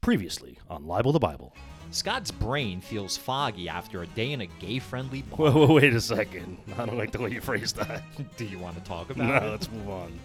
[0.00, 1.54] Previously on Libel the Bible.
[1.90, 5.50] Scott's brain feels foggy after a day in a gay-friendly bar.
[5.50, 6.58] Whoa, whoa, wait a second.
[6.78, 8.02] I don't like the way you phrased that.
[8.36, 9.50] Do you want to talk No, about it?
[9.50, 10.18] let's move on.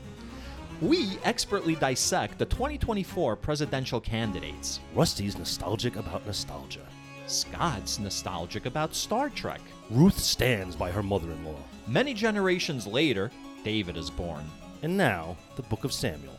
[0.81, 4.79] We expertly dissect the 2024 presidential candidates.
[4.93, 6.85] Rusty's nostalgic about nostalgia.
[7.27, 9.61] Scott's nostalgic about Star Trek.
[9.89, 11.55] Ruth stands by her mother in law.
[11.87, 13.31] Many generations later,
[13.63, 14.43] David is born.
[14.81, 16.35] And now, the Book of Samuel.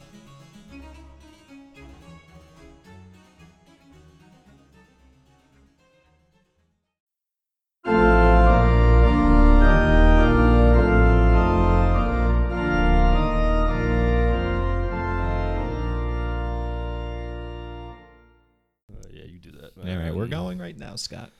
[20.95, 21.31] Now, Scott.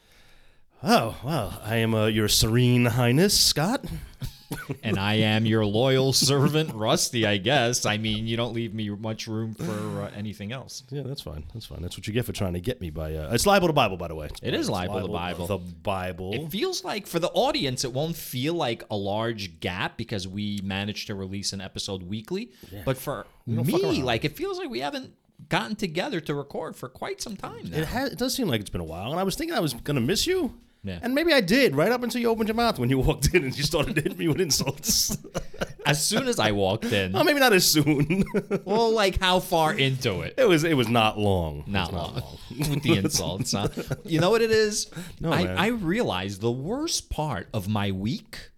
[0.83, 3.85] Oh, well, I am uh, your serene highness, Scott.
[4.83, 7.87] and I am your loyal servant, Rusty, I guess.
[7.87, 10.83] I mean, you don't leave me much room for uh, anything else.
[10.91, 11.45] Yeah, that's fine.
[11.55, 11.81] That's fine.
[11.83, 13.15] That's what you get for trying to get me by.
[13.15, 14.29] Uh, it's libel to Bible, by the way.
[14.43, 15.47] It is It's libel to Bible.
[15.47, 16.35] The Bible.
[16.35, 20.59] It feels like for the audience, it won't feel like a large gap because we
[20.65, 22.51] managed to release an episode weekly.
[22.85, 25.13] But for me, like it feels like we haven't
[25.49, 27.79] gotten together to record for quite some time now.
[27.79, 28.13] It has.
[28.13, 30.01] It does seem like it's been a while, and I was thinking I was gonna
[30.01, 30.55] miss you.
[30.85, 30.99] Yeah.
[31.01, 33.43] And maybe I did right up until you opened your mouth when you walked in
[33.45, 35.17] and you started hitting me with insults.
[35.87, 38.25] As soon as I walked in, oh, maybe not as soon.
[38.65, 40.33] well, like how far into it?
[40.39, 40.65] it was.
[40.65, 41.63] It was not long.
[41.67, 42.39] Not was long
[42.71, 43.53] with the insults.
[43.53, 43.69] Huh?
[44.03, 44.91] You know what it is?
[45.21, 45.59] No, I, man.
[45.59, 48.51] I realize the worst part of my week,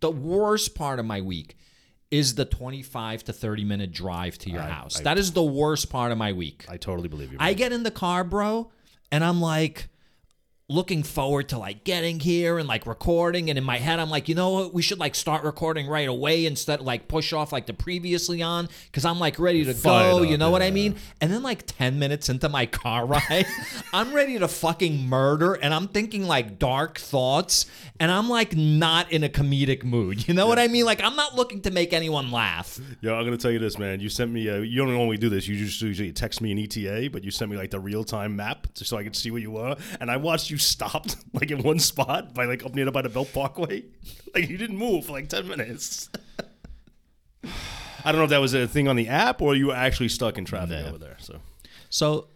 [0.00, 1.56] the worst part of my week,
[2.12, 5.00] is the 25 to 30 minute drive to your house.
[5.00, 6.66] that is the worst part of my week.
[6.68, 7.38] I totally believe you.
[7.40, 8.70] I get in the car, bro,
[9.10, 9.88] and I'm like
[10.72, 14.28] looking forward to like getting here and like recording and in my head I'm like,
[14.28, 17.52] you know what, we should like start recording right away instead of like push off
[17.52, 20.62] like the previously on cuz I'm like ready to Fired go, you up, know what
[20.62, 20.96] I mean?
[21.20, 23.46] And then like 10 minutes into my car ride,
[23.92, 27.66] I'm ready to fucking murder and I'm thinking like dark thoughts
[28.00, 30.26] and I'm like not in a comedic mood.
[30.32, 30.84] You know what I mean?
[30.84, 32.80] Like I'm not looking to make anyone laugh.
[33.00, 34.00] Yo, I'm gonna tell you this, man.
[34.00, 34.48] You sent me.
[34.48, 35.46] A, you don't normally do this.
[35.46, 38.36] You just usually text me an ETA, but you sent me like the real time
[38.36, 39.76] map just so I could see where you were.
[40.00, 43.08] And I watched you stopped like in one spot by like up near by the
[43.08, 43.84] Belt Parkway.
[44.34, 46.08] Like you didn't move for like ten minutes.
[48.04, 50.08] I don't know if that was a thing on the app or you were actually
[50.08, 50.88] stuck in traffic Yeah.
[50.88, 51.16] over there.
[51.20, 51.40] So
[51.90, 52.28] So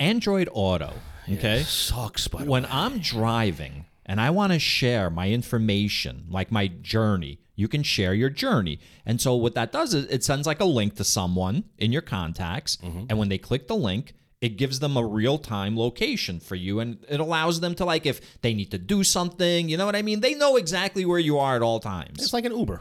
[0.00, 0.92] Android Auto,
[1.30, 1.62] okay?
[1.62, 2.28] sucks.
[2.28, 2.68] By the when way.
[2.72, 8.14] I'm driving and I want to share my information, like my journey, you can share
[8.14, 8.80] your journey.
[9.06, 12.02] And so what that does is it sends like a link to someone in your
[12.02, 12.76] contacts.
[12.78, 13.04] Mm-hmm.
[13.08, 17.04] And when they click the link, it gives them a real-time location for you and
[17.08, 20.02] it allows them to like if they need to do something, you know what I
[20.02, 20.20] mean?
[20.20, 22.22] They know exactly where you are at all times.
[22.22, 22.80] It's like an Uber.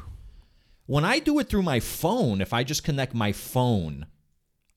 [0.86, 4.06] When I do it through my phone, if I just connect my phone,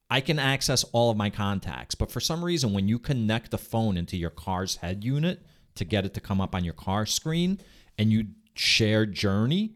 [0.09, 1.95] I can access all of my contacts.
[1.95, 5.43] But for some reason, when you connect the phone into your car's head unit
[5.77, 7.61] to get it to come up on your car screen
[7.97, 9.75] and you share Journey,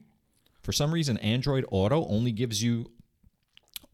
[0.62, 2.91] for some reason, Android Auto only gives you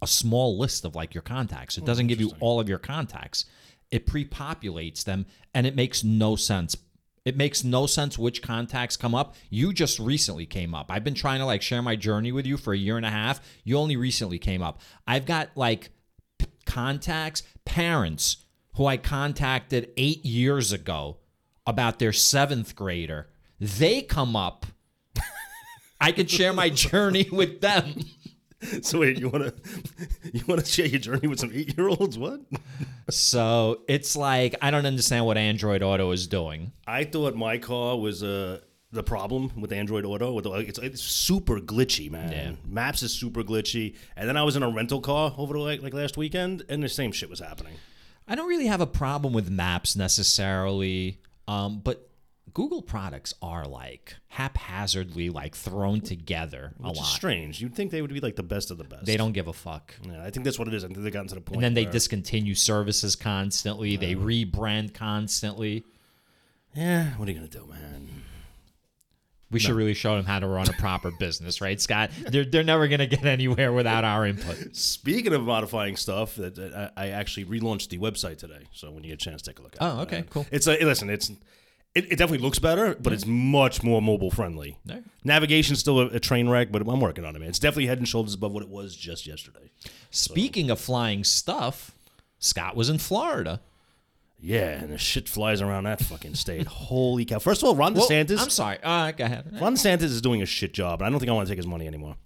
[0.03, 1.77] a small list of like your contacts.
[1.77, 3.45] It hmm, doesn't give you all of your contacts.
[3.91, 6.77] It pre-populates them and it makes no sense.
[7.25, 9.35] It makes no sense which contacts come up.
[9.51, 10.87] You just recently came up.
[10.89, 13.11] I've been trying to like share my journey with you for a year and a
[13.11, 13.41] half.
[13.63, 14.81] You only recently came up.
[15.07, 15.91] I've got like
[16.39, 18.39] p- contacts, parents
[18.77, 21.19] who I contacted 8 years ago
[21.67, 23.29] about their 7th grader.
[23.59, 24.65] They come up.
[26.01, 28.05] I could share my journey with them.
[28.83, 29.53] So wait, you wanna
[30.33, 32.19] you wanna share your journey with some eight year olds?
[32.19, 32.41] What?
[33.09, 36.73] So it's like I don't understand what Android Auto is doing.
[36.87, 38.61] I thought my car was uh,
[38.93, 40.33] the problem with Android Auto.
[40.33, 42.33] With the, like, it's, it's super glitchy, man.
[42.33, 42.53] Yeah.
[42.67, 43.97] Maps is super glitchy.
[44.17, 46.83] And then I was in a rental car over the, like like last weekend, and
[46.83, 47.75] the same shit was happening.
[48.29, 52.10] I don't really have a problem with maps necessarily, um, but
[52.55, 57.05] Google products are like haphazardly like thrown together a Which is lot.
[57.07, 57.61] strange.
[57.61, 59.07] You'd think they would be like the best of the best.
[59.07, 59.95] They don't give a fuck.
[60.03, 60.85] Yeah, I think that's what it is.
[60.85, 61.57] I think they've gotten to the point.
[61.57, 63.97] And then they where- discontinue services constantly.
[63.97, 65.85] They rebrand constantly.
[66.75, 68.09] Yeah, what are you gonna do, man?
[69.53, 72.11] We should really show them how to run a proper business, right, Scott?
[72.29, 74.77] They're, they're never going to get anywhere without our input.
[74.77, 78.61] Speaking of modifying stuff, that that I, I actually relaunched the website today.
[78.73, 79.85] So when you get a chance, take a look at it.
[79.85, 80.27] Oh, okay, man.
[80.31, 80.47] cool.
[80.53, 81.11] It's a listen.
[81.11, 81.33] It's
[81.95, 84.79] it, it definitely looks better, but it's much more mobile friendly.
[84.85, 85.03] There.
[85.25, 87.49] Navigation's still a, a train wreck, but I'm working on it, man.
[87.49, 89.71] It's definitely head and shoulders above what it was just yesterday.
[90.11, 91.93] Speaking of flying stuff,
[92.39, 93.61] Scott was in Florida.
[94.43, 96.67] Yeah, and the shit flies around that fucking state.
[96.69, 97.39] Holy cow!
[97.39, 98.41] First of all, Ron Well, DeSantis.
[98.41, 98.79] I'm sorry.
[98.83, 99.59] Uh, go ahead.
[99.61, 101.59] Ron DeSantis is doing a shit job, and I don't think I want to take
[101.59, 102.17] his money anymore.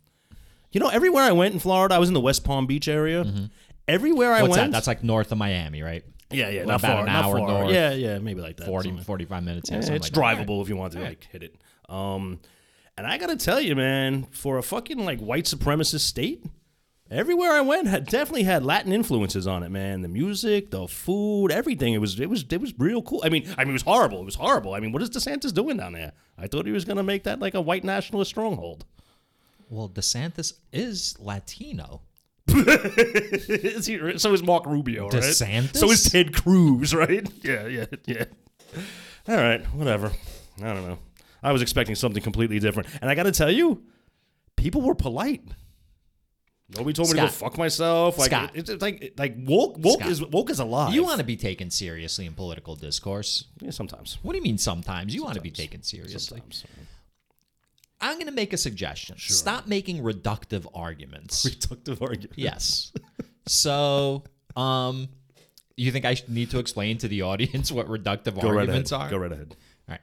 [0.71, 3.25] You know, everywhere I went in Florida, I was in the West Palm Beach area.
[3.89, 4.49] Everywhere I Mm-hmm.
[4.49, 4.77] What's went, that?
[4.77, 6.05] That's like north of Miami, right?
[6.35, 7.49] Yeah, yeah, not about far, an not hour far.
[7.49, 7.73] north.
[7.73, 8.67] Yeah, yeah, maybe like that.
[8.67, 9.05] 40, something.
[9.05, 9.71] 45 minutes.
[9.71, 10.47] Yeah, something it's like that.
[10.47, 11.57] drivable if you want to like hit it.
[11.89, 12.41] Um,
[12.97, 16.45] and I gotta tell you, man, for a fucking like white supremacist state,
[17.11, 20.03] everywhere I went had definitely had Latin influences on it, man.
[20.03, 21.95] The music, the food, everything.
[21.95, 23.21] It was it was it was real cool.
[23.25, 24.21] I mean, I mean, it was horrible.
[24.21, 24.75] It was horrible.
[24.75, 26.13] I mean, what is DeSantis doing down there?
[26.39, 28.85] I thought he was gonna make that like a white nationalist stronghold.
[29.69, 32.03] Well, DeSantis is Latino.
[32.97, 35.23] Is he- so is Mark Rubio, right?
[35.23, 35.77] DeSantis?
[35.77, 37.27] So is Ted Cruz, right?
[37.43, 38.25] Yeah, yeah, yeah.
[39.29, 40.11] All right, whatever.
[40.63, 40.99] I don't know.
[41.43, 43.83] I was expecting something completely different, and I got to tell you,
[44.57, 45.43] people were polite.
[46.75, 48.19] Nobody told me to go fuck myself.
[48.19, 48.51] Like Scott.
[48.55, 50.11] it's, it's like like woke woke Scott.
[50.11, 50.95] is woke is alive.
[50.95, 53.45] You want to be taken seriously in political discourse.
[53.61, 54.19] yeah, sometimes.
[54.23, 55.15] What do you mean sometimes?
[55.15, 56.19] You want to be taken seriously.
[56.41, 56.65] Sometimes.
[58.05, 59.17] I'm going to make a suggestion.
[59.19, 61.45] Stop making reductive arguments.
[61.49, 62.33] Reductive argument.
[62.37, 62.93] yes.
[63.47, 64.25] So,
[64.57, 65.09] um,
[65.77, 69.07] you think I need to explain to the audience what reductive Go right arguments ahead.
[69.07, 69.11] are?
[69.11, 69.57] Go right ahead.
[69.89, 70.01] All right.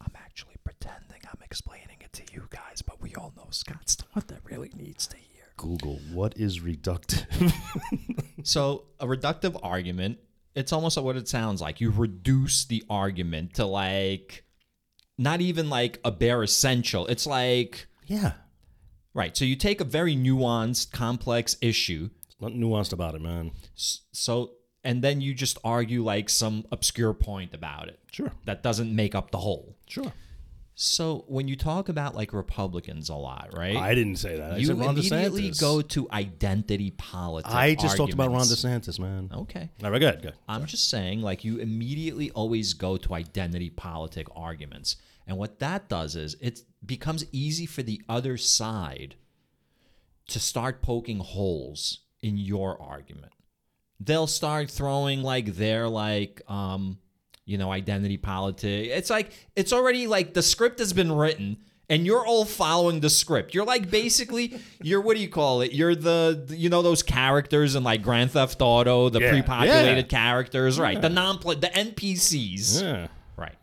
[0.00, 4.04] I'm actually pretending I'm explaining it to you guys, but we all know Scott's the
[4.12, 5.44] one that really needs to hear.
[5.56, 7.52] Google what is reductive.
[8.44, 10.18] So, a reductive argument,
[10.54, 11.80] it's almost like what it sounds like.
[11.80, 14.44] You reduce the argument to like
[15.18, 17.06] not even like a bare essential.
[17.06, 18.32] It's like yeah,
[19.14, 19.36] right.
[19.36, 23.52] So you take a very nuanced, complex issue, Not nuanced about it, man.
[23.74, 24.52] so
[24.82, 29.14] and then you just argue like some obscure point about it Sure, that doesn't make
[29.14, 29.76] up the whole.
[29.86, 30.12] sure.
[30.76, 33.76] So when you talk about like Republicans a lot, right?
[33.76, 34.54] I didn't say that.
[34.54, 35.60] I you said Ron immediately DeSantis.
[35.60, 37.54] go to identity politics.
[37.54, 38.64] I just talked about Ron arguments.
[38.64, 39.30] DeSantis, man.
[39.32, 39.70] Okay.
[39.84, 40.34] All right, good, good.
[40.48, 44.96] I'm just saying, like, you immediately always go to identity politic arguments.
[45.28, 49.14] And what that does is it becomes easy for the other side
[50.28, 53.32] to start poking holes in your argument.
[54.00, 56.98] They'll start throwing like their like um
[57.44, 58.88] you know identity politics.
[58.92, 61.58] It's like it's already like the script has been written
[61.90, 63.52] and you're all following the script.
[63.54, 65.72] You're like basically you're what do you call it?
[65.72, 69.30] You're the you know those characters in like Grand Theft Auto, the Yeah.
[69.30, 70.18] pre-populated Yeah.
[70.18, 71.00] characters, right?
[71.00, 72.82] The non the NPCs.
[72.82, 73.08] Yeah.
[73.36, 73.54] Right.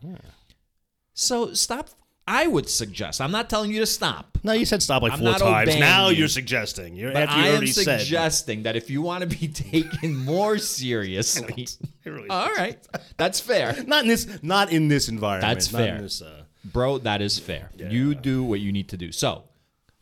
[1.14, 1.88] So stop
[2.26, 3.20] I would suggest.
[3.20, 4.38] I'm not telling you to stop.
[4.44, 5.68] No, you said stop like I'm four not times.
[5.68, 6.18] obeying Now you.
[6.18, 6.94] you're suggesting.
[6.94, 8.00] You're But after you I am already said.
[8.00, 11.66] suggesting that if you want to be taken more seriously,
[12.04, 12.78] It really all right,
[13.16, 14.28] that's fair, Not in this.
[14.42, 15.54] Not in this environment.
[15.54, 15.96] That's not fair.
[15.96, 16.98] In this, uh, bro.
[16.98, 17.70] That is fair.
[17.76, 19.12] You do what you need to do.
[19.12, 19.44] So,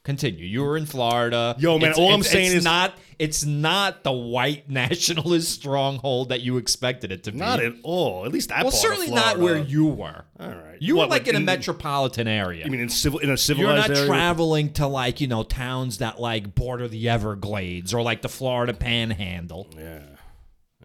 [0.02, 0.44] continue.
[0.44, 1.56] You were in Florida.
[1.58, 2.94] Yo, man, all I'm saying it's is- not.
[3.20, 7.38] It's not the white nationalist stronghold that you expected it to be.
[7.38, 8.24] not at all.
[8.24, 8.62] At least that.
[8.64, 10.24] well, part of certainly not where you were.
[10.40, 10.78] All right.
[10.80, 12.64] You What, were like in a metropolitan area.
[12.64, 13.68] You mean in civil in a civilized?
[13.68, 13.76] Area.
[13.82, 14.06] You're not area?
[14.08, 18.72] traveling to like you know towns that like border the Everglades or like the Florida
[18.72, 19.68] Panhandle.
[19.76, 20.00] Yeah.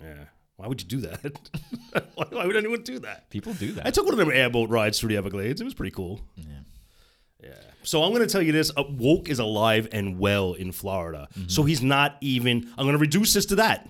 [0.01, 0.25] Yeah.
[0.57, 1.49] Why would you do that?
[2.15, 3.29] why, why would anyone do that?
[3.29, 3.87] People do that.
[3.87, 5.61] I took one of them airboat rides through the Everglades.
[5.61, 6.21] It was pretty cool.
[6.35, 6.45] Yeah.
[7.85, 11.27] So I'm going to tell you this: uh, woke is alive and well in Florida.
[11.33, 11.49] Mm-hmm.
[11.49, 12.67] So he's not even.
[12.77, 13.89] I'm going to reduce this to that.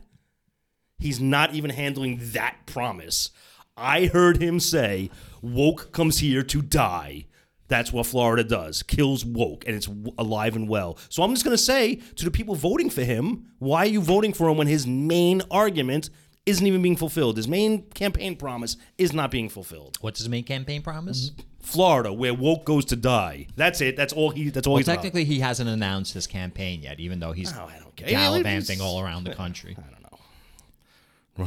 [0.99, 3.31] He's not even handling that promise.
[3.75, 5.09] I heard him say,
[5.41, 7.25] "Woke comes here to die."
[7.67, 8.83] That's what Florida does.
[8.83, 10.97] Kills woke, and it's alive and well.
[11.09, 14.01] So I'm just going to say to the people voting for him, why are you
[14.01, 16.11] voting for him when his main argument
[16.45, 17.37] isn't even being fulfilled?
[17.37, 19.97] His main campaign promise is not being fulfilled.
[20.01, 21.31] What's his main campaign promise?
[21.65, 23.47] Florida, where woke goes to die.
[23.55, 23.95] That's it.
[23.97, 24.49] That's all he.
[24.49, 24.95] That's all Well, he's about.
[24.95, 28.07] technically, he hasn't announced his campaign yet, even though he's Oh, I don't care.
[28.09, 29.75] gallivanting all around the country.
[29.77, 30.01] I don't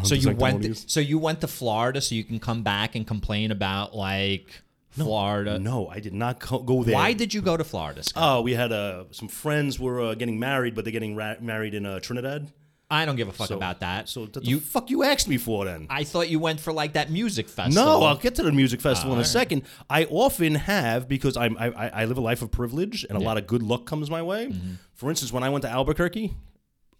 [0.00, 0.02] know.
[0.04, 0.76] So you went.
[0.90, 5.58] so you went to Florida, so you can come back and complain about like Florida.
[5.58, 6.94] No, I did not co- go there.
[6.94, 8.02] Why did you go to Florida?
[8.02, 8.22] Scott?
[8.38, 11.72] Oh, we had uh, some friends were uh, getting married, but they're getting ra- married
[11.74, 12.48] in uh, Trinidad.
[12.90, 14.08] I don't give a fuck about that.
[14.08, 15.86] So what the you, fuck you asked me for then?
[15.90, 17.84] I thought you went for like that music festival.
[17.84, 19.62] No, I'll get to the music festival in a second.
[19.90, 23.20] I often have because I'm, I I I live a life of privilege and a
[23.20, 24.46] lot of good luck comes my way.
[24.46, 24.74] Mm-hmm.
[24.94, 26.34] For instance, when I went to Albuquerque,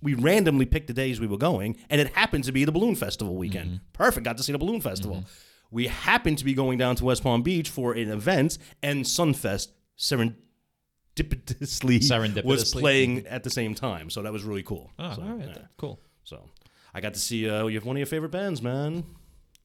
[0.03, 2.95] we randomly picked the days we were going, and it happened to be the balloon
[2.95, 3.69] festival weekend.
[3.69, 3.93] Mm-hmm.
[3.93, 5.25] Perfect, got to see the balloon festival.
[5.71, 9.69] We happened to be going down to West Palm Beach for an event, and Sunfest
[11.19, 14.11] serendipitously, was playing at the same time.
[14.11, 14.91] So that was really cool.
[14.99, 15.63] Oh, so, all right, yeah.
[15.77, 16.01] cool.
[16.25, 16.49] so
[16.95, 19.05] I got to see uh, you have one of your favorite bands, man.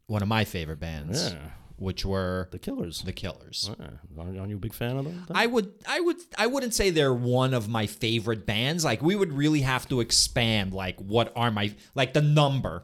[0.08, 1.40] One of my favorite bands, Yeah.
[1.78, 3.02] which were The Killers.
[3.04, 3.70] the Killers.
[3.70, 3.88] Uh,
[4.20, 5.26] aren't aren't you a big fan of them?
[5.34, 8.84] I would, I would, I wouldn't say they're one of my favorite bands.
[8.84, 12.84] Like we would really have to expand, like what are my, like the number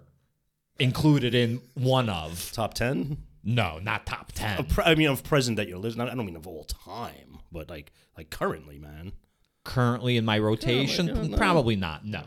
[0.79, 2.51] included in one of.
[2.53, 3.17] Top ten?
[3.43, 4.65] No, not top ten.
[4.65, 6.07] Pre- I mean, of present that you're listening.
[6.07, 9.13] I don't mean of all time, but like like currently, man.
[9.63, 11.37] Currently in my rotation, like, uh, no.
[11.37, 12.05] probably not.
[12.05, 12.23] No.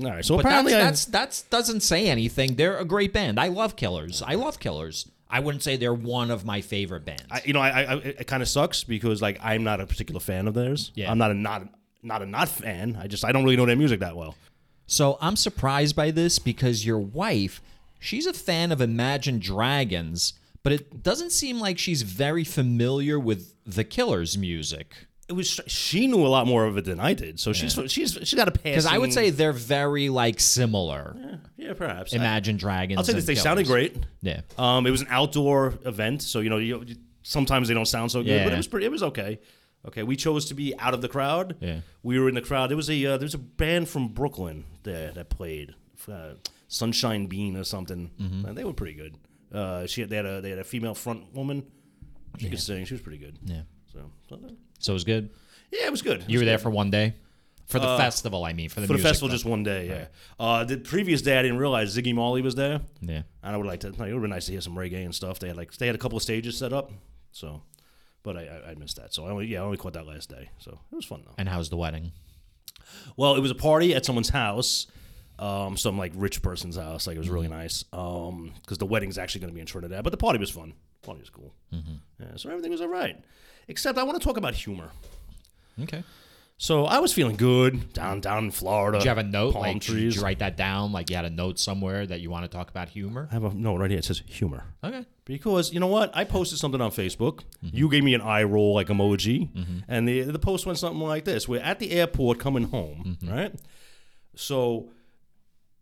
[0.00, 2.54] All right, so But apparently I- that's, that's that's doesn't say anything.
[2.54, 3.38] They're a great band.
[3.40, 4.22] I love Killers.
[4.22, 5.10] I love Killers.
[5.28, 7.24] I wouldn't say they're one of my favorite bands.
[7.30, 10.20] I, you know, I, I it kind of sucks because like I'm not a particular
[10.20, 10.92] fan of theirs.
[10.94, 11.10] Yeah.
[11.10, 11.68] I'm not a not
[12.02, 12.96] not a not fan.
[12.98, 14.36] I just I don't really know their music that well.
[14.86, 17.60] So I'm surprised by this because your wife,
[17.98, 20.32] she's a fan of Imagine Dragons,
[20.68, 25.06] but it doesn't seem like she's very familiar with the Killers music.
[25.26, 28.12] It was she knew a lot more of it than I did, so she's she's
[28.22, 28.62] she's got a pass.
[28.64, 31.16] Because I would say they're very like similar.
[31.18, 32.12] yeah, yeah, perhaps.
[32.12, 32.98] Imagine Dragons.
[32.98, 33.92] I'll say this: and they sounded Killers.
[33.92, 34.04] great.
[34.20, 34.40] Yeah.
[34.58, 36.84] Um, it was an outdoor event, so you know, you,
[37.22, 38.44] sometimes they don't sound so good, Yeah.
[38.44, 38.84] but it was pretty.
[38.84, 39.40] It was okay.
[39.86, 41.56] Okay, we chose to be out of the crowd.
[41.60, 41.80] Yeah.
[42.02, 42.68] we were in the crowd.
[42.68, 45.74] There was a uh, there was a band from Brooklyn there that played,
[46.12, 46.34] uh,
[46.68, 48.10] Sunshine Bean or something.
[48.20, 48.44] Mm-hmm.
[48.46, 49.14] And they were pretty good.
[49.52, 51.64] Uh, she had, they had a they had a female front woman.
[52.38, 52.84] She could sing.
[52.84, 53.38] She was pretty good.
[53.44, 53.62] Yeah.
[53.92, 54.48] So, so, uh,
[54.90, 55.30] it was good.
[55.72, 56.20] yeah, it was good.
[56.22, 56.62] It You was were there good.
[56.62, 57.14] for one day?
[57.66, 59.88] For the festival, I mean, for the for the festival, just one day.
[59.88, 60.06] Yeah.
[60.40, 62.80] Uh, the previous day, I didn't realize Ziggy Marley was there.
[63.02, 63.22] Yeah.
[63.42, 63.88] And I would like to.
[63.88, 65.38] It would be nice to hear some reggae and stuff.
[65.38, 66.90] They had like they had a couple of stages set up,
[67.30, 67.62] so.
[68.22, 70.28] But I, I, I missed that, so I only yeah I only caught that last
[70.30, 71.34] day, so it was fun though.
[71.38, 72.12] And how's the wedding?
[73.16, 74.86] Well, it was a party at someone's house,
[75.38, 77.06] um, some like rich person's house.
[77.06, 80.02] Like it was really nice, um, because the wedding's actually going to be in Trinidad,
[80.04, 80.74] but the party was fun.
[81.02, 81.54] Party was cool.
[81.72, 83.16] Yeah, so everything was all right,
[83.68, 84.90] except I want to talk about humor.
[85.82, 86.02] Okay.
[86.60, 88.98] So I was feeling good down down in Florida.
[88.98, 89.52] Did you have a note?
[89.52, 90.90] Palm like, did you write that down?
[90.90, 93.28] Like, you had a note somewhere that you want to talk about humor?
[93.30, 94.00] I have a note right here.
[94.00, 94.64] It says humor.
[94.82, 95.06] Okay.
[95.24, 97.42] Because you know what, I posted something on Facebook.
[97.64, 97.76] Mm-hmm.
[97.76, 99.50] You gave me an eye roll like emoji,
[99.86, 103.30] and the the post went something like this: We're at the airport coming home, Mm-hmm.
[103.32, 103.54] right?
[104.34, 104.90] So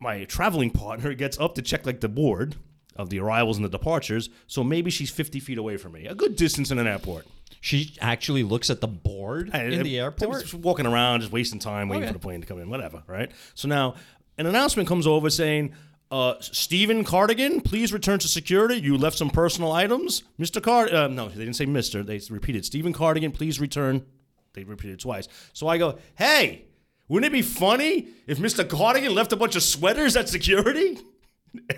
[0.01, 2.57] my traveling partner gets up to check like the board
[2.97, 4.29] of the arrivals and the departures.
[4.47, 7.27] So maybe she's fifty feet away from me, a good distance in an airport.
[7.61, 10.43] She actually looks at the board And in it- the airport?
[10.43, 12.13] just walking around, just wasting time, waiting Okay.
[12.13, 13.31] for the plane to come in, whatever, right?
[13.55, 13.95] So now
[14.39, 15.73] an announcement comes over saying,
[16.11, 18.77] uh, Stephen Cardigan, please return to security.
[18.81, 20.23] You left some personal items.
[20.39, 20.63] Mr.
[20.63, 22.07] Card, uh, no, they didn't say Mr.
[22.07, 24.05] They repeated, Stephen Cardigan, please return.
[24.53, 25.27] They repeated it twice.
[25.53, 26.67] So I go, hey,
[27.09, 28.69] wouldn't it be funny if Mr.
[28.69, 30.99] Cardigan left a bunch of sweaters at security?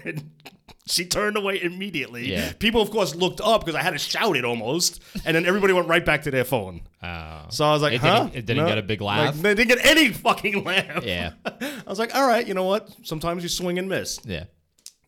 [0.05, 0.31] And
[0.89, 2.33] she turned away immediately.
[2.33, 2.53] Yeah.
[2.59, 5.73] People, of course, looked up because I had to shout it almost, and then everybody
[5.73, 6.81] went right back to their phone.
[7.03, 7.43] Oh.
[7.51, 8.25] So I was like, It huh?
[8.25, 9.35] didn't- it didn't get a big laugh?
[9.35, 11.05] Like, they didn't get any fucking laugh.
[11.05, 11.33] Yeah.
[11.45, 12.89] I was like, all right, you know what?
[13.05, 14.19] Sometimes you swing and miss.
[14.25, 14.45] Yeah.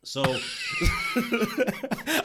[0.03, 0.23] So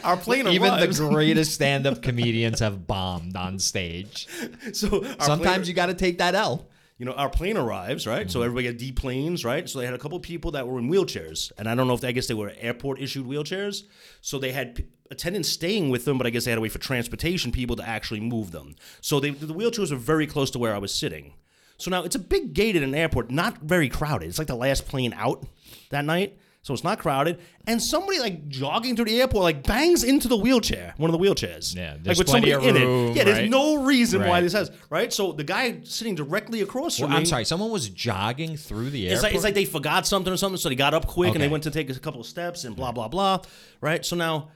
[0.04, 4.28] our plane Even the greatest stand up comedians have bombed on stage.
[4.74, 6.68] so Sometimes you got to take that L.
[6.98, 8.22] you know, our plane arrives, right?
[8.22, 8.30] Mm-hmm.
[8.30, 9.68] So everybody had D planes, right?
[9.70, 12.02] So they had a couple people that were in wheelchairs, and I don't know if
[12.02, 13.84] they, I guess they were airport issued wheelchairs.
[14.22, 16.72] So they had p- attendants staying with them, but I guess they had to wait
[16.72, 18.76] for transportation people to actually move them.
[19.02, 21.34] So they, the wheelchairs were very close to where I was sitting.
[21.78, 24.30] So now it's a big gate at an airport, not very crowded.
[24.30, 25.46] It's like the last plane out
[25.90, 26.38] that night.
[26.66, 30.36] So it's not crowded, and somebody like jogging through the airport like bangs into the
[30.36, 31.76] wheelchair, one of the wheelchairs.
[31.76, 32.82] Yeah, like there's with plenty somebody of in
[33.12, 33.16] it.
[33.16, 33.50] Yeah, there's right?
[33.52, 34.42] no reason why Right.
[34.42, 35.14] this has right.
[35.14, 37.18] So the guy sitting directly across from Well, me.
[37.20, 39.24] I'm sorry, someone was jogging through the It's airport.
[39.24, 41.46] like, it's like they forgot something or something, so they got up quick and they
[41.46, 41.52] Okay.
[41.52, 43.42] went to take a couple of steps and blah blah blah.
[43.80, 44.04] Right.
[44.04, 44.50] So now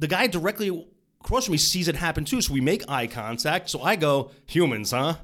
[0.00, 0.84] the guy directly
[1.20, 2.40] across from me sees it happen too.
[2.42, 3.70] So we make eye contact.
[3.70, 5.14] So I go, "Humans, huh?"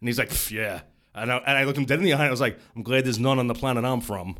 [0.00, 0.80] And he's like, "Pff, "Yeah."
[1.14, 2.16] And I, and I looked him dead in the eye.
[2.16, 4.38] and I was like, "I'm glad there's none on the planet I'm from."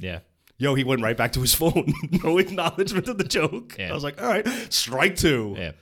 [0.00, 0.20] yeah.
[0.58, 1.92] Yo, he went right back to his phone.
[2.24, 3.76] no acknowledgement of the joke.
[3.78, 3.90] Yeah.
[3.90, 5.54] I was like, "All right, strike two.
[5.56, 5.72] Yeah.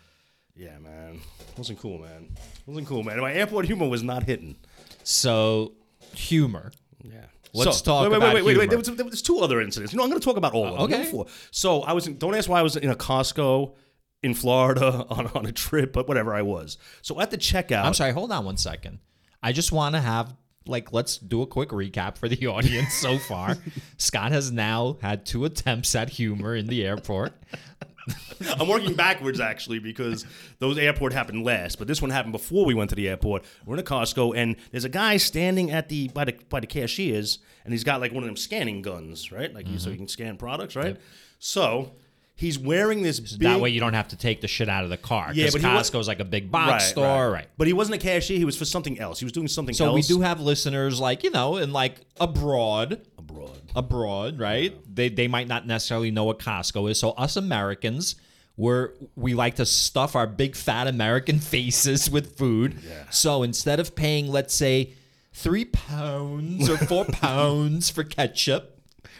[0.54, 1.20] Yeah, man.
[1.56, 2.28] Wasn't cool, man.
[2.66, 3.18] Wasn't cool, man.
[3.20, 4.56] My airport humor was not hitting.
[5.02, 5.72] So,
[6.14, 6.72] humor.
[7.02, 7.24] Yeah.
[7.54, 8.52] Let's So- talk wait, wait, about wait, wait, wait.
[8.52, 8.66] humor.
[8.66, 9.92] There was, there was two other incidents.
[9.92, 11.00] You know, I'm going to talk about all of them.
[11.00, 11.10] okay.
[11.10, 11.26] Four.
[11.50, 12.06] So I was.
[12.06, 13.74] In, don't ask why I was in a Costco
[14.22, 16.76] in Florida on, on a trip, but whatever I was.
[17.02, 18.98] So at the checkout, I'm sorry, hold on one second.
[19.42, 20.34] I just want to have
[20.68, 23.56] like let's do a quick recap for the audience so far.
[23.96, 27.32] Scott has now had two attempts at humor in the airport.
[28.58, 30.24] I'm working backwards actually because
[30.58, 33.44] those airport happened last, but this one happened before we went to the airport.
[33.64, 36.66] We're in a Costco and there's a guy standing at the by the by the
[36.66, 39.52] cashiers and he's got like one of them scanning guns, right?
[39.52, 39.90] Like so mm-hmm.
[39.90, 40.96] you can scan products, right?
[41.38, 41.92] So
[42.36, 44.90] he's wearing this big That way you don't have to take the shit out of
[44.90, 45.30] the car.
[45.32, 47.48] Yeah, Because but Costco's like a big box store, right.
[47.56, 48.36] But he wasn't a cashier.
[48.38, 49.18] He was for something else.
[49.18, 49.94] He was doing something So else.
[49.94, 53.06] we do have listeners like, you know, and like abroad.
[53.18, 53.62] abroad.
[53.74, 54.74] abroad, right?
[54.94, 57.00] They they might not necessarily know what Costco is.
[57.00, 58.16] So us Americans,
[58.56, 62.76] we're we like to stuff our big fat American faces with food.
[63.10, 64.92] So instead of paying, let's say,
[65.32, 68.75] three pounds or four pounds for ketchup.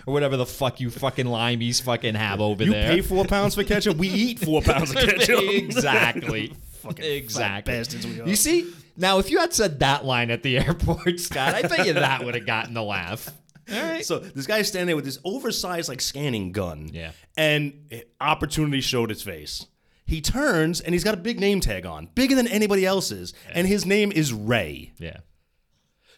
[0.06, 2.90] Or whatever the fuck you fucking limeys fucking have over You there.
[2.92, 3.96] pay four pounds for ketchup.
[3.96, 5.42] We eat four pounds of ketchup.
[5.44, 6.52] exactly.
[6.82, 7.75] Fucking exactly.
[7.75, 8.28] bastards we are.
[8.28, 11.84] You see, now if you had said that line at the airport, Scott, I bet
[11.86, 13.28] you that would have gotten a laugh.
[13.68, 14.04] right.
[14.06, 16.88] So this guy's standing there with this oversized like scanning gun.
[16.92, 17.10] Yeah.
[17.36, 19.66] And opportunity showed its face.
[20.04, 23.66] He turns and he's got a big name tag on, bigger than anybody else's, and
[23.66, 24.92] his name is Ray.
[24.98, 25.16] Yeah.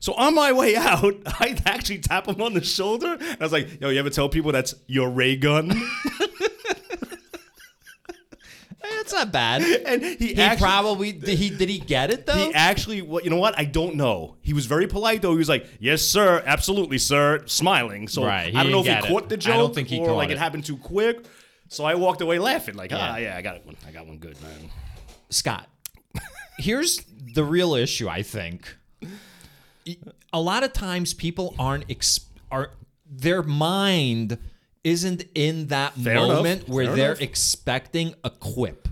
[0.01, 3.17] So on my way out, I actually tap him on the shoulder.
[3.21, 5.73] And I was like, "Yo, you ever tell people that's your ray gun?"
[8.81, 9.63] That's not bad.
[9.63, 12.35] and he, He actually, probably did he did he get it though?
[12.35, 13.59] he actually, what you know what?
[13.59, 14.37] I don't know.
[14.43, 15.33] He was very polite though.
[15.33, 18.09] He was like, "Yes, sir, absolutely, sir," smiling.
[18.09, 19.29] So Right, I don't know if he get caught it.
[19.31, 20.33] the I joke don't think he or like it.
[20.35, 20.39] it.
[20.39, 21.25] happened too quick.
[21.69, 23.31] So I walked away laughing, like, "Ah, Yeah.
[23.33, 23.77] yeah, I got one.
[23.87, 24.71] I got one good, man."
[25.31, 25.69] Scott,
[26.59, 27.03] here's
[27.35, 28.09] the real issue.
[28.09, 28.77] I think
[30.33, 32.71] a lot of times people aren't ex- are
[33.11, 34.39] their mind
[34.85, 36.29] isn't in that Fair enough.
[36.29, 37.21] moment where Fair they're enough.
[37.23, 38.89] expecting a quip.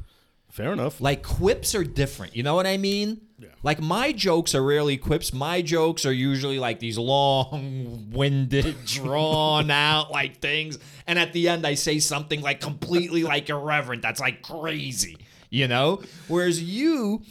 [0.50, 1.00] Fair enough.
[1.00, 2.35] Like quips are different.
[2.35, 3.21] You know what I mean?
[3.38, 3.49] Yeah.
[3.62, 5.33] Like my jokes are rarely quips.
[5.35, 11.67] My jokes are usually like these long-winded, drawn out like things, and at the end
[11.67, 14.03] I say something like completely like irreverent.
[14.03, 15.19] That's like crazy,
[15.50, 16.03] you know.
[16.29, 17.23] Whereas you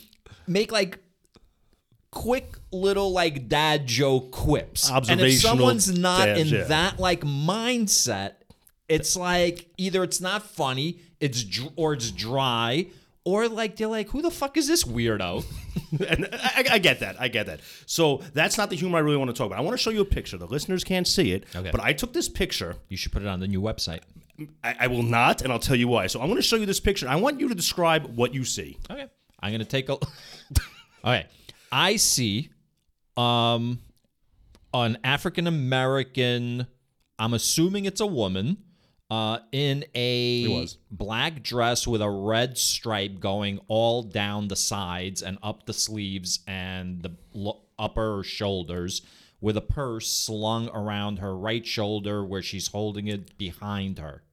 [0.48, 1.00] make like
[2.16, 6.64] quick little like dad joke quips, and if someone's not dabs, in yeah.
[6.64, 8.34] that like mindset,
[8.90, 12.88] it's like either it's not funny, it's dr- or it's dry,
[13.26, 15.44] or like they're like, who the fuck is this weirdo?
[16.08, 17.20] and I, I get that.
[17.20, 17.60] I get that.
[17.86, 19.60] So that's not the humor I really want to talk about.
[19.60, 20.38] I want to show you a picture.
[20.38, 21.70] The listeners can't see it, Okay.
[21.70, 22.78] but I took this picture.
[22.88, 24.02] You should put it on the new website.
[24.64, 26.08] I, I will not, and I'll tell you why.
[26.08, 27.08] So I'm going to show you this picture.
[27.08, 28.78] I want you to describe what you see.
[28.90, 29.08] Okay.
[29.42, 29.94] I'm gonna take a.
[31.06, 31.28] okay.
[31.72, 32.50] I see,
[33.18, 33.80] um,
[34.74, 36.68] an African American.
[37.18, 38.58] I'm assuming it's a woman.
[39.12, 45.38] Uh, in a black dress with a red stripe going all down the sides and
[45.44, 49.04] up the sleeves and the upper shoulders,
[49.40, 54.24] with a purse slung around her right shoulder where she's holding it behind her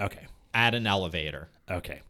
[0.00, 0.26] Okay.
[0.54, 1.48] at an elevator.
[1.70, 2.00] Okay.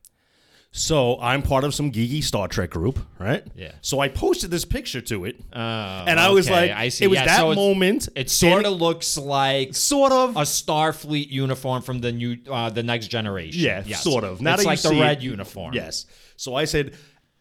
[0.77, 3.47] So I'm part of some geeky Star Trek group, right?
[3.55, 3.71] Yeah.
[3.81, 7.05] So I posted this picture to it, Oh, and I was okay, like, I see.
[7.05, 8.09] it was Yeah, that so it's- moment.
[8.17, 12.83] It sort of looks like sort of, a Starfleet uniform from the new, uh, the
[12.83, 13.63] next generation.
[13.63, 14.03] yeah, Yes.
[14.03, 14.41] sort of.
[14.41, 15.75] Now it's that you like the see red it, uniform.
[15.75, 16.07] Yes.
[16.37, 16.95] So I said,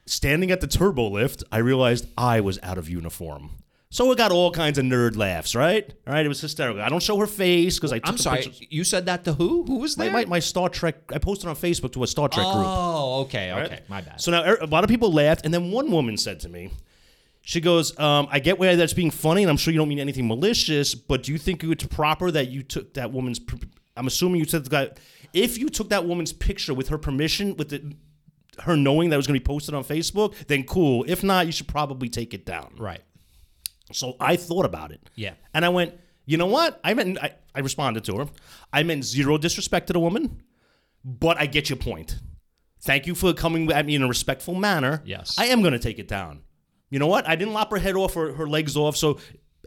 [0.05, 3.49] standing at the turbo lift, I realized I was out of uniform.
[3.93, 5.87] So it got all kinds of nerd laughs, right?
[6.07, 6.81] All right, it was hysterical.
[6.81, 8.41] I don't show her face because I took I'm sorry.
[8.41, 9.65] pictures- You said that to who?
[9.65, 10.13] Who was My, there?
[10.13, 10.95] my, my Star Trek.
[11.13, 12.65] I posted on Facebook to a Star Trek group.
[12.65, 13.81] oh, okay, okay.
[13.87, 14.19] My bad.
[14.19, 16.71] So now er, a lot of people laughed, and then one woman said to me,
[17.43, 19.99] she goes, um, "I get where that's being funny, and I'm sure you don't mean
[19.99, 23.39] anything malicious, but do you think it's proper that you took that woman's?
[23.95, 24.97] I'm assuming you took that.
[25.33, 27.93] If you took that woman's picture with her permission, with the,
[28.63, 31.05] her knowing that it was going to be posted on Facebook, then cool.
[31.07, 32.73] If not, you should probably take it down.
[32.79, 33.01] right.
[33.93, 35.09] So I thought about it.
[35.15, 35.33] Yeah.
[35.53, 35.93] And I went,
[36.25, 36.79] you know what?
[36.83, 38.27] I meant I, I responded to her.
[38.71, 40.41] I meant zero disrespect to the woman,
[41.03, 42.19] but I get your point.
[42.81, 45.01] Thank you for coming at me in a respectful manner.
[45.05, 45.35] Yes.
[45.37, 46.41] I am gonna take it down.
[46.89, 47.27] You know what?
[47.27, 48.97] I didn't lop her head off or her legs off.
[48.97, 49.19] So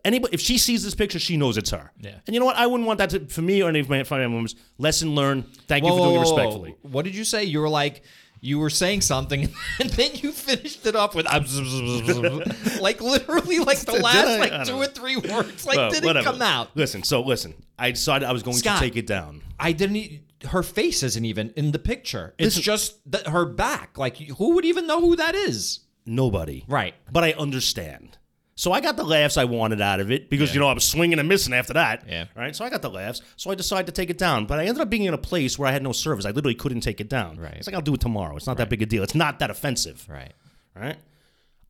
[0.05, 1.93] anybody if she sees this picture, she knows it's her.
[2.01, 2.19] Yeah.
[2.27, 2.57] And you know what?
[2.57, 4.55] I wouldn't want that to for me or any of my family members.
[4.79, 5.47] Lesson learned.
[5.67, 6.37] Thank you for doing whoa, it whoa, whoa.
[6.37, 6.77] respectfully.
[6.83, 7.45] What did you say?
[7.45, 8.03] You were like,
[8.47, 9.43] you were saying something,
[9.81, 11.27] and then you finished it up with
[12.81, 14.39] like literally like the last I?
[14.39, 14.83] Like two know.
[14.83, 15.67] or three words.
[15.67, 16.29] Like Well, did whatever.
[16.29, 16.71] it come out?
[16.75, 17.55] Listen, so listen.
[17.79, 18.79] I decided I was going Scott.
[18.79, 19.43] to take it down.
[19.59, 20.21] I didn't.
[20.49, 22.35] Her face isn't even in the picture.
[22.39, 23.99] It's just the, her back.
[23.99, 25.81] Like who would even know who that is?
[26.07, 26.65] Nobody.
[26.69, 26.95] Right.
[27.11, 28.17] but I understand.
[28.59, 30.85] So I got the laughs I wanted out of it because you know I was
[30.85, 32.05] swinging and missing after that.
[32.09, 32.25] Yeah.
[32.35, 32.57] Right.
[32.57, 33.21] So I got the laughs.
[33.37, 35.59] So I decided to take it down, but I ended up being in a place
[35.59, 36.25] where I had no service.
[36.25, 37.37] I literally couldn't take it down.
[37.39, 37.55] Right.
[37.55, 38.35] It's like I'll do it tomorrow.
[38.35, 39.03] It's not that big a deal.
[39.03, 40.07] It's not that offensive.
[40.09, 40.33] Right.
[40.75, 40.97] Right.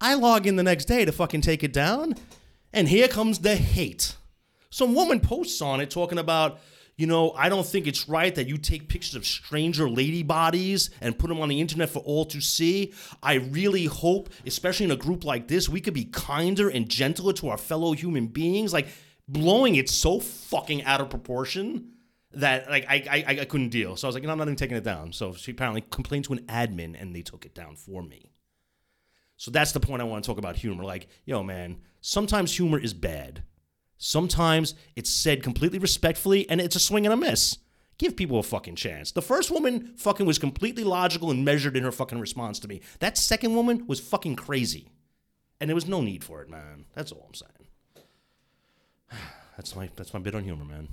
[0.01, 2.15] I log in the next day to fucking take it down,
[2.73, 4.15] and here comes the hate.
[4.71, 6.61] Some woman posts on it talking about,
[6.97, 10.89] you know, I don't think it's right that you take pictures of stranger lady bodies
[11.03, 12.95] and put them on the internet for all to see.
[13.23, 17.35] I really hope, especially in a group like this, we could be kinder and gentler
[17.35, 18.73] to our fellow human beings.
[18.73, 18.89] Like
[19.29, 21.93] blowing it so fucking out of proportion
[22.33, 23.97] that like I I, I couldn't deal.
[23.97, 25.13] So I was like, know, I'm not even taking it down.
[25.13, 28.33] So she apparently complained to an admin and they took it down for me.
[29.37, 30.83] So that's the point I want to talk about humor.
[30.83, 33.43] Like, yo, man, sometimes humor is bad.
[33.99, 37.59] Sometimes it's said completely respectfully and it's a swing and a miss.
[37.99, 39.11] Give people a fucking chance.
[39.11, 42.83] The first woman fucking was completely logical and measured in her fucking response to me.
[42.99, 44.91] That second woman was fucking crazy.
[45.61, 46.85] And there was no need for it, man.
[46.95, 47.53] That's all I'm saying.
[49.57, 50.89] That's my that's my bit on humor, man.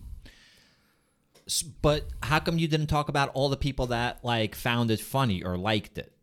[1.82, 5.44] But how come you didn't talk about all the people that like found it funny
[5.44, 6.14] or liked it?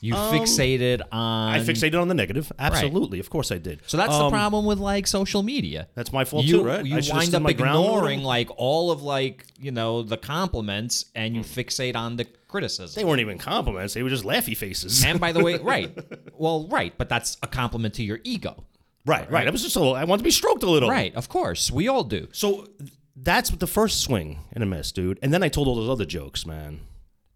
[0.00, 1.52] You fixated on.
[1.54, 2.52] I fixated on the negative.
[2.58, 3.80] Absolutely, of course I did.
[3.86, 5.88] So that's the Um, problem with like social media.
[5.94, 6.84] That's my fault you, too, right?
[6.84, 7.96] You should've wind up my ground a little.
[7.96, 13.00] ignoring like all of like you know the compliments, and you fixate on the criticism.
[13.00, 15.04] They weren't even compliments; they were just laughy faces.
[15.04, 15.90] And by the way, right?
[16.38, 18.64] Well, right, but that's a compliment to your ego,
[19.04, 19.48] right, right.
[19.48, 20.88] I was just a little, I wanted to be stroked a little.
[20.88, 21.14] right?
[21.16, 22.28] Of course, we all do.
[22.32, 22.68] So
[23.16, 25.18] that's the first swing and a miss, dude.
[25.22, 26.80] And then I told all those other jokes, man.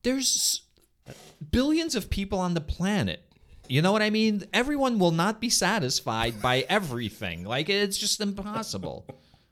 [0.04, 0.62] There's
[1.50, 3.22] billions of people on the planet.
[3.68, 4.44] You know what I mean?
[4.52, 7.44] Everyone will not be satisfied by everything.
[7.44, 9.06] Like it's just impossible.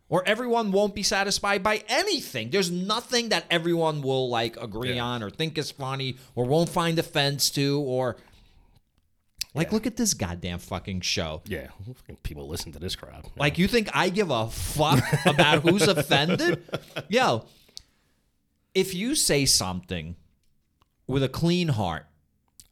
[0.08, 2.50] Or everyone won't be satisfied by anything.
[2.50, 5.04] There's nothing that everyone will like agree Yeah.
[5.04, 8.16] on or think is funny or won't find offense to or
[9.54, 11.42] like look at this goddamn fucking show.
[11.46, 13.26] Yeah, fucking people listen to this crap.
[13.36, 16.62] Like you think I give a fuck about who's offended?
[17.08, 17.46] Yo,
[18.74, 20.14] if you say something
[21.10, 22.06] with a clean heart,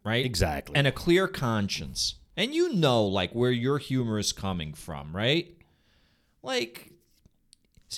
[0.05, 0.24] right?
[0.24, 0.77] exactly.
[0.77, 5.55] And a clear conscience, and you know like where your humor is coming from, right?
[6.42, 6.92] Like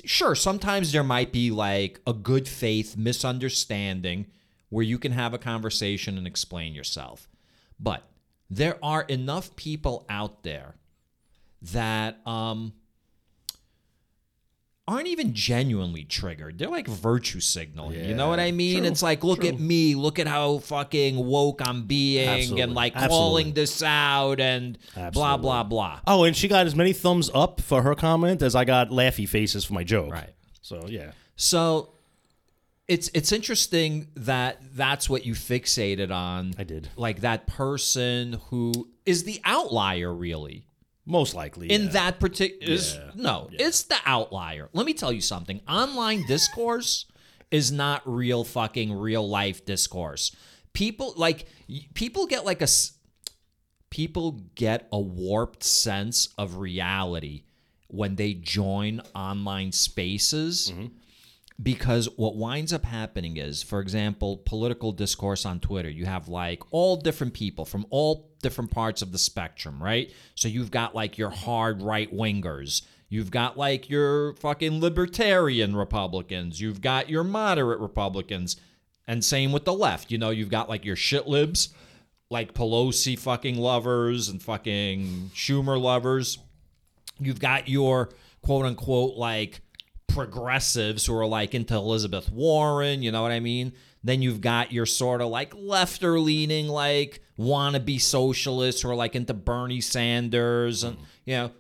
[0.05, 4.27] sure, sometimes there might be like a good faith misunderstanding
[4.69, 7.29] where you can have a conversation and explain yourself.
[7.79, 8.05] But
[8.49, 10.75] there are enough people out there
[11.63, 12.73] that um
[14.91, 16.59] aren't even genuinely triggered.
[16.59, 18.05] They're like virtue signaling.
[18.05, 18.79] you know what I mean?
[18.79, 22.75] true, it's like, look at me, look at how fucking woke I'm being, Absolutely, and
[22.75, 23.17] like absolutely.
[23.17, 24.77] calling this out, and
[25.13, 26.01] blah blah blah.
[26.07, 29.29] oh, and she got as many thumbs up for her comment as I got laughy
[29.29, 30.13] faces for my joke.
[30.13, 30.35] Right.
[30.61, 31.13] So yeah.
[31.37, 31.91] So
[32.89, 36.55] it's it's interesting that that's what you fixated on.
[36.59, 36.89] I did.
[36.97, 40.67] Like that person who is the outlier, really.
[41.11, 41.71] Most likely.
[41.71, 41.89] in yeah.
[41.91, 43.11] that particular Yeah.
[43.15, 47.07] no it's the outlier let me tell you something online discourse
[47.51, 50.35] is not real fucking real life discourse
[50.73, 51.47] people like
[51.95, 52.93] people get like a s-
[53.91, 57.43] people get a warped sense of reality
[57.89, 60.87] when they join online spaces mm-hmm.
[61.63, 65.91] Because what winds up happening is for example political discourse on twitter.
[65.91, 70.13] You have like all different people from all different parts of the spectrum right?
[70.35, 76.61] So you've got like your hard right wingers you've got like your fucking libertarian republicans.
[76.61, 78.57] You've got your moderate republicans.
[79.07, 80.31] And same with the left you know?
[80.31, 81.71] You've got like your shit libs
[82.31, 86.39] like pelosi fucking lovers and fucking schumer lovers.
[87.19, 88.11] You've got your
[88.43, 89.61] quote unquote like
[90.13, 93.73] progressives who are like into Elizabeth Warren, you know what I mean?
[94.03, 99.15] Then you've got your sort of like lefter leaning, like wannabe socialists who are like
[99.15, 101.05] into Bernie Sanders and mm-hmm.
[101.27, 101.51] you know.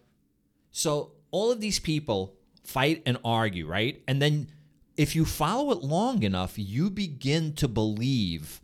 [0.70, 2.34] So all of these people
[2.64, 4.02] fight and argue, right?
[4.06, 4.48] And then
[4.96, 8.60] if you follow it long enough, you begin to believe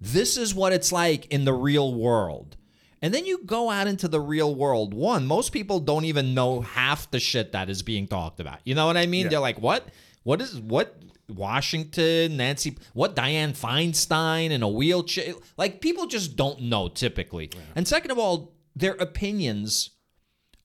[0.00, 2.56] this is what it's like in the real world.
[3.02, 4.94] And then you go out into the real world.
[4.94, 8.60] One, most people don't even know half the shit that is being talked about.
[8.64, 9.24] You know what I mean?
[9.24, 9.30] Yeah.
[9.30, 9.88] They're like, what?
[10.22, 10.96] What is what?
[11.28, 15.34] Washington, Nancy, what Dianne Feinstein in a wheelchair?
[15.56, 17.50] Like people just don't know typically.
[17.74, 19.90] And second of all, their opinions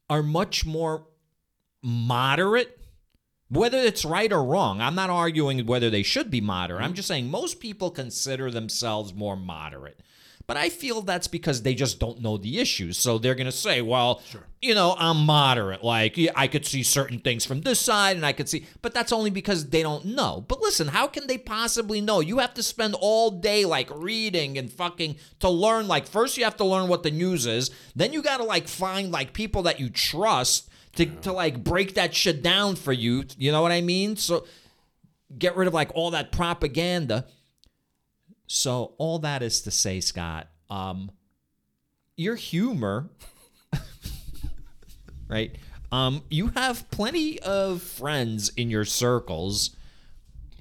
[0.10, 1.08] are much more
[1.84, 2.80] moderate
[3.50, 6.95] whether it's right or wrong i'm not arguing whether they should be moderate i'm mm-hmm.
[6.95, 10.02] just saying most people consider themselves more moderate
[10.47, 12.97] but i feel that's because they just don't know the issues.
[12.97, 14.21] So they're going to say well
[14.62, 15.83] you know i'm moderate.
[15.83, 18.93] Like yeah, i could see certain things from this side and i could see but
[18.93, 20.43] that's only because they don't know.
[20.47, 22.21] But listen how can they possibly know?
[22.21, 25.88] You have to spend all day like reading and fucking to learn.
[25.88, 27.69] Like first you have to learn what the news is.
[27.95, 31.93] Then you got to like find like people that you trust to, to like break
[31.93, 33.25] that shit down for you.
[33.38, 34.15] You know what I mean?
[34.15, 34.45] So
[35.38, 37.25] get rid of like all that propaganda.
[38.47, 41.12] So all that is to say, Scott, um,
[42.15, 43.10] your humor,
[45.27, 45.55] right?
[45.91, 49.75] Um, you have plenty of friends in your circles,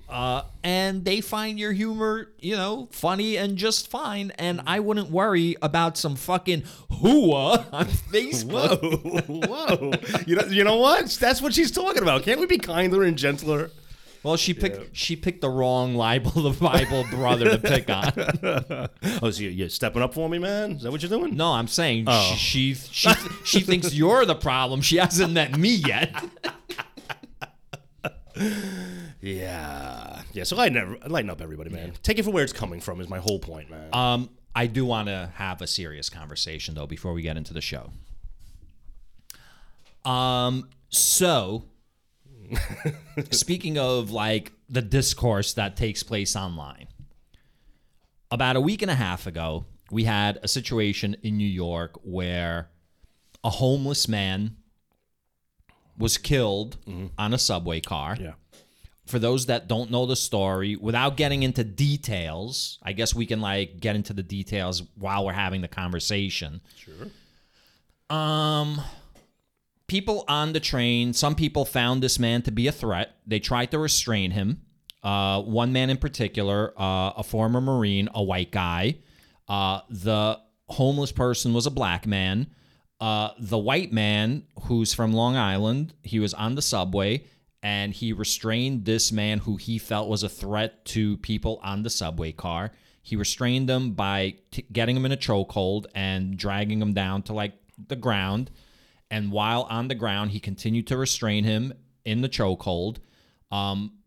[0.08, 4.30] uh, and they find your humor, you know, funny and just fine.
[4.38, 8.80] And I wouldn't worry about some fucking hooah on Facebook.
[8.82, 9.92] Whoa, whoa!
[10.26, 11.10] You know, you know what?
[11.20, 12.22] That's what she's talking about.
[12.22, 13.70] Can't we be kinder and gentler?
[14.26, 18.88] Well, she picked she picked the wrong libel the Bible brother to pick on.
[19.22, 20.72] Oh, so you- you're stepping up for me, man?
[20.72, 21.36] Is that what you're doing?
[21.36, 22.34] No, I'm saying Oh.
[22.36, 23.10] she, she she
[23.44, 24.80] she thinks you're the problem.
[24.80, 26.12] She hasn't met me yet.
[29.22, 30.44] Yeah, yeah.
[30.44, 31.94] So I never lighten up everybody, man.
[32.02, 33.00] Take it for where it's coming from.
[33.00, 33.88] Is my whole point, man.
[33.94, 37.60] Um, I do want to have a serious conversation though before we get into the
[37.62, 37.90] show.
[40.04, 41.64] Um, so
[43.30, 46.88] speaking of like the discourse that takes place online,
[48.30, 52.68] about a week and a half ago, we had a situation in New York where
[53.44, 54.56] a homeless man
[55.98, 56.76] was killed
[57.16, 58.16] on a subway car.
[58.20, 58.32] Yeah.
[59.06, 63.40] For those that don't know the story, without getting into details, I guess we can
[63.40, 66.60] like get into the details while we're having the conversation.
[66.76, 67.06] Sure.
[68.10, 68.80] Um,
[69.86, 73.16] people on the train, some people found this man to be a threat.
[73.26, 74.62] They tried to restrain him.
[75.02, 78.96] Uh, one man in particular, uh, a former Marine, a white guy.
[79.48, 82.48] Uh, the homeless person was a black man.
[83.00, 87.24] Uh, the white man, who's from Long Island, he was on the subway
[87.62, 91.90] and he restrained this man who he felt was a threat to people on the
[91.90, 92.72] subway car.
[93.02, 97.32] He restrained them by t- getting him in a chokehold and dragging him down to
[97.32, 97.54] like
[97.88, 98.50] the ground.
[99.10, 101.72] And while on the ground, he continued to restrain him
[102.04, 102.98] in the chokehold.
[103.50, 103.98] Um,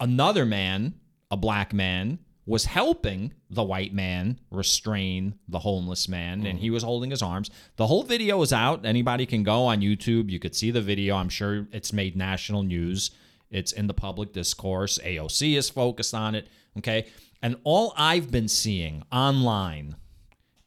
[0.00, 0.94] another man,
[1.30, 6.82] a black man, was helping the white man restrain the homeless man, and he was
[6.82, 7.50] holding his arms.
[7.76, 8.84] The whole video is out.
[8.84, 10.28] Anybody can go on YouTube.
[10.28, 11.14] You could see the video.
[11.16, 13.12] I'm sure it's made national news.
[13.50, 14.98] It's in the public discourse.
[15.04, 16.48] AOC is focused on it.
[16.78, 17.06] Okay.
[17.42, 19.96] And all I've been seeing online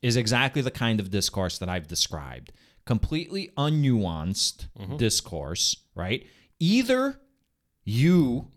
[0.02, 2.52] is exactly the kind of discourse that I've described.
[2.86, 4.98] Completely unnuanced mm-hmm.
[4.98, 6.26] discourse, right?
[6.60, 7.20] Either
[7.84, 8.52] you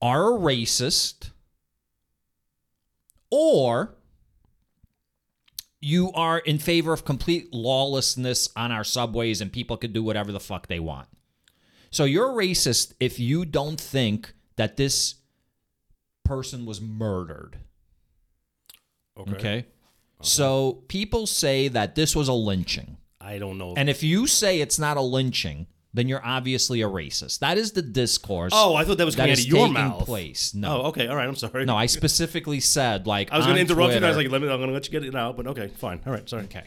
[0.00, 1.30] are a racist
[3.30, 3.96] or
[5.80, 10.32] you are in favor of complete lawlessness on our subways and people could do whatever
[10.32, 11.08] the fuck they want.
[11.90, 15.16] So you're a racist if you don't think that this
[16.24, 17.56] person was murdered.
[19.18, 19.32] Okay.
[19.32, 19.66] Okay.
[20.22, 22.98] So people say that this was a lynching.
[23.20, 23.74] I don't know.
[23.76, 27.40] And if you say it's not a lynching, then you're obviously a racist.
[27.40, 30.04] That is the discourse oh, I thought that was that coming out of your mouth.
[30.06, 30.54] place.
[30.54, 30.82] No.
[30.82, 31.08] Oh, okay.
[31.08, 31.28] All right.
[31.28, 31.64] I'm sorry.
[31.64, 33.96] No, I specifically said like I was going to interrupt you.
[33.96, 34.48] And I was like, let me.
[34.48, 35.36] I'm going to let you get it out.
[35.36, 36.00] But okay, fine.
[36.06, 36.28] All right.
[36.28, 36.44] Sorry.
[36.44, 36.64] okay.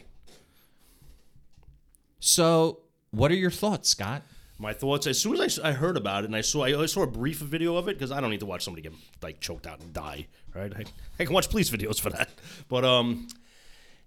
[2.20, 4.22] So, what are your thoughts, Scott?
[4.58, 5.06] My thoughts.
[5.06, 7.38] As soon as I, I heard about it and I saw I saw a brief
[7.38, 9.92] video of it because I don't need to watch somebody get like choked out and
[9.92, 10.26] die.
[10.54, 10.72] Right.
[10.74, 10.84] I,
[11.18, 12.28] I can watch police videos for that.
[12.68, 13.26] But um,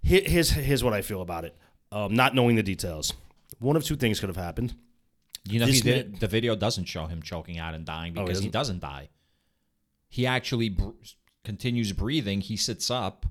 [0.02, 1.56] he- here's here's what I feel about it.
[1.90, 3.12] Um, not knowing the details.
[3.60, 4.74] One of two things could have happened.
[5.44, 8.22] You know, he did, man- the video doesn't show him choking out and dying Oh,
[8.24, 8.80] because he doesn't?
[8.80, 9.08] doesn't die.
[10.08, 10.90] He actually br-
[11.44, 12.40] continues breathing.
[12.40, 13.26] He sits up.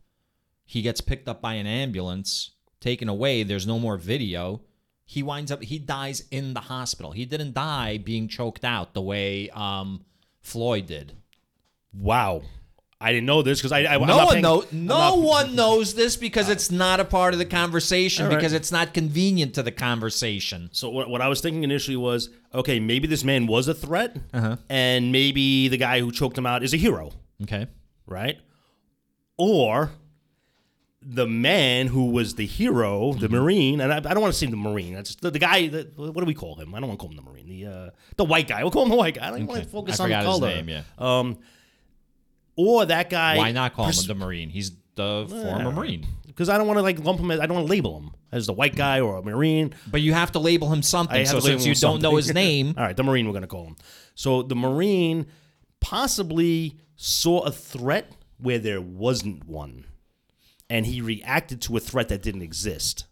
[0.65, 3.43] He gets picked up by an ambulance, taken away.
[3.43, 4.61] There's no more video.
[5.05, 5.63] He winds up.
[5.63, 7.11] He dies in the hospital.
[7.11, 10.03] He didn't die being choked out the way um,
[10.41, 11.13] Floyd did.
[11.93, 12.41] Wow.
[12.99, 14.63] I didn't know this because I, I No one paying- know.
[14.71, 18.35] No not- one knows this because it's not a part of the conversation right.
[18.35, 20.69] because it's not convenient to the conversation.
[20.71, 24.17] So what, what I was thinking initially was, okay, maybe this man was a threat,
[24.33, 24.57] Uh-huh.
[24.67, 27.11] and maybe the guy who choked him out is a hero,
[27.43, 27.67] Okay.
[28.07, 28.39] right?
[29.37, 29.91] Or
[31.03, 34.47] the man who was the hero, the Marine, and I, I don't want to say
[34.47, 34.95] the Marine.
[34.95, 35.67] That's the, the guy.
[35.67, 36.73] That, what do we call him?
[36.73, 37.47] I don't want to call him the Marine.
[37.47, 38.63] The uh, the white guy.
[38.63, 39.27] We'll call him the white guy.
[39.27, 40.81] I don't even want to focus I on the forgot his name, yeah.
[40.97, 41.37] Um,
[42.57, 43.37] or that guy.
[43.37, 44.49] Why not call him the Marine?
[44.49, 46.05] He's the former Marine.
[46.25, 47.31] Because I don't want to like lump him.
[47.31, 49.73] As, I don't want to label him as the white guy or a Marine.
[49.89, 51.17] But you have to label him I something.
[51.17, 52.17] have So to label since him you don't know something.
[52.17, 53.75] his name, All right, the Marine we're going to call him.
[54.15, 55.25] So the Marine
[55.79, 59.85] possibly saw a threat where there wasn't one.
[60.69, 63.05] And he reacted to a threat that didn't exist.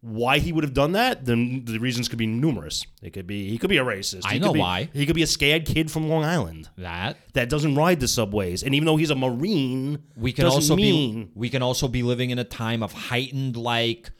[0.00, 1.24] Why he would have done that?
[1.24, 2.86] Then the reasons could be numerous.
[3.02, 4.22] It could be he could be a racist.
[4.24, 4.88] I He know could be- why.
[4.92, 8.62] He could be a scared kid from Long Island that that doesn't ride the subways.
[8.62, 12.04] And even though he's a Marine, we can also mean be we can also be
[12.04, 14.10] living in a time of heightened like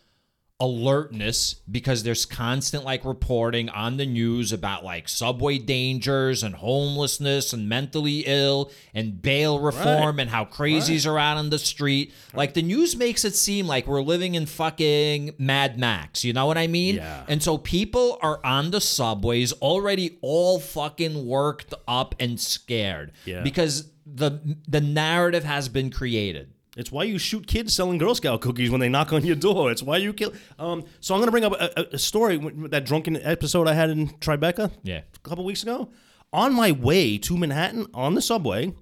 [0.60, 7.52] alertness because there's constant like reporting on the news about like subway dangers and homelessness
[7.52, 12.12] and mentally ill and bail reform and how crazies are out on the street.
[12.34, 16.24] Like the news makes it seem like we're living in fucking Mad Max.
[16.24, 16.96] You know what I mean?
[16.96, 17.24] Yeah.
[17.28, 23.42] And so people are on the subways already all fucking worked up and scared Yeah.
[23.42, 26.52] because the the narrative has been created.
[26.78, 29.72] It's why you shoot kids selling Girl Scout cookies when they knock on your door.
[29.72, 30.32] It's why you kill.
[30.60, 32.38] Um, so I'm going to bring up a, a, story,
[32.68, 35.00] that drunken episode I had in Tribeca Yeah.
[35.12, 35.90] a couple weeks ago.
[36.32, 38.72] On my way to Manhattan on the subway,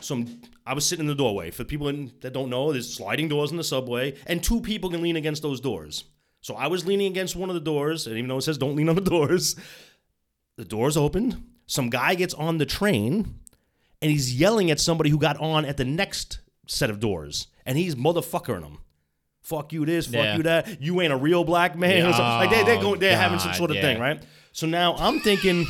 [0.00, 1.52] some I was sitting in the doorway.
[1.52, 4.90] For people in, that don't know, there's sliding doors in the subway, and two people
[4.90, 6.04] can lean against those doors.
[6.40, 8.74] So I was leaning against one of the doors, and even though it says don't
[8.74, 9.54] lean on the doors,
[10.56, 11.40] the doors opened.
[11.66, 13.38] Some guy gets on the train,
[14.02, 17.76] and he's yelling at somebody who got on at the next set of doors, and
[17.76, 18.78] he's motherfuckering them.
[19.42, 20.36] Fuck you this, fuck Yeah.
[20.36, 20.80] you that.
[20.82, 22.02] You ain't a real black man.
[22.12, 22.24] something.
[22.24, 23.82] Like they, they're, going, they're having some sort of yeah.
[23.82, 24.22] thing, right?
[24.52, 25.66] So now I'm thinking,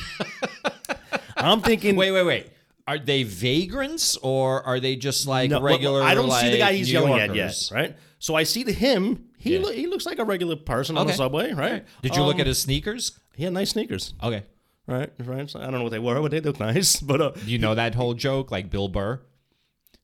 [1.37, 2.51] I'm thinking, Wait, wait, wait.
[2.87, 6.03] are they vagrants or are they just like No, regular?
[6.03, 7.71] I don't see the guy he's New yelling at Yorkers?
[7.71, 7.97] yet, right?
[8.19, 9.27] So I see the him.
[9.39, 9.61] He Yeah.
[9.61, 11.85] loo- he looks like a regular person on the subway, right?
[12.03, 13.13] Did you look Um, at his sneakers?
[13.37, 14.43] He had nice sneakers, Okay.
[14.89, 15.11] right?
[15.21, 15.49] Right.
[15.49, 17.01] So I don't know what they were, but they look nice.
[17.01, 19.21] But uh, you know that whole joke, like Bill Burr?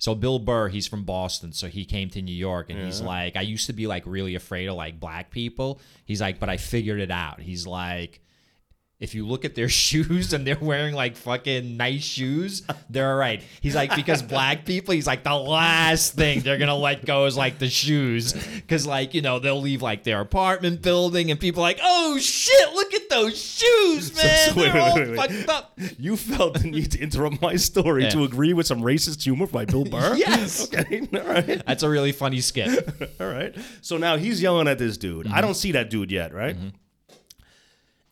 [0.05, 3.37] So Bill Burr, he's from Boston, so he came to New York, and he's like,
[3.37, 5.81] I used to be like really afraid of like black people.
[6.05, 7.41] He's like, but I figured it out.
[7.41, 8.21] He's like,
[9.05, 13.17] if you look at their shoes and they're wearing like fucking nice shoes, they're all
[13.17, 13.43] right.
[13.61, 17.37] He's like, because black people, he's like, the last thing they're gonna let go is
[17.37, 21.61] like the shoes, because like you know they'll leave like their apartment building, and people
[21.63, 25.09] are like, oh shit, look at those shoes, man, so wait, they're wait, all wait,
[25.11, 25.17] wait.
[25.17, 25.79] fucked up.
[25.99, 28.11] you felt the need to interrupt my story Yeah.
[28.11, 30.15] to agree with some racist humor by Bill Burr.
[30.17, 30.65] Yes.
[30.73, 31.07] Okay.
[31.15, 31.63] All right.
[31.67, 32.89] That's a really funny skit.
[33.21, 33.55] All right.
[33.83, 35.27] So now he's yelling at this dude.
[35.27, 35.35] Mm-hmm.
[35.35, 36.57] I don't see that dude yet, right?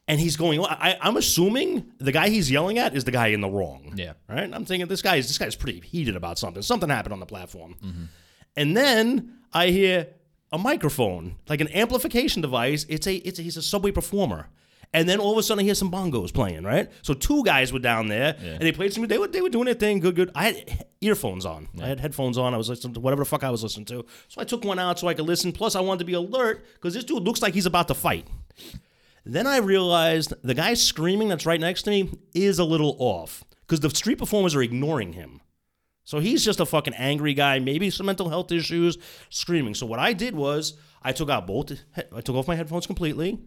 [0.08, 0.60] And he's going.
[0.64, 3.94] I, I'm assuming the guy he's yelling at is the guy in the wrong.
[3.96, 4.14] Yeah.
[4.28, 4.52] Right.
[4.52, 6.60] I'm thinking this guy is this guy's pretty heated about something.
[6.62, 7.76] Something happened on the platform.
[7.82, 8.04] Mm-hmm.
[8.56, 10.08] And then I hear
[10.50, 12.84] a microphone, like an amplification device.
[12.88, 13.14] It's a.
[13.14, 14.48] It's a, he's a subway performer.
[14.94, 16.64] And then all of a sudden, I hear some bongos playing.
[16.64, 16.90] Right.
[17.02, 19.06] So two guys were down there, and they played some.
[19.06, 20.00] They were they were doing their thing.
[20.00, 20.16] Good.
[20.16, 20.32] Good.
[20.34, 21.68] I had earphones on.
[21.80, 22.54] I had headphones on.
[22.54, 24.04] I was listening to whatever the fuck I was listening to.
[24.28, 25.52] So I took one out so I could listen.
[25.52, 28.26] Plus, I wanted to be alert because this dude looks like he's about to fight.
[29.24, 33.44] Then I realized the guy screaming that's right next to me is a little off
[33.61, 35.40] because the street performers are ignoring him.
[36.04, 38.98] So he's just a fucking angry guy, maybe some mental health issues,
[39.30, 39.74] screaming.
[39.74, 41.72] So what I did was I took out both,
[42.12, 43.38] I took off my headphones completely,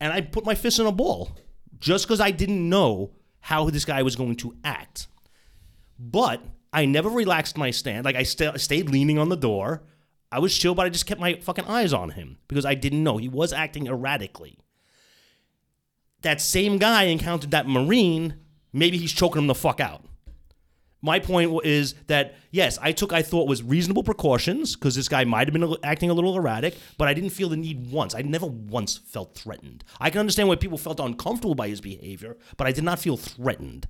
[0.00, 1.36] and I put my fist in a ball
[1.78, 5.08] just because I didn't know how this guy was going to act.
[5.98, 8.06] But I never relaxed my stand.
[8.06, 9.82] Like I sta stayed leaning on the door.
[10.32, 13.04] I was chill, but I just kept my fucking eyes on him because I didn't
[13.04, 14.58] know he was acting erratically
[16.22, 18.34] that same guy encountered that Marine,
[18.72, 20.04] maybe he's choking him the fuck out.
[21.02, 25.24] My point is that yes, I took I thought was reasonable precautions because this guy
[25.24, 28.14] might have been acting a little erratic, but I didn't feel the need once.
[28.14, 29.82] I never once felt threatened.
[29.98, 33.16] I can understand why people felt uncomfortable by his behavior, but I did not feel
[33.16, 33.88] threatened.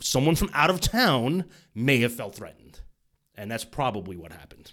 [0.00, 2.80] Someone from out of town may have felt threatened,
[3.34, 4.72] and that's probably what happened.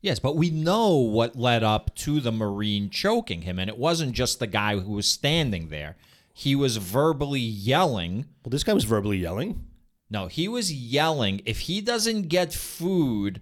[0.00, 4.12] Yes, but we know what led up to the Marine choking him, and it wasn't
[4.12, 5.96] just the guy who was standing there.
[6.36, 8.26] He was verbally yelling.
[8.44, 9.64] Well, this guy was verbally yelling.
[10.10, 11.40] No, he was yelling.
[11.46, 13.40] If he doesn't get food,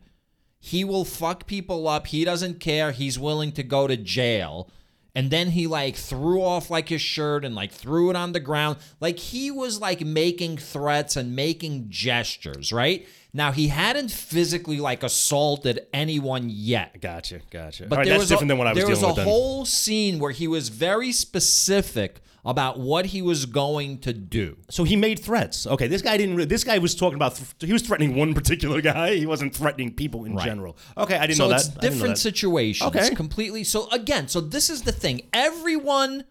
[0.60, 2.08] he will fuck people up.
[2.08, 2.92] He doesn't care.
[2.92, 4.70] He's willing to go to jail.
[5.14, 8.40] And then he like threw off like his shirt and like threw it on the
[8.40, 8.76] ground.
[9.00, 13.08] Like he was like making threats and making gestures, right?
[13.32, 17.00] Now he hadn't physically like assaulted anyone yet.
[17.00, 17.86] Gotcha, gotcha.
[17.88, 19.18] But All right, there that's was different a, than what I was there dealing was
[19.18, 24.12] a with whole scene where he was very specific about what he was going to
[24.12, 24.56] do.
[24.68, 25.66] So he made threats.
[25.66, 26.34] Okay, this guy didn't.
[26.36, 27.36] Re- this guy was talking about.
[27.36, 29.14] Th- he was threatening one particular guy.
[29.14, 30.76] He wasn't threatening people in general.
[30.96, 31.78] Okay, I didn't So know it's that.
[31.78, 32.88] I didn't know different situations.
[32.94, 33.14] Okay.
[33.14, 33.62] Completely.
[33.64, 35.28] So again, so this is the thing.
[35.32, 36.24] Everyone,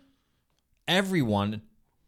[0.87, 1.61] everyone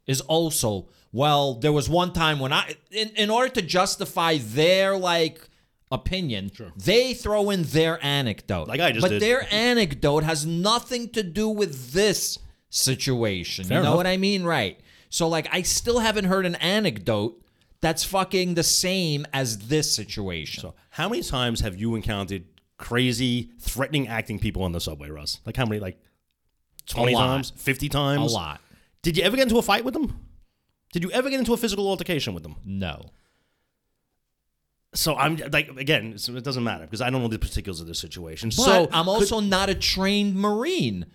[0.05, 1.53] is also well.
[1.55, 5.47] There was one time when I, in, in order to justify their like
[5.91, 8.67] opinion, they throw in their anecdote.
[8.67, 9.21] Like I just but did.
[9.21, 12.37] their anecdote has nothing to do with this
[12.73, 13.65] situation.
[13.65, 13.97] Fair you know enough.
[13.97, 14.43] what I mean?
[14.43, 14.79] Right.
[15.09, 17.39] So like, I still haven't heard an anecdote.
[17.81, 20.62] That's fucking the same as this situation.
[20.62, 22.45] So, how many times have you encountered
[22.77, 25.41] crazy, threatening acting people on the subway, Russ?
[25.45, 25.81] Like how many?
[25.81, 26.01] Like
[26.86, 28.31] twenty times, fifty times?
[28.31, 28.62] a lot.
[29.01, 30.17] Did you ever get into a fight with them?
[30.93, 32.55] Did you ever get into a physical altercation with them?
[32.63, 33.09] No.
[34.95, 37.99] So I'm like, again, it doesn't matter because I don't know the particulars of this
[37.99, 38.49] situation.
[38.49, 41.07] But so I'm also not a trained Marine.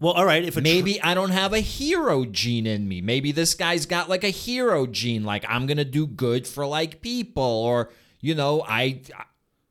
[0.00, 0.44] Well, all right.
[0.44, 3.00] If a tr- Maybe I don't have a hero gene in me.
[3.00, 7.00] Maybe this guy's got like a hero gene, like I'm gonna do good for like
[7.00, 9.02] people, or you know, I,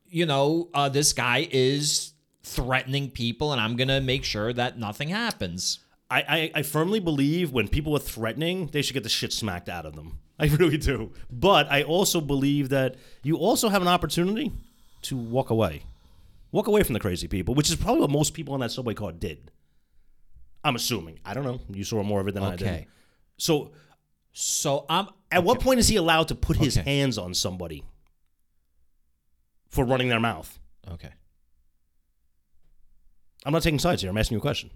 [0.08, 5.10] you know, uh, this guy is threatening people, and I'm gonna make sure that nothing
[5.10, 5.80] happens.
[6.10, 9.68] I, I, I firmly believe when people are threatening, they should get the shit smacked
[9.68, 10.20] out of them.
[10.40, 11.12] I really do.
[11.32, 14.52] But I also believe that you also have an opportunity
[15.04, 15.84] to walk away.
[16.52, 18.94] Walk away from the crazy people, which is probably what most people on that subway
[18.94, 19.52] car did.
[20.64, 21.20] I'm assuming.
[21.26, 21.60] I don't know.
[21.70, 22.68] You saw more of it than I did.
[22.68, 22.88] Okay.
[23.38, 23.72] So
[24.32, 26.90] So I'm at what point is he allowed to put his Okay.
[26.98, 27.84] hands on somebody
[29.70, 30.60] for running their mouth?
[30.92, 31.12] okay.
[33.46, 34.10] I'm not taking sides here.
[34.10, 34.70] I'm asking you a question.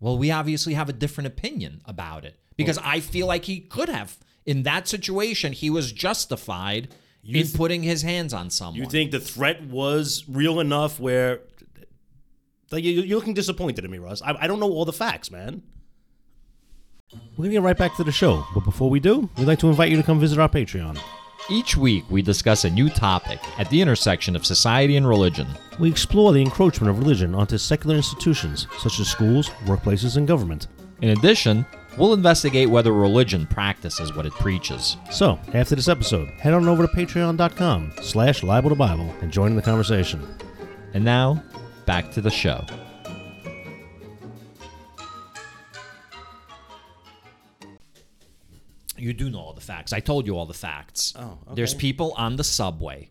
[0.00, 3.88] Well, we obviously have a different opinion about it because I feel like he could
[3.88, 4.18] have.
[4.44, 6.88] In that situation, he was justified
[7.24, 8.76] in th- putting his hands on someone.
[8.82, 11.40] You think the threat was real enough where
[12.72, 14.22] like you- you're looking disappointed in me, Russ?
[14.22, 15.62] I, I don't know all the facts, man.
[17.36, 19.68] We're gonna get right back to the show, but before we do, we'd like to
[19.68, 20.98] invite you to come visit our Patreon.
[21.48, 25.46] Each week, we discuss a new topic at the intersection of society and religion.
[25.78, 30.66] We explore the encroachment of religion onto secular institutions such as schools, workplaces, and government.
[31.02, 31.64] In addition,
[31.96, 34.96] we'll investigate whether religion practices what it preaches.
[35.12, 39.50] So, after this episode, head on over to patreon.com slash Libel the Bible and join
[39.50, 40.26] in the conversation.
[40.94, 41.40] And now,
[41.86, 42.64] back to the show.
[48.98, 49.92] You do know all the facts.
[49.92, 51.12] I told you all the facts.
[51.16, 51.54] Oh, okay.
[51.54, 53.10] There's people on the subway.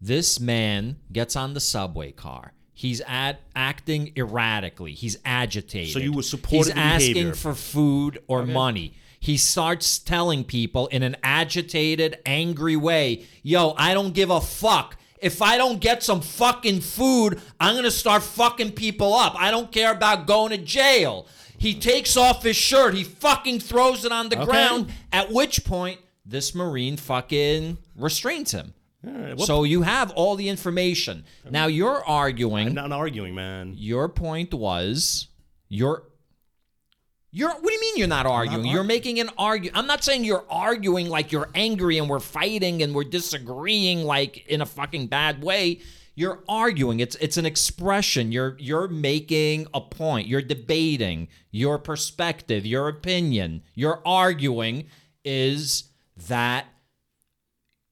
[0.00, 2.52] This man gets on the subway car.
[2.74, 4.92] He's at acting erratically.
[4.92, 5.92] He's agitated.
[5.92, 7.34] So you were support He's asking behavior.
[7.34, 8.94] for food or money.
[9.20, 14.96] He starts telling people in an agitated, angry way, "Yo, I don't give a fuck.
[15.22, 19.34] If I don't get some fucking food, I'm going to start fucking people up.
[19.38, 21.26] I don't care about going to jail."
[21.58, 22.94] He takes off his shirt.
[22.94, 24.46] He fucking throws it on the Okay.
[24.46, 24.92] ground.
[25.12, 28.74] At which point, this Marine fucking restrains him.
[29.04, 31.24] right, well- so you have all the information.
[31.50, 32.66] Now you're arguing.
[32.68, 33.74] I'm not arguing, man.
[33.76, 35.28] Your point was
[35.68, 36.04] you're
[37.32, 38.66] you're what do you mean you're not arguing?
[38.66, 39.70] you're making an argue.
[39.74, 44.46] I'm not saying you're arguing like you're angry and we're fighting and we're disagreeing like
[44.46, 45.80] in a fucking bad way.
[46.14, 47.00] You're arguing.
[47.00, 48.32] It's it's an expression.
[48.32, 50.28] You're you're making a point.
[50.28, 53.62] You're debating your perspective, your opinion.
[53.74, 54.88] You're arguing
[55.24, 55.84] is
[56.28, 56.66] that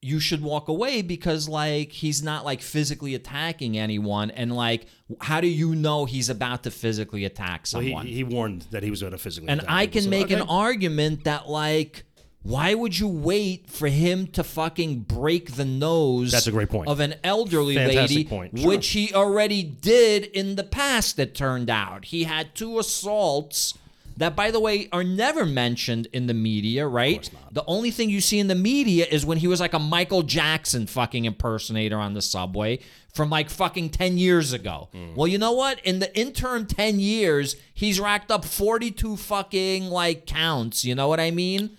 [0.03, 4.87] you should walk away because like he's not like physically attacking anyone and like
[5.21, 8.83] how do you know he's about to physically attack Well, he, someone he warned that
[8.83, 12.05] he was going to physically and i can so- make an argument that like
[12.43, 16.89] why would you wait for him to fucking break the nose That's a great point.
[16.89, 18.59] of an elderly Fantastic lady point.
[18.59, 18.67] Sure.
[18.69, 23.77] which he already did in the past it turned out he had two assaults
[24.21, 27.29] that by the way are never mentioned in the media right?
[27.51, 30.23] the only thing you see in the media is when he was like a michael
[30.23, 32.79] jackson fucking impersonator on the subway
[33.13, 34.89] from like fucking 10 years ago.
[34.93, 35.15] Hmm.
[35.15, 35.81] well you know what?
[35.85, 41.21] In the interim 10 years he's racked up 42 fucking like counts you know what
[41.21, 41.77] i mean?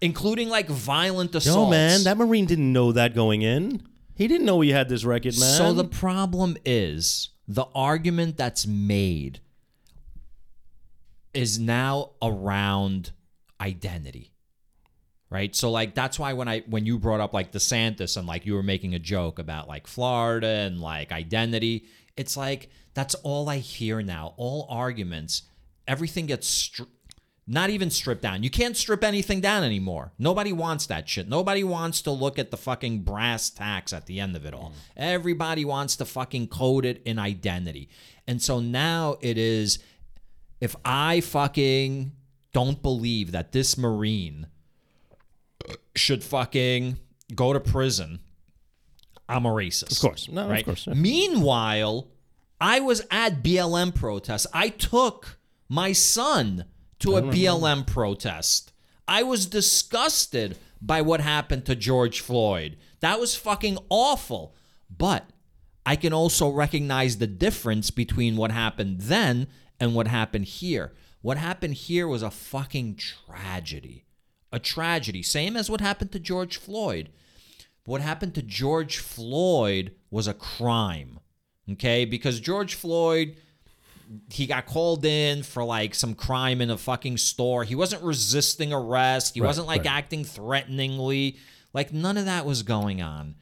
[0.00, 1.56] Including like violent assaults.
[1.56, 3.82] No, man, that Marine didn't know that going in.
[4.14, 5.56] He didn't know he had this record, man.
[5.56, 9.40] So the problem is the argument that's made
[11.34, 13.12] is now around
[13.60, 14.32] identity.
[15.30, 15.54] Right?
[15.54, 18.54] So like that's why when I when you brought up like DeSantis and like you
[18.54, 21.84] were making a joke about like Florida and like identity,
[22.16, 24.34] it's like that's all I hear now.
[24.38, 25.42] All arguments,
[25.86, 26.84] everything gets str-
[27.46, 28.42] not even stripped down.
[28.42, 30.12] You can't strip anything down anymore.
[30.18, 31.28] Nobody wants that shit.
[31.28, 34.70] Nobody wants to look at the fucking brass tacks at the end of it all.
[34.70, 34.74] Mm.
[34.98, 37.88] Everybody wants to fucking code it in identity.
[38.26, 39.78] And so now it is
[40.60, 42.12] if I fucking
[42.52, 44.46] don't believe that this Marine
[45.94, 46.98] should fucking
[47.34, 48.20] go to prison,
[49.28, 49.92] I'm a racist.
[49.92, 50.60] of course, no, Right?
[50.60, 50.86] of course.
[50.86, 50.94] yeah.
[50.94, 52.08] Meanwhile,
[52.60, 54.46] I was at BLM protests.
[54.52, 55.38] I took
[55.68, 56.64] my son
[57.00, 58.72] to a BLM protest.
[59.06, 62.76] I was disgusted by what happened to George Floyd.
[63.00, 64.54] That was fucking awful.
[64.96, 65.28] But
[65.84, 69.46] I can also recognize the difference between what happened then
[69.80, 70.92] and what happened here.
[71.20, 74.04] What happened here was a fucking tragedy.
[74.52, 75.22] A tragedy.
[75.22, 77.10] Same as what happened to George Floyd.
[77.84, 81.20] What happened to George Floyd was a crime.
[81.70, 82.04] Okay?
[82.04, 83.36] Because George Floyd
[84.30, 87.64] he got called in for like some crime in a fucking store.
[87.64, 89.34] He wasn't resisting arrest.
[89.34, 89.92] He wasn't like right.
[89.92, 91.36] acting threateningly.
[91.74, 93.34] Like none of that was going on.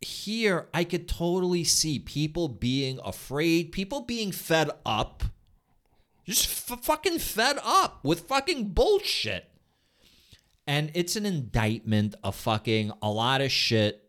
[0.00, 5.22] Here, I could totally see people being afraid, people being fed up,
[6.26, 9.48] just f- fucking fed up with fucking bullshit.
[10.66, 14.08] And it's an indictment of fucking a lot of shit.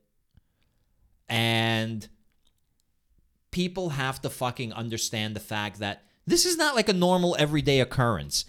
[1.30, 2.08] And
[3.52, 7.80] people have to fucking understand the fact that this is not like a normal everyday
[7.80, 8.46] occurrence.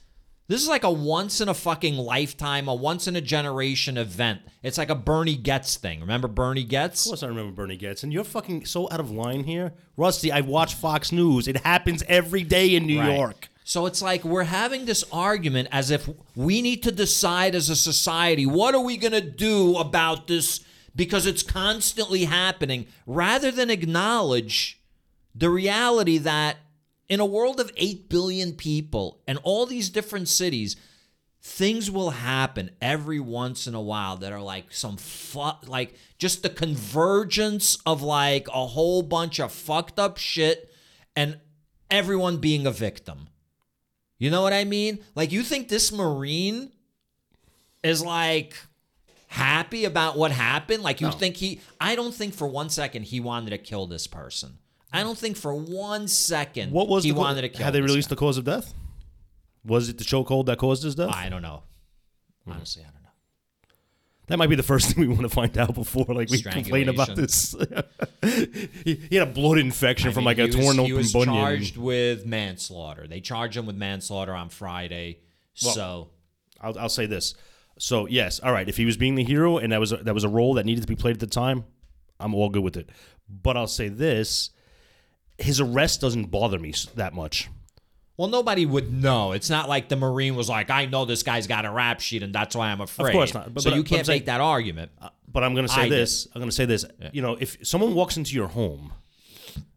[0.46, 4.42] This is like a once in a fucking lifetime, a once in a generation event.
[4.62, 6.00] It's like a Bernie Goetz thing.
[6.00, 7.06] Remember Bernie Goetz?
[7.06, 10.30] Of course, I remember Bernie Goetz, and you're fucking so out of line here, Rusty.
[10.30, 11.48] I watch Fox News.
[11.48, 13.16] It happens every day in New Right.
[13.16, 13.48] York.
[13.66, 17.76] So it's like we're having this argument as if we need to decide as a
[17.76, 20.60] society what are we going to do about this
[20.94, 24.80] because it's constantly happening rather than acknowledge
[25.34, 26.58] the reality that
[27.08, 30.76] in a world of 8 billion people and all these different cities
[31.40, 36.42] things will happen every once in a while that are like some fu- like just
[36.42, 40.70] the convergence of like a whole bunch of fucked up shit
[41.16, 41.38] and
[41.90, 43.28] everyone being a victim.
[44.18, 45.00] You know what I mean?
[45.14, 46.70] Like you think this marine
[47.82, 48.54] is like
[49.26, 50.82] happy about what happened?
[50.82, 54.06] Like you think he I don't think for one second he wanted to kill this
[54.06, 54.58] person.
[54.92, 57.64] I don't think for one second What was he the wanted to kill.
[57.64, 58.14] Had they released guy.
[58.14, 58.72] the cause of death?
[59.64, 61.10] Was it the chokehold that caused his death?
[61.12, 61.64] I don't know.
[62.44, 62.52] Hmm.
[62.52, 63.03] Honestly, I don't know.
[64.26, 66.88] That might be the first thing we want to find out before, like we complain
[66.88, 67.54] about this.
[68.22, 70.82] he, he had a blood infection I from mean, like a he was, torn he
[70.84, 71.34] open was bunion.
[71.34, 73.06] charged with manslaughter.
[73.06, 75.20] They charged him with manslaughter on Friday.
[75.52, 76.10] so
[76.60, 77.34] I'll, I'll say this.
[77.78, 78.68] So yes, all right.
[78.68, 80.64] If he was being the hero and that was a, that was a role that
[80.64, 81.64] needed to be played at the time,
[82.20, 82.88] I'm all good with it.
[83.28, 84.50] But I'll say this:
[85.38, 87.50] his arrest doesn't bother me that much.
[88.16, 89.32] Well, nobody would know.
[89.32, 92.22] It's not like the Marine was like, I know this guy's got a rap sheet
[92.22, 93.08] and that's why I'm afraid.
[93.08, 93.52] Of course not.
[93.52, 94.92] But- so but- you can't saying- make that argument.
[95.00, 95.98] Uh, but I'm going to say I did.
[95.98, 96.28] this.
[96.32, 96.84] I'm going to say this.
[97.12, 98.92] You know, if someone walks into your home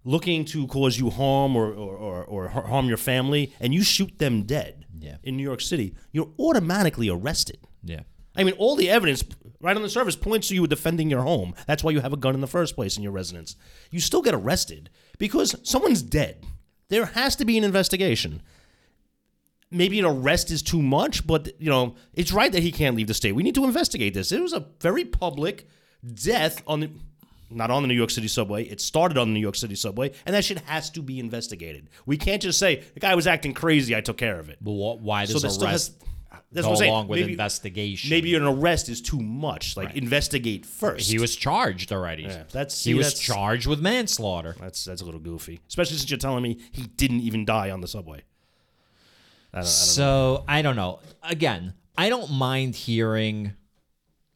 [0.03, 4.19] looking to cause you harm or, or, or, or harm your family and you shoot
[4.19, 5.17] them dead Yeah.
[5.23, 7.57] in New York City, you're automatically arrested.
[7.83, 8.01] yeah.
[8.39, 9.23] I mean, all the evidence
[9.61, 11.55] right on the surface points to you defending your home.
[11.65, 13.55] That's why you have a gun in the first place in your residence.
[13.89, 16.45] You still get arrested because someone's dead.
[16.89, 18.41] There has to be an investigation.
[19.69, 23.07] Maybe an arrest is too much, but you know, it's right that he can't leave
[23.07, 23.33] the state.
[23.33, 24.31] We need to investigate this.
[24.31, 25.67] It was a very public
[26.13, 26.89] death on the
[27.49, 28.63] not on the New York City subway.
[28.63, 31.89] It started on the New York City subway, and that shit has to be investigated.
[32.05, 33.95] We can't just say the guy was acting crazy.
[33.95, 34.57] I took care of it.
[34.61, 35.93] But wh- why does still arrest
[36.51, 36.91] That's go what I'm saying.
[36.91, 38.09] along with Maybe- investigation?
[38.09, 39.75] Maybe an arrest is too much.
[39.77, 41.09] Like investigate first.
[41.09, 42.23] he was charged already.
[42.23, 44.55] Yeah, that's- he was that's- charged with manslaughter.
[44.59, 47.81] That's that's a little goofy, especially since you're telling me he didn't even die on
[47.81, 48.23] the subway.
[49.53, 50.99] I don't, I don't So I don't know.
[51.23, 53.53] Again, I don't mind hearing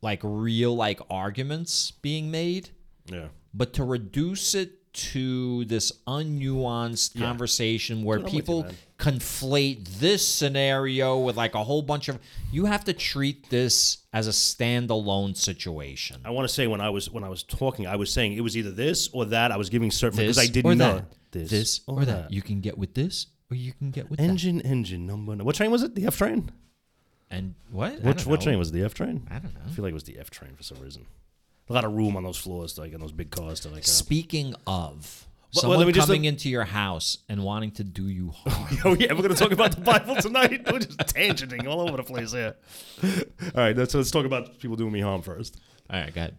[0.01, 2.69] like real like arguments being made,
[3.05, 3.27] yeah.
[3.53, 8.75] but to reduce it to this unnuanced conversation where I'm with people you, man.
[9.01, 12.19] Conflate this scenario with like a whole bunch of
[12.51, 16.21] you have to treat this as a standalone situation.
[16.23, 18.41] I want to say when I was when I was talking, I was saying it
[18.41, 19.51] was either this or that.
[19.51, 21.05] I was giving certain This because I didn't know that.
[21.31, 22.31] this, This or that.
[22.31, 24.25] You can get with this or you can get with that.
[24.25, 25.35] Engine, engine number.
[25.43, 25.95] What train was it?
[25.95, 26.51] The F train.
[27.29, 27.93] And what?
[27.93, 28.43] I Which don't what know.
[28.45, 28.73] train was it?
[28.73, 29.27] the F train?
[29.31, 29.61] I don't know.
[29.65, 31.05] I feel like it was the F train for some reason.
[31.69, 33.83] A lot of room on those floors, like on those big cars, to like.
[33.83, 37.83] Uh, Speaking of Well, someone let me just- coming into your house and wanting to
[37.83, 40.65] do you harm, oh yeah, we're gonna talk about the Bible tonight.
[40.71, 42.55] We're just tangenting all over the place here.
[43.03, 43.17] All
[43.55, 45.59] right, let's let's talk about people doing me harm first.
[45.89, 46.37] all right, go ahead.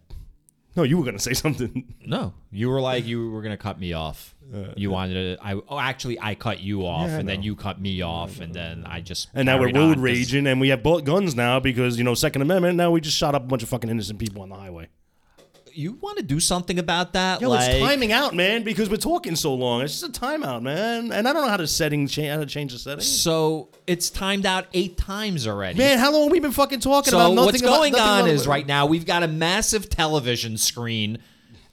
[0.74, 1.94] No, you were gonna say something.
[2.06, 4.34] No, you were like you were gonna cut me off.
[4.76, 5.44] you wanted to.
[5.44, 8.40] I oh, actually I cut you off, Uh, Yeah, and then you cut me off,
[8.40, 11.98] and then I just And now we're road raging, and we have guns now because
[11.98, 12.76] you know Second Amendment.
[12.78, 14.88] Now we just shot up a bunch of fucking innocent people on the highway.
[15.75, 17.41] You want to do something about that?
[17.41, 19.83] Yo, like, it's timing out, man, because we're talking so long.
[19.83, 21.12] It's just a timeout, man.
[21.12, 23.01] And I don't know how to setting cha- how to change the setting.
[23.01, 25.79] So it's timed out eight times already.
[25.79, 27.45] Man, how long have we been fucking talking so about nothing?
[27.47, 31.18] what's about- going nothing on is right now we've got a massive television screen,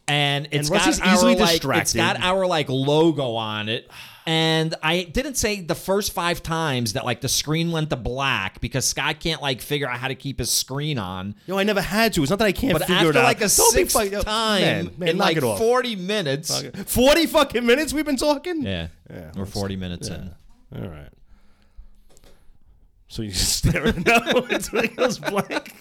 [0.07, 3.89] and it's Russ got easily our like it's got our like logo on it.
[4.31, 8.61] And I didn't say the first five times that like the screen went to black
[8.61, 11.33] because Scott can't like figure out how to keep his screen on.
[11.47, 12.21] No, I never had to.
[12.21, 13.23] It's not that I can't But figure after it out.
[13.23, 15.57] like a Don't be sixth fuck- yo, time man, man, in knock like it off.
[15.57, 18.61] forty minutes, Forty fucking minutes we've been talking.
[18.61, 20.29] yeah, Yeah, we're forty minutes in.
[20.75, 21.09] All right.
[23.07, 24.21] So you just staring now
[24.51, 25.73] until it goes blank.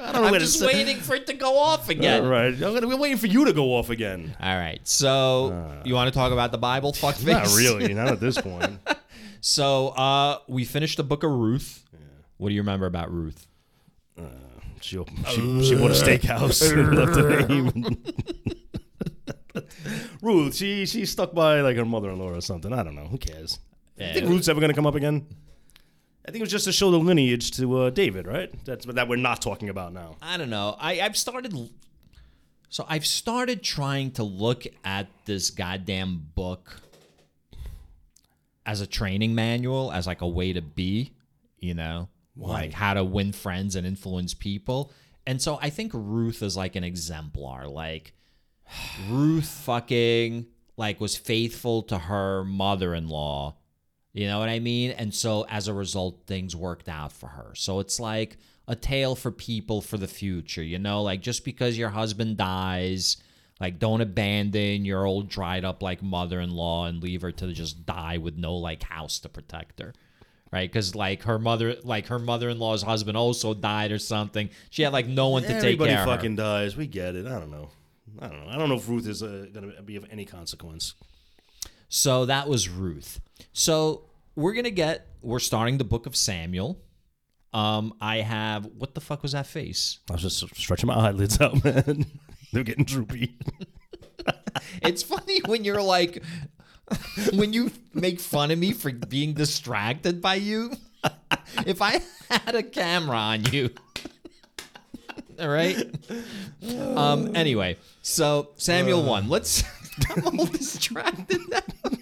[0.00, 2.24] I don't know I'm just waiting for it to go off again.
[2.24, 4.36] All right, I'm gonna, we're waiting for you to go off again.
[4.40, 6.92] All right, so you want to talk about the Bible?
[7.04, 7.28] Fuck face.
[7.34, 7.38] Uh.
[7.44, 8.78] Not really, not at this point.
[9.46, 11.84] So uh, we finished the book of Ruth.
[12.38, 13.46] What do you remember about Ruth?
[14.80, 18.02] She, op- she, she bought a steakhouse and left her name.
[20.22, 22.72] Ruth, she she stuck by like her mother-in-law or something.
[22.72, 23.06] I don't know.
[23.06, 23.58] Who cares?
[24.00, 25.26] I think Ruth's ever gonna come up again.
[26.26, 28.50] I think it was just to show the lineage to uh, David, right?
[28.64, 30.16] That's that we're not talking about now.
[30.22, 30.74] I don't know.
[30.78, 31.54] I, I've started.
[32.70, 36.80] So I've started trying to look at this goddamn book
[38.66, 41.12] as a training manual, as like a way to be,
[41.58, 44.92] you know, like how to win friends and influence people.
[45.26, 47.68] And so I think Ruth is like an exemplar.
[47.68, 48.14] Like
[49.08, 50.46] Ruth fucking
[50.76, 53.56] like was faithful to her mother-in-law.
[54.14, 54.92] You know what I mean?
[54.92, 57.52] And so as a result, things worked out for her.
[57.54, 58.38] So it's like
[58.68, 61.02] a tale for people for the future, you know?
[61.02, 63.16] Like just because your husband dies,
[63.60, 68.18] like don't abandon your old dried up like mother-in-law and leave her to just die
[68.18, 69.92] with no like house to protect her.
[70.52, 70.70] Right?
[70.70, 74.48] Because like her mother like her mother-in-law's husband also died or something.
[74.70, 76.14] She had like no one to take Everybody care of her.
[76.14, 76.76] fucking dies.
[76.76, 77.26] We get it.
[77.26, 77.70] I don't know.
[78.20, 78.52] I don't know.
[78.52, 80.94] I don't know if Ruth is uh, gonna be of any consequence.
[81.94, 83.20] So that was Ruth.
[83.52, 86.82] So we're gonna get we're starting the book of Samuel.
[87.52, 90.00] Um, I have what the fuck was that face?
[90.10, 92.06] I was just stretching my eyelids out, man.
[92.52, 93.38] They're getting droopy.
[94.82, 96.22] It's funny when you're like,
[97.34, 100.72] when you make fun of me for being distracted by you.
[101.66, 103.70] if I had a camera on you,
[105.40, 105.76] all right.
[106.96, 107.34] Um.
[107.34, 109.28] Anyway, so Samuel one.
[109.28, 109.64] Let's.
[110.26, 111.60] I'm all distracted now.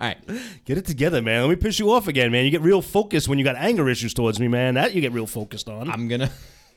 [0.00, 0.18] All right.
[0.64, 1.42] Get it together, man.
[1.42, 2.44] Let me piss you off again, man.
[2.44, 4.74] You get real focused when you got anger issues towards me, man.
[4.74, 5.90] That you get real focused on.
[5.90, 6.30] I'm gonna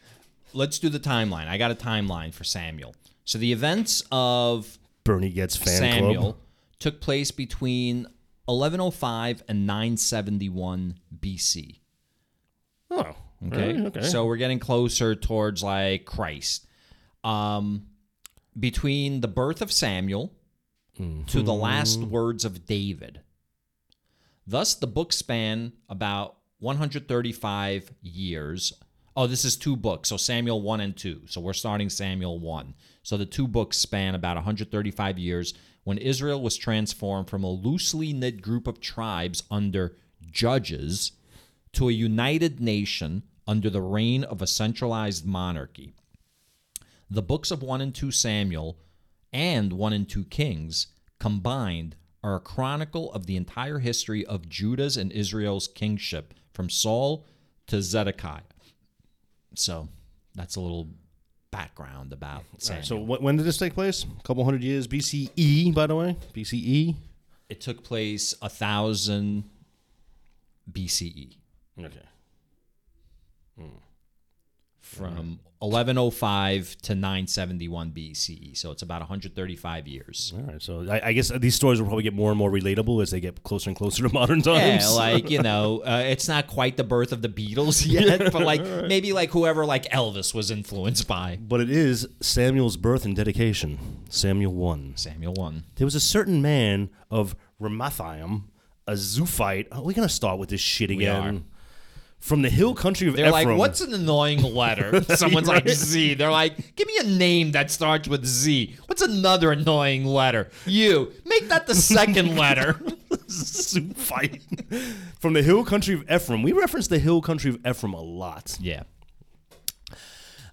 [0.53, 1.47] let's do the timeline.
[1.47, 2.95] I got a timeline for Samuel.
[3.25, 6.35] So the events of Bernie gets fan Samuel club.
[6.79, 8.07] took place between
[8.45, 11.79] 1105 and 971 BC.
[12.89, 13.15] Oh,
[13.47, 13.73] Okay.
[13.73, 13.85] really?
[13.87, 14.01] okay.
[14.03, 16.65] So we're getting closer towards like Christ.
[17.23, 17.87] Um,
[18.59, 20.33] between the birth of Samuel
[21.27, 22.09] to the last hmm.
[22.09, 23.21] words of David.
[24.45, 28.73] Thus, the books span about 135 years.
[29.15, 30.09] Oh, this is two books.
[30.09, 31.21] So Samuel 1 and 2.
[31.27, 32.73] So we're starting Samuel 1.
[33.03, 38.13] So the two books span about 135 years when Israel was transformed from a loosely
[38.13, 39.97] knit group of tribes under
[40.31, 41.13] judges
[41.73, 45.93] to a united nation under the reign of a centralized monarchy.
[47.09, 48.77] The books of 1 and 2 Samuel
[49.33, 50.87] and 1 and 2 Kings
[51.19, 57.25] combined are a chronicle of the entire history of Judah's and Israel's kingship from Saul
[57.67, 58.41] to Zedekiah.
[59.55, 59.87] So
[60.35, 60.89] that's a little
[61.51, 62.85] background about Samuel.
[62.85, 64.05] So wh- when did this take place?
[64.19, 66.15] A couple hundred years BCE, by the way.
[66.33, 66.95] BCE.
[67.49, 69.43] it took place a thousand
[70.71, 71.35] BCE
[71.79, 71.99] Okay.
[73.59, 73.65] Hmm.
[74.79, 78.57] from 1105 to 971 BCE.
[78.57, 80.33] So it's about 135 years.
[80.35, 80.61] All right.
[80.61, 83.19] So I, I guess these stories will probably get more and more relatable as they
[83.19, 84.83] get closer and closer to modern times.
[84.83, 88.41] Yeah, like you know, uh, it's not quite the birth of the Beatles yet, but
[88.41, 93.15] like maybe like whoever like Elvis was influenced by but it is Samuel's birth and
[93.15, 93.77] dedication.
[94.09, 94.93] Samuel one.
[94.95, 95.65] Samuel one.
[95.75, 98.45] There was a certain man of Ramathaim,
[98.87, 99.67] a Zophite.
[99.71, 101.45] Are we're gonna start with this shit again.
[102.21, 103.49] From the hill country of They're Ephraim.
[103.49, 105.03] like, what's an annoying letter?
[105.15, 106.13] Someone's like Z.
[106.13, 108.77] They're like, give me a name that starts with Z.
[108.85, 110.49] What's another annoying letter?
[110.65, 111.11] You.
[111.25, 112.73] Make that the second letter.
[113.27, 114.41] Zophite.
[115.19, 116.43] From the hill country of Ephraim.
[116.43, 118.55] We reference the hill country of Ephraim a lot.
[118.61, 118.83] Yeah.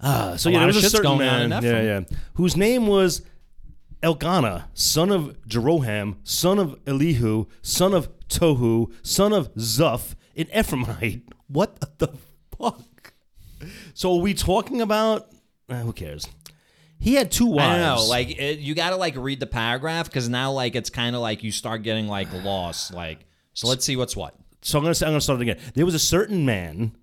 [0.01, 2.01] Uh, so A yeah, there was a certain man, yeah, yeah,
[2.35, 3.21] whose name was
[4.03, 11.23] Elkanah, son of Jeroham, son of Elihu, son of Tohu, son of Zuph, an Ephraimite.
[11.49, 12.09] What the
[12.59, 13.13] fuck?
[13.95, 15.29] So are we talking about?
[15.69, 16.27] Uh, who cares?
[17.01, 17.61] He had two wives.
[17.61, 18.05] I don't know.
[18.09, 21.23] Like, it, you got to like read the paragraph because now like it's kind of
[21.23, 22.93] like you start getting like lost.
[22.93, 23.25] Like,
[23.55, 24.35] so let's see what's what.
[24.63, 25.59] So I'm gonna say, I'm gonna start it again.
[25.75, 26.97] There was a certain man.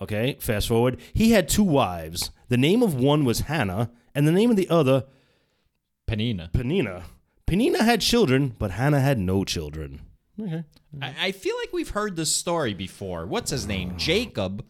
[0.00, 0.98] Okay, fast forward.
[1.12, 2.30] He had two wives.
[2.48, 5.04] The name of one was Hannah, and the name of the other
[6.06, 6.50] Panina.
[6.52, 7.02] Penina.
[7.46, 10.00] Penina had children, but Hannah had no children.
[10.40, 10.64] Okay.
[11.00, 13.26] I, I feel like we've heard this story before.
[13.26, 13.96] What's his name?
[13.96, 14.64] Jacob.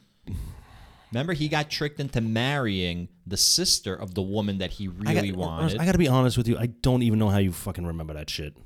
[1.13, 5.31] Remember, he got tricked into marrying the sister of the woman that he I, really
[5.31, 5.81] got, wanted.
[5.81, 6.59] I gotta be honest with you.
[6.59, 8.57] I don't even know how you fucking remember that shit.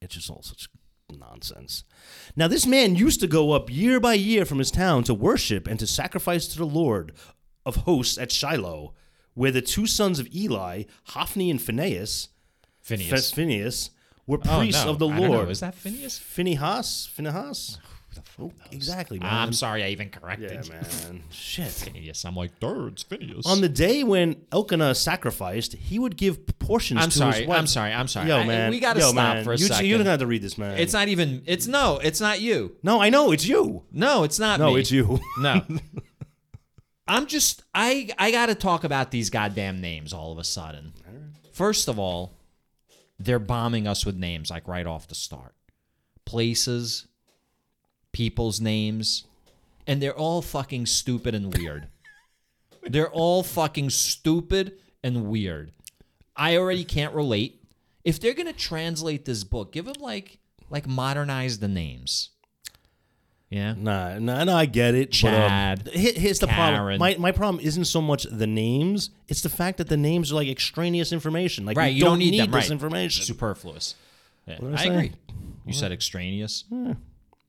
[0.00, 0.68] It's just all such
[1.18, 1.84] nonsense.
[2.36, 5.66] Now, this man used to go up year by year from his town to worship
[5.66, 7.12] and to sacrifice to the Lord
[7.64, 8.94] of hosts at Shiloh,
[9.34, 12.28] where the two sons of Eli, Hophni and Phinehas,
[12.80, 13.32] Phineas.
[13.32, 13.93] Ph-
[14.26, 14.90] Were Oh, priests no.
[14.92, 15.30] of the don't.
[15.30, 15.50] Lord.
[15.50, 16.18] Is that Phineas?
[16.18, 17.10] Phinehas?
[17.12, 17.78] Phinehas?
[18.40, 19.32] Oh, exactly, ah, man.
[19.34, 20.52] I'm sorry, I even corrected.
[20.68, 21.22] Yeah, man.
[21.30, 21.66] Shit.
[21.68, 22.24] Phineas.
[22.24, 23.44] I'm like, dude, it's Phineas.
[23.44, 27.38] On the day when Elkanah sacrificed, he would give portions I'm to sorry.
[27.40, 27.58] his wife.
[27.58, 27.92] I'm sorry.
[27.92, 28.28] I'm sorry.
[28.28, 28.70] Yo, I- man.
[28.70, 29.44] we gotta stop man.
[29.44, 29.86] for a you, second.
[29.86, 30.78] You're gonna have to read this, man.
[30.78, 31.42] it's not even.
[31.46, 31.98] It's no.
[32.02, 32.76] It's not you.
[32.84, 33.82] no, I know it's you.
[33.92, 34.58] No, it's not.
[34.60, 34.80] No, me.
[34.80, 35.20] it's you.
[35.40, 35.62] No.
[37.06, 40.94] I'm just I I got to talk about these goddamn names all of a sudden.
[41.52, 42.32] First of all,
[43.18, 45.54] they're bombing us with names like right off the start.
[46.24, 47.06] Places,
[48.12, 49.24] people's names,
[49.86, 51.88] and they're all fucking stupid and weird.
[52.82, 55.72] they're all fucking stupid and weird.
[56.36, 57.62] I already can't relate.
[58.04, 60.38] If they're to translate this book, give them like
[60.70, 62.30] like modernize the names.
[63.54, 63.74] Yeah.
[63.78, 65.12] Nah, nah, no, I get it.
[65.12, 66.98] Chad, but, um, here- here's the problem.
[66.98, 70.34] My my problem isn't so much the names; it's the fact that the names are
[70.34, 71.64] like extraneous information.
[71.64, 72.70] Like Right, we you don't need them, this right.
[72.72, 73.24] information.
[73.24, 73.94] superfluous.
[74.48, 75.12] Yeah, I I, agree.
[75.66, 76.64] You said extraneous.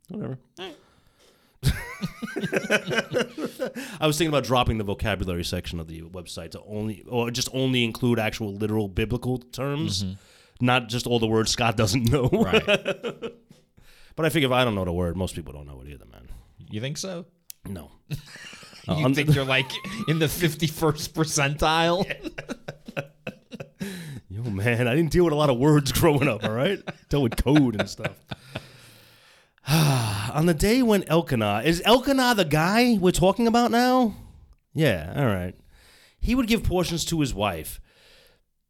[0.09, 0.37] Whatever.
[3.99, 7.49] I was thinking about dropping the vocabulary section of the website to only, or just
[7.51, 10.05] only include actual literal biblical terms,
[10.61, 12.29] not just all the words Scott doesn't know.
[12.31, 13.33] Right.
[14.15, 16.05] But I figure if I don't know the word, most people don't know it either,
[16.05, 16.29] man.
[16.69, 17.25] You think so?
[17.67, 17.91] No.
[18.87, 19.71] You uh, think you're like
[20.07, 22.05] in the 51st percentile?
[24.29, 26.79] Yo, man, I didn't deal with a lot of words growing up, all right?
[27.09, 28.15] Dealt with code and stuff.
[29.67, 34.13] On the day when Elkanah, is Elkanah the guy we're talking about now?
[34.73, 35.55] Yeah, all right.
[36.19, 37.79] He would give portions to his wife,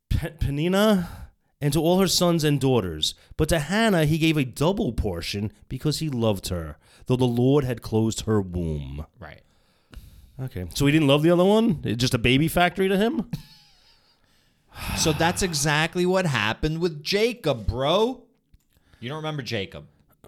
[0.09, 1.09] Pe- Penina,
[1.65, 3.15] and to all her sons and daughters.
[3.37, 7.63] But to Hannah he gave a double portion because he loved her, though the Lord
[7.63, 9.07] had closed her womb.
[9.19, 9.41] Right.
[10.39, 11.79] Okay, so he didn't love the other one?
[11.83, 13.29] It's just a baby factory to him?
[14.97, 18.23] So that's exactly what happened with Jacob, bro.
[18.99, 19.85] You don't remember Jacob?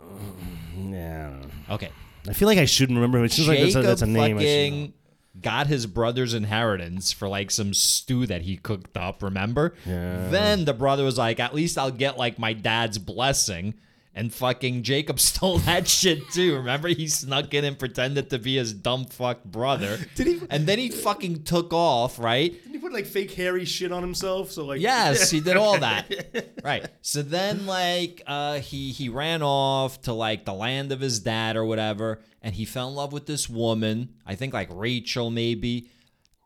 [0.78, 1.28] Yeah.
[1.28, 1.76] I don't know.
[1.76, 1.90] Okay.
[2.30, 3.26] I feel like I shouldn't remember him.
[3.26, 4.38] It seems like that's a, that's a name.
[4.38, 4.94] I should know.
[5.42, 9.74] Got his brother's inheritance for like some stew that he cooked up, remember?
[9.86, 10.30] Yeah.
[10.30, 13.74] Then the brother was like, at least I'll get like my dad's blessing.
[14.18, 16.55] And fucking Jacob stole that shit too.
[16.55, 19.99] Remember, he snuck in and pretended to be his dumb fuck brother.
[20.15, 22.51] Did he- And then he fucking took off, right?
[22.51, 24.51] Didn't he put like fake hairy shit on himself?
[24.51, 26.11] So like Yes, he did all that.
[26.63, 26.88] right.
[27.03, 31.55] So then like uh he he ran off to like the land of his dad
[31.55, 35.89] or whatever and he fell in love with this woman, I think like Rachel maybe.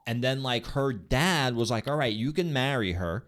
[0.06, 3.28] And then like her dad was like, "All right, you can marry her."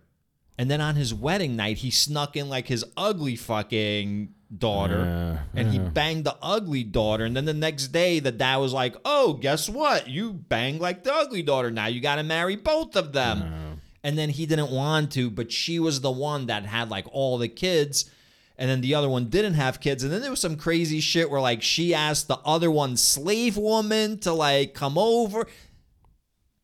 [0.57, 5.71] And then on his wedding night, he snuck in like his ugly fucking daughter and
[5.71, 7.25] he banged the ugly daughter.
[7.25, 10.07] And then the next day, the dad was like, Oh, guess what?
[10.07, 11.71] You banged like the ugly daughter.
[11.71, 13.79] Now you got to marry both of them.
[14.03, 17.37] And then he didn't want to, but she was the one that had like all
[17.37, 18.11] the kids.
[18.57, 20.03] And then the other one didn't have kids.
[20.03, 23.57] And then there was some crazy shit where like she asked the other one slave
[23.57, 25.47] woman to like come over.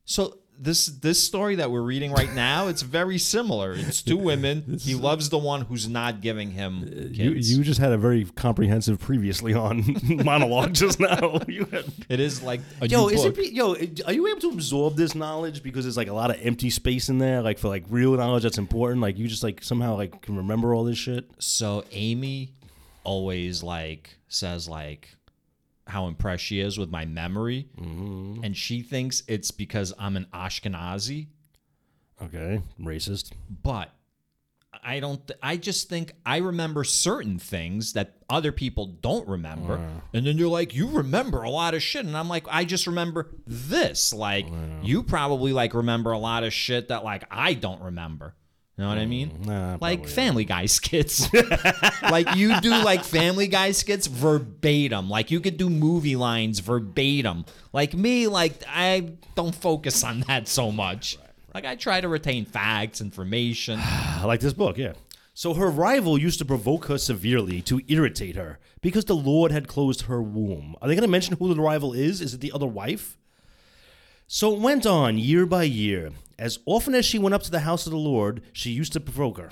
[0.05, 3.73] So this this story that we're reading right now, it's very similar.
[3.73, 4.77] It's two women.
[4.79, 7.57] He loves the one who's not giving him uh, You, kids.
[7.57, 9.83] you just had a very comprehensive previously on
[10.25, 11.39] monologue just now.
[11.47, 13.37] You had, it is like a yo, new is book.
[13.37, 13.53] it?
[13.53, 13.73] Yo,
[14.05, 17.09] are you able to absorb this knowledge because there's like a lot of empty space
[17.09, 19.01] in there, like for like real knowledge that's important.
[19.01, 21.29] Like you just like somehow like can remember all this shit.
[21.39, 22.53] so Amy
[23.03, 25.15] always like says like
[25.89, 28.43] how impressed she is with my memory, mm-hmm.
[28.43, 31.27] and she thinks it's because I'm an Ashkenazi,
[32.21, 33.31] Okay, racist.
[33.63, 33.91] but
[34.83, 35.25] I don't.
[35.27, 39.79] Th- I just think I remember certain things that other people don't remember,
[40.13, 42.85] and then you're like, you remember a lot of shit, and I'm like, I just
[42.87, 44.13] remember this.
[44.13, 44.47] Like
[44.83, 48.35] you probably like remember a lot of shit that like I don't remember.
[48.79, 49.31] Know what I mean?
[49.31, 51.27] Mm, nah, like probably, Family Guy skits.
[52.01, 55.09] like you do like Family Guy skits verbatim.
[55.09, 57.43] Like you could do movie lines verbatim.
[57.73, 61.17] Like me, like I don't focus on that so much.
[61.53, 63.79] Like I try to retain facts, information.
[63.83, 64.93] I like this book, yeah.
[65.33, 69.67] So her rival used to provoke her severely to irritate her because the Lord had
[69.67, 70.77] closed her womb.
[70.81, 72.21] Are they going to mention who the rival is?
[72.21, 73.17] Is it the other wife?
[74.31, 76.11] So it went on year by year.
[76.37, 78.99] As often as she went up to the house of the Lord, she used to
[78.99, 79.49] provoke her.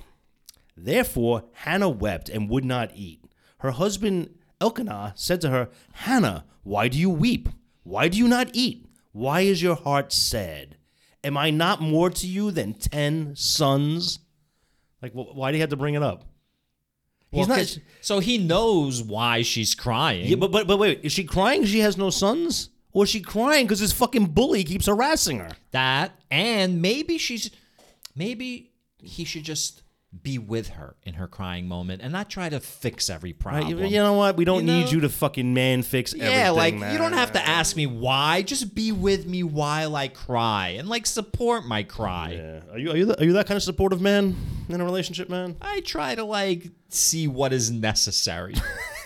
[0.77, 3.23] Therefore, Hannah wept and would not eat.
[3.61, 4.29] Her husband
[4.61, 7.49] Elkanah said to her, Hannah, why do you weep?
[7.81, 8.85] Why do you not eat?
[9.13, 10.77] Why is your heart sad?
[11.23, 14.19] Am I not more to you than ten sons?
[15.01, 16.23] Like, wh- why do you have to bring it up?
[17.31, 17.79] He's Well, not.
[18.01, 20.27] so he knows why she's crying.
[20.27, 21.65] Yeah, but, but but wait, is she crying?
[21.65, 25.49] She has no sons, or is she crying because this fucking bully keeps harassing her?
[25.71, 27.51] that and maybe she's
[28.15, 29.83] maybe he should just
[30.23, 33.39] be with her in her crying moment and not try to fix every Right?
[33.39, 33.77] problem.
[33.79, 34.37] You, you know what?
[34.37, 34.91] We don't You need know?
[34.91, 36.33] you to fucking man fix everything.
[36.33, 38.41] Yeah, like you don't have to ask me why.
[38.41, 42.31] Just be with me while I cry and like support my cry.
[42.31, 42.59] Yeah.
[42.71, 44.35] Are you are you, the, are you that kind of supportive man
[44.69, 45.57] in a relationship, man?
[45.61, 48.55] I try to like see what is necessary.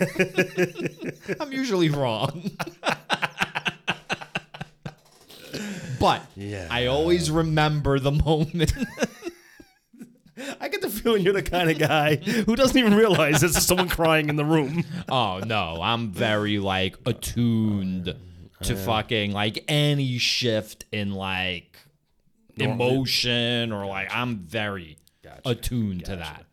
[1.40, 2.50] I'm usually wrong.
[6.02, 6.66] but Yeah.
[6.70, 8.74] I always remember the moment.
[10.60, 13.88] I get the feeling you're the kind of guy who doesn't even realize there's someone
[13.88, 14.82] crying in the room.
[15.08, 18.14] oh no, I'm very like attuned
[18.62, 21.78] to fucking like any shift in like
[22.56, 24.96] emotion or like I'm very
[25.44, 26.46] attuned to that.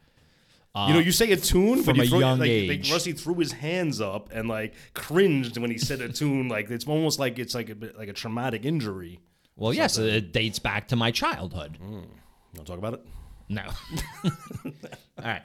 [0.76, 2.86] you know, uh, you say a tune from but you a throw, young like, age.
[2.88, 6.50] Like Rusty threw his hands up and like cringed when he said a tune.
[6.50, 9.20] Like it's almost like it's like a like a traumatic injury.
[9.60, 11.78] Well, yes, it dates back to my childhood.
[11.84, 11.92] Mm.
[11.92, 12.08] Want
[12.56, 13.06] to talk about it?
[13.50, 13.64] No.
[14.26, 14.32] All
[15.24, 15.42] right.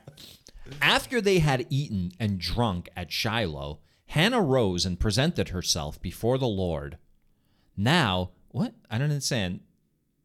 [0.81, 6.47] After they had eaten and drunk at Shiloh, Hannah rose and presented herself before the
[6.47, 6.99] Lord.
[7.77, 8.75] Now, what?
[8.91, 9.61] I don't understand.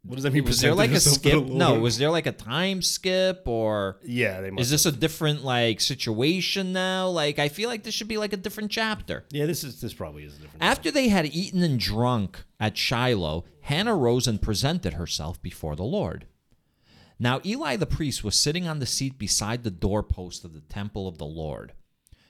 [0.03, 0.45] What does that mean?
[0.45, 1.49] Was there like a herself to the skip?
[1.49, 4.61] No, was there like a time skip or yeah, they must.
[4.61, 7.09] is this a different like situation now?
[7.09, 9.25] Like I feel like this should be like a different chapter.
[9.29, 10.63] yeah, this is this probably is a different.
[10.63, 15.83] After they had eaten and drunk at Shiloh, Hannah rose and presented herself before the
[15.83, 16.25] Lord.
[17.19, 21.09] Now Eli the priest was sitting on the seat beside the doorpost of the temple
[21.09, 21.73] of the Lord.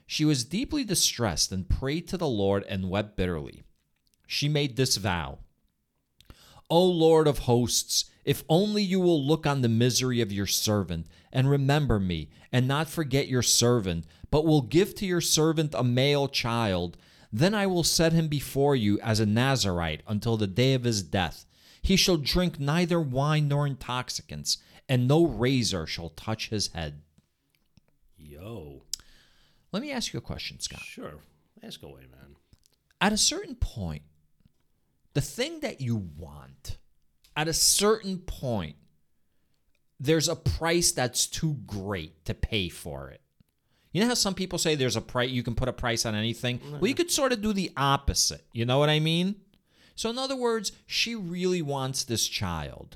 [0.07, 3.61] She was deeply distressed and prayed to the Lord and wept bitterly.
[4.26, 5.38] She made this vow
[6.70, 11.07] O Lord of hosts, if only you will look on the misery of your servant
[11.32, 15.84] and remember me, and not forget your servant, but will give to your servant a
[15.84, 16.97] male child,
[17.32, 21.03] then I will set him before you as a Nazarite until the day of his
[21.03, 21.45] death.
[21.82, 24.57] He shall drink neither wine nor intoxicants,
[24.88, 27.01] and no razor shall touch his head.
[28.17, 28.84] Yo,
[29.72, 30.82] Let me ask you a question, Scott.
[30.82, 31.20] sure,
[31.63, 32.36] ask away, man.
[33.01, 34.01] at a certain point,
[35.20, 36.78] the thing that you want,
[37.36, 38.78] at a certain point,
[39.99, 43.20] there's a price that's too great to pay for it.
[43.91, 46.15] You know how some people say there's a price you can put a price on
[46.15, 46.61] anything?
[46.72, 48.45] Well, you could sort of do the opposite.
[48.53, 49.36] You know what I mean?
[49.93, 52.95] So in other words, she really wants this child.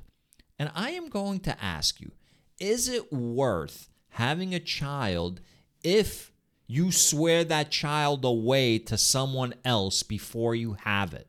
[0.58, 2.14] And I am going to ask you,
[2.58, 5.42] is it worth having a child
[5.84, 6.32] if
[6.68, 11.28] you swear that child away to someone else before you have it?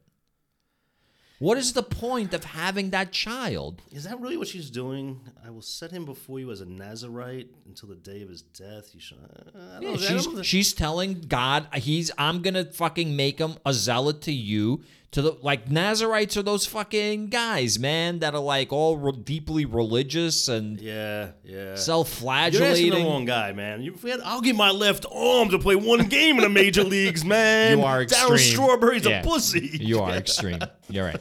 [1.45, 3.83] What is the point of having that child?
[3.93, 5.21] Is that really what she's doing?
[5.47, 8.95] I will set him before you as a Nazarite until the day of his death.
[8.95, 9.19] You should.
[9.55, 10.43] Uh, I don't Yeah, know, I she's, don't know.
[10.43, 14.83] she's telling God, he's I'm gonna fucking make him a zealot to you.
[15.11, 19.65] To the like Nazarites are those fucking guys, man, that are like all re- deeply
[19.65, 21.77] religious and yeah, yeah.
[21.77, 22.61] Self-flagellating.
[22.61, 23.81] You're asking the wrong guy, man.
[23.81, 27.25] You forget, I'll give my left arm to play one game in the major leagues,
[27.25, 27.79] man.
[27.79, 28.39] You are Darryl extreme.
[28.39, 29.21] Strawberry's Yeah.
[29.21, 29.79] a pussy.
[29.81, 30.59] You are extreme.
[30.89, 31.21] You're right.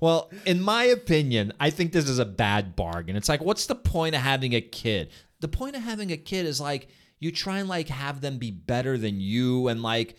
[0.00, 3.16] Well, in my opinion, I think this is a bad bargain.
[3.16, 5.10] It's like, what's the point of having a kid?
[5.40, 8.50] The point of having a kid is like you try and like have them be
[8.50, 10.16] better than you and like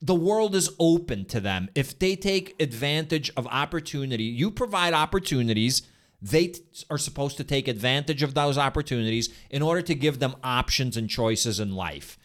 [0.00, 1.68] the world is open to them.
[1.74, 5.82] If they take advantage of opportunity, you provide opportunities.
[6.22, 6.54] They
[6.90, 11.08] are supposed to take advantage of those opportunities in order to give them options and
[11.10, 12.18] choices in life.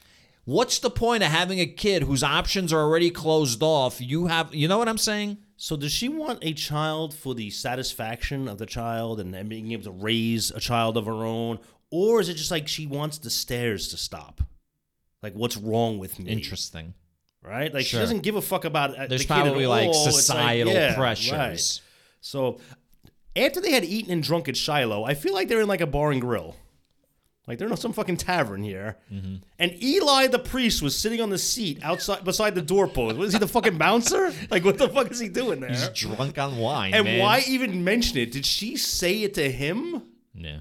[0.46, 4.02] What's the point of having a kid whose options are already closed off?
[4.02, 5.38] You have, you know what I'm saying?
[5.56, 9.72] So does she want a child for the satisfaction of the child and, and being
[9.72, 11.60] able to raise a child of her own,
[11.92, 14.42] or is it just like she wants the stairs to stop?
[15.22, 16.32] Like, what's wrong with me?
[16.32, 16.96] Interesting.
[17.42, 17.74] right?
[17.74, 18.00] Like Sure.
[18.00, 21.32] she doesn't give a fuck about uh, There's the probably like societal yeah, pressures.
[21.32, 21.82] right.
[22.22, 22.60] So
[23.36, 25.88] after they had eaten and drunk at Shiloh, I feel like they're in like a
[25.88, 26.56] bar and grill.
[27.46, 28.98] Like they're in some fucking tavern here.
[29.12, 29.36] Mm-hmm.
[29.60, 33.18] And Eli the priest was sitting on the seat outside beside the doorpost.
[33.18, 34.32] Was he the fucking bouncer?
[34.50, 35.70] Like what the fuck is he doing there?
[35.70, 36.94] He's drunk on wine.
[36.94, 37.20] and man.
[37.20, 38.32] why even mention it?
[38.32, 40.04] Did she say it to him?
[40.34, 40.60] Yeah.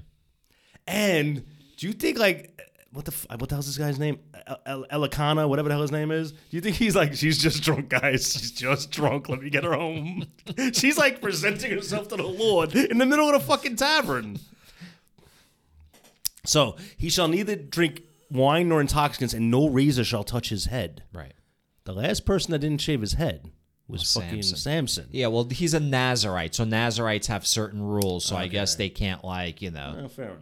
[0.87, 1.45] And
[1.77, 2.49] do you think like
[2.91, 4.19] what the f- what the hell's this guy's name?
[4.45, 6.31] El- El- Elikana, whatever the hell his name is.
[6.33, 8.33] Do you think he's like she's just drunk, guys?
[8.33, 9.29] She's just drunk.
[9.29, 10.25] Let me get her home.
[10.73, 14.37] she's like presenting herself to the Lord in the middle of the fucking tavern.
[16.45, 21.03] So he shall neither drink wine nor intoxicants, and no razor shall touch his head.
[21.13, 21.33] Right.
[21.85, 23.51] The last person that didn't shave his head
[23.87, 24.57] was Oh, fucking Samson.
[24.57, 25.07] Samson.
[25.11, 29.23] Yeah, well, he's a Nazarite, so Nazarites have certain rules, so I guess they can't
[29.23, 30.03] like, you know.
[30.05, 30.37] Oh, fair enough.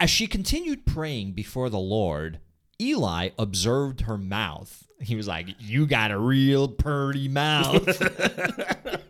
[0.00, 2.40] As she continued praying before the Lord,
[2.80, 4.86] Eli observed her mouth.
[5.00, 7.86] He was like, You got a real purty mouth.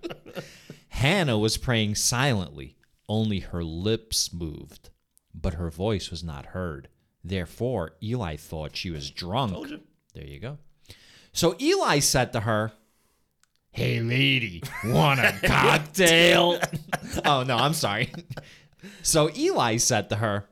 [0.89, 2.77] Hannah was praying silently,
[3.09, 4.91] only her lips moved,
[5.35, 6.89] but her voice was not heard.
[7.23, 9.69] Therefore, Eli thought she was drunk.
[9.69, 9.81] You.
[10.15, 10.59] There you go.
[11.33, 12.73] So Eli said to her,
[13.73, 16.61] Hey, lady, want a cocktail?
[17.25, 18.13] oh, no, I'm sorry.
[19.03, 20.45] So Eli said to her,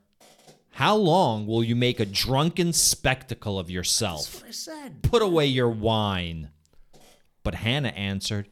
[0.70, 4.34] How long will you make a drunken spectacle of yourself?
[4.34, 5.02] What I said.
[5.02, 6.50] Put away your wine.
[7.44, 8.48] But Hannah answered,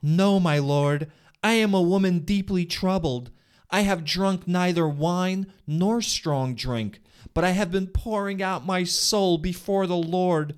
[0.00, 1.10] No, my lord,
[1.42, 3.30] I am a woman deeply troubled.
[3.70, 7.00] I have drunk neither wine nor strong drink,
[7.32, 10.56] but I have been pouring out my soul before the Lord.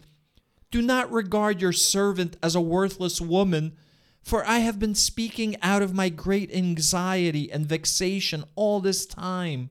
[0.70, 3.76] Do not regard your servant as a worthless woman,
[4.22, 9.70] for I have been speaking out of my great anxiety and vexation all this time.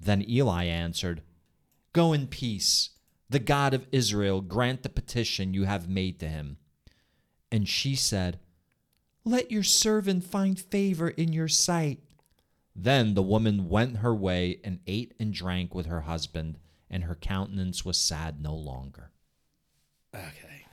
[0.00, 1.22] Then Eli answered,
[1.92, 2.90] Go in peace.
[3.28, 6.56] The God of Israel grant the petition you have made to him.
[7.52, 8.40] And she said,
[9.24, 12.00] Let your servant find favor in your sight.
[12.82, 16.58] Then the woman went her way and ate and drank with her husband,
[16.88, 19.10] and her countenance was sad no longer.
[20.14, 20.64] Okay.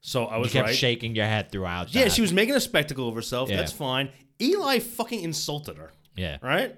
[0.00, 0.76] So I You was kept right.
[0.76, 1.94] shaking your head throughout.
[1.94, 2.12] Yeah, that.
[2.12, 3.48] she was making a spectacle of herself.
[3.50, 3.56] Yeah.
[3.56, 4.10] That's fine.
[4.40, 6.38] Eli fucking insulted her, Yeah.
[6.42, 6.76] right?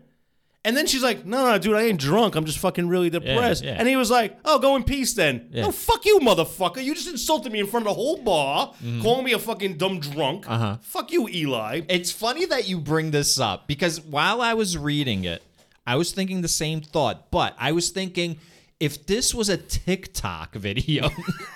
[0.66, 2.34] And then she's like, "No, no, dude, I ain't drunk.
[2.34, 3.76] I'm just fucking really depressed." yeah.
[3.78, 5.62] And he was like, "Oh, go in peace then." Yeah.
[5.62, 6.82] No, fuck you, motherfucker.
[6.82, 10.00] You just insulted me in front of the whole bar, calling me a fucking dumb
[10.00, 10.42] drunk.
[10.42, 10.52] Mm-hmm.
[10.52, 10.76] Uh-huh.
[10.82, 11.82] Fuck you, Eli.
[11.88, 15.40] It's funny that you bring this up because while I was reading it,
[15.86, 18.40] I was thinking the same thought, but I was thinking
[18.80, 21.10] if this was a TikTok video,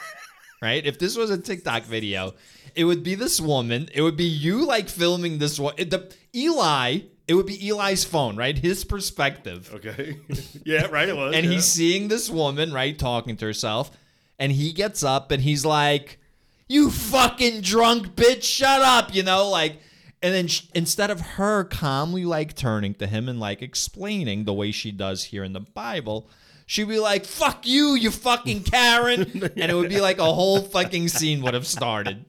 [0.63, 0.87] right?
[0.87, 2.35] If this was a TikTok video,
[2.77, 3.89] it would be this woman.
[3.93, 5.75] It would be you like filming this one.
[5.77, 7.01] The Eli.
[7.31, 8.59] It would be Eli's phone, right?
[8.59, 9.71] His perspective.
[9.73, 10.17] Okay.
[10.65, 11.09] yeah, right.
[11.09, 11.33] It was.
[11.33, 11.53] and yeah.
[11.53, 13.93] he's seeing this woman, right, talking to herself,
[14.37, 16.19] and he gets up and he's like,
[16.67, 19.79] "You fucking drunk bitch, shut up," you know, like.
[20.21, 24.53] And then sh- instead of her calmly like turning to him and like explaining the
[24.53, 26.29] way she does here in the Bible,
[26.67, 29.21] she'd be like, "Fuck you, you fucking Karen,"
[29.57, 32.25] and it would be like a whole fucking scene would have started.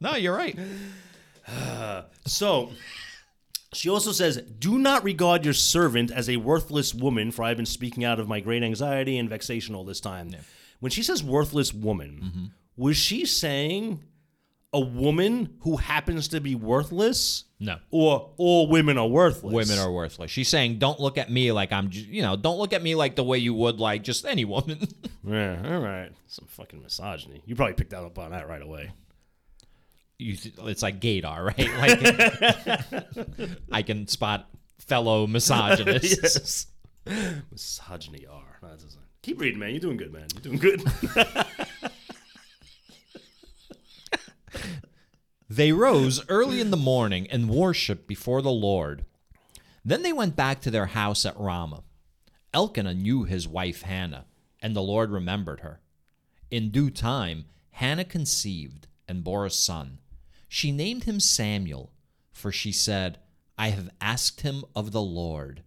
[0.00, 0.58] No, you're right.
[2.26, 2.70] So
[3.72, 7.56] she also says, Do not regard your servant as a worthless woman, for I have
[7.56, 10.34] been speaking out of my great anxiety and vexation all this time.
[10.80, 12.44] When she says worthless woman, Mm-hmm.
[12.76, 14.02] was she saying
[14.72, 17.44] a woman who happens to be worthless?
[17.58, 17.76] No.
[17.90, 19.52] Or all women are worthless?
[19.52, 20.30] Women are worthless.
[20.30, 23.16] She's saying, "Don't look at me like I'm, you know, don't look at me like
[23.16, 24.78] the way you would like just any woman."
[25.22, 26.10] Yeah, all right.
[26.28, 27.42] Some fucking misogyny.
[27.44, 28.90] You probably picked that up on that right away.
[30.20, 31.70] You, it's like gaydar, right?
[33.40, 34.48] Like I can spot
[34.78, 36.66] fellow misogynists.
[37.06, 37.42] yes.
[37.50, 38.58] Misogyny are.
[38.62, 38.68] No,
[39.22, 39.70] Keep reading, man.
[39.70, 40.26] You're doing good, man.
[40.34, 40.82] You're doing good.
[45.50, 49.04] They rose early in the morning and worshiped before the Lord.
[49.84, 51.82] Then they went back to their house at Ramah.
[52.54, 54.26] Elkanah knew his wife Hannah,
[54.62, 55.80] and the Lord remembered her.
[56.52, 59.98] In due time, Hannah conceived and bore a son.
[60.52, 61.92] She named him Samuel,
[62.32, 63.18] for she said,
[63.56, 65.62] I have asked him of the Lord.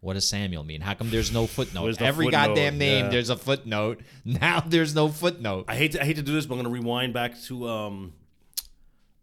[0.00, 0.80] What does Samuel mean?
[0.80, 1.98] How come there's no footnote?
[1.98, 2.46] The Every footnote?
[2.48, 3.10] goddamn name, Yeah.
[3.10, 4.00] there's a footnote.
[4.24, 5.66] Now there's no footnote.
[5.68, 7.68] I hate to, I hate to do this, but I'm going to rewind back to
[7.68, 8.14] um,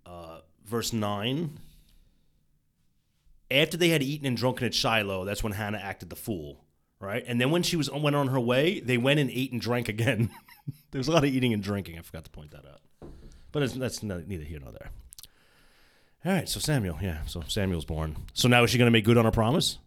[0.06, 1.58] uh, verse nine.
[3.50, 6.64] After they had eaten and drunken at Shiloh, that's when Hannah acted the fool,
[7.00, 7.24] right?
[7.28, 9.89] And then when she was went on her way, they went and ate and drank
[9.89, 10.30] again.
[10.91, 11.98] There's a lot of eating and drinking.
[11.98, 12.82] I forgot to point that out,
[13.54, 14.89] but that's neither here nor there.
[16.26, 18.18] All right, so Samuel, yeah, so Samuel's born.
[18.34, 19.78] So now is she going to make good on her promise?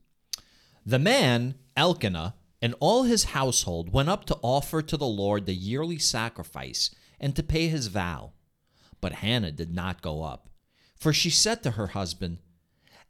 [0.85, 5.55] The man, Elkanah, and all his household went up to offer to the Lord the
[5.55, 8.33] yearly sacrifice and to pay his vow.
[9.01, 10.49] But Hannah did not go up,
[10.97, 12.39] for she said to her husband,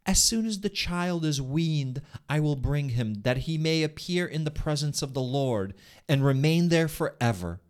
[0.05, 4.25] As soon as the child is weaned, I will bring him, that he may appear
[4.25, 5.73] in the presence of the Lord
[6.09, 7.61] and remain there forever.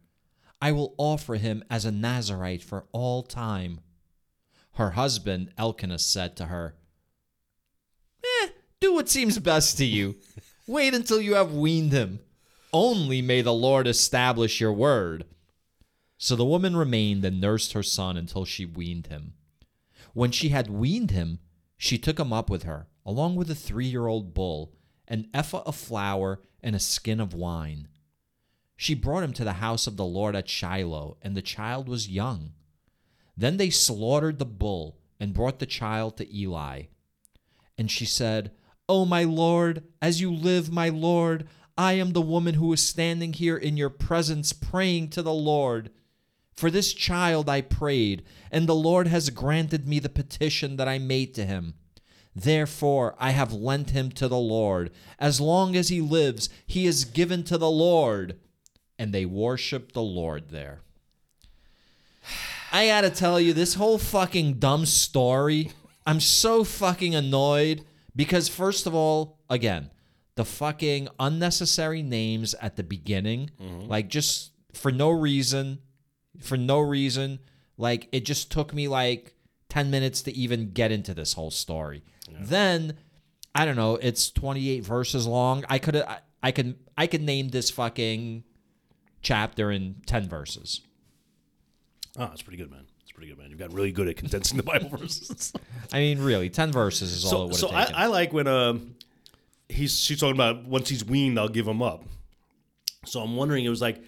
[0.61, 3.81] I will offer him as a Nazarite for all time.
[4.73, 6.75] Her husband, Elkanah, said to her,
[8.23, 8.49] Eh,
[8.79, 10.15] do what seems best to you.
[10.67, 12.19] Wait until you have weaned him.
[12.73, 15.25] Only may the Lord establish your word.
[16.17, 19.33] So the woman remained and nursed her son until she weaned him.
[20.13, 21.39] When she had weaned him,
[21.77, 24.73] she took him up with her, along with a three year old bull,
[25.07, 27.87] an ephah of flour, and a skin of wine.
[28.77, 32.07] She brought him to the house of the Lord at Shiloh, and the child was
[32.07, 32.51] young.
[33.35, 36.83] Then they slaughtered the bull and brought the child to Eli.
[37.75, 38.51] And she said,
[38.87, 43.33] O my Lord, as you live, my Lord, I am the woman who is standing
[43.33, 45.89] here in your presence praying to the Lord.
[46.55, 50.97] For this child I prayed, and the Lord has granted me the petition that I
[50.99, 51.75] made to him.
[52.35, 54.91] Therefore I have lent him to the Lord.
[55.19, 58.39] As long as he lives, he is given to the Lord.
[58.99, 60.81] And they worship the Lord there.
[62.71, 65.71] I gotta tell you, this whole fucking dumb story,
[66.05, 67.85] I'm so fucking annoyed
[68.15, 69.89] because, first of all, again,
[70.35, 73.87] the fucking unnecessary names at the beginning, mm-hmm.
[73.87, 75.79] like just for no reason,
[76.39, 77.39] for no reason,
[77.77, 79.35] like it just took me like
[79.69, 82.03] 10 minutes to even get into this whole story.
[82.39, 82.97] Then,
[83.55, 85.65] I don't know, it's 28 verses long.
[85.69, 88.43] I could, I, I can, I could name this fucking
[89.21, 90.81] chapter in 10 verses.
[92.17, 92.85] Oh, that's pretty good, man.
[93.03, 93.49] It's pretty good, man.
[93.49, 95.53] You've got really good at condensing the Bible verses.
[95.93, 98.03] I mean, really, 10 verses is all it so would so I.
[98.03, 98.95] I like when um
[99.69, 102.03] he's she's talking about once he's weaned, I'll give him up.
[103.05, 104.01] So I'm wondering, it was like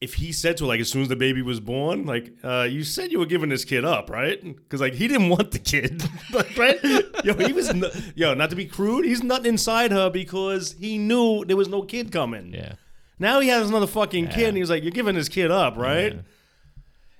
[0.00, 2.66] if he said to her, like as soon as the baby was born, like uh,
[2.70, 4.42] you said you were giving this kid up, right?
[4.42, 6.02] Because like he didn't want the kid,
[6.58, 6.78] right?
[7.24, 10.98] Yo, he was nu- yo, not to be crude, he's nutting inside her because he
[10.98, 12.52] knew there was no kid coming.
[12.52, 12.74] yeah.
[13.18, 15.76] Now he has another fucking kid, and he was like, "You're giving this kid up,
[15.76, 16.18] right?"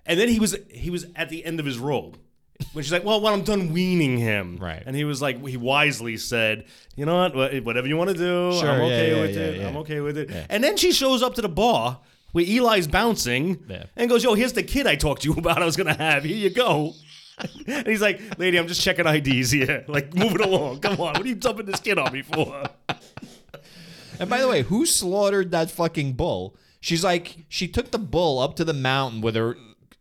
[0.05, 2.17] And then he was he was at the end of his rope,
[2.73, 4.83] When she's like, "Well, when I'm done weaning him," Right.
[4.87, 6.65] and he was like, he wisely said,
[6.97, 7.35] "You know what?
[7.35, 9.61] Wha- Whatever you want to do, Sure, I'm yeah, okay yeah, with yeah, it.
[9.61, 9.69] yeah.
[9.69, 11.99] I'm okay with it." And then she shows up to the bar
[12.33, 13.85] where Eli's bouncing Yeah.
[13.97, 15.61] and goes, "Yo, here's the kid I talked to you about.
[15.63, 16.25] I was gonna have.
[16.25, 16.95] Here you go."
[17.67, 19.85] and he's like, "Lady, I'm just checking IDs here.
[19.89, 20.81] Like, move it along.
[20.81, 21.15] Come on.
[21.15, 22.69] What are you dumping this kid on me for?"
[24.19, 26.57] And by the way, who slaughtered that fucking bull?
[26.81, 29.57] She's like, she took the bull up to the mountain with her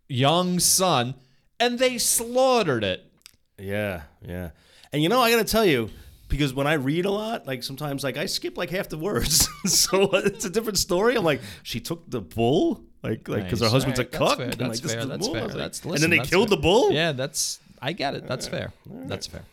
[0.07, 1.15] young son,
[1.59, 3.11] and they slaughtered it.
[3.57, 4.49] Yeah, yeah.
[4.93, 5.89] And you know, I gotta tell you,
[6.27, 9.47] because when I read a lot, like sometimes, like I skip like half the words,
[9.65, 11.15] so it's a different story.
[11.15, 14.37] I'm like, she took the bull, like, like because her husband's Alright, a that's cuck.
[14.37, 15.35] fair, and, that's like, fair, the that's bull.
[15.35, 16.57] I fair, was like- that's- and then they that's killed fair.
[16.57, 16.91] the bull.
[16.91, 18.27] Yeah, that's I get it.
[18.27, 18.71] That's fair.
[18.85, 19.43] That's fair.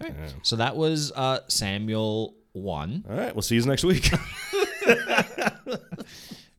[0.00, 0.34] All right.
[0.42, 3.04] So that was uh, Samuel one.
[3.08, 4.10] All right, we'll see you next week.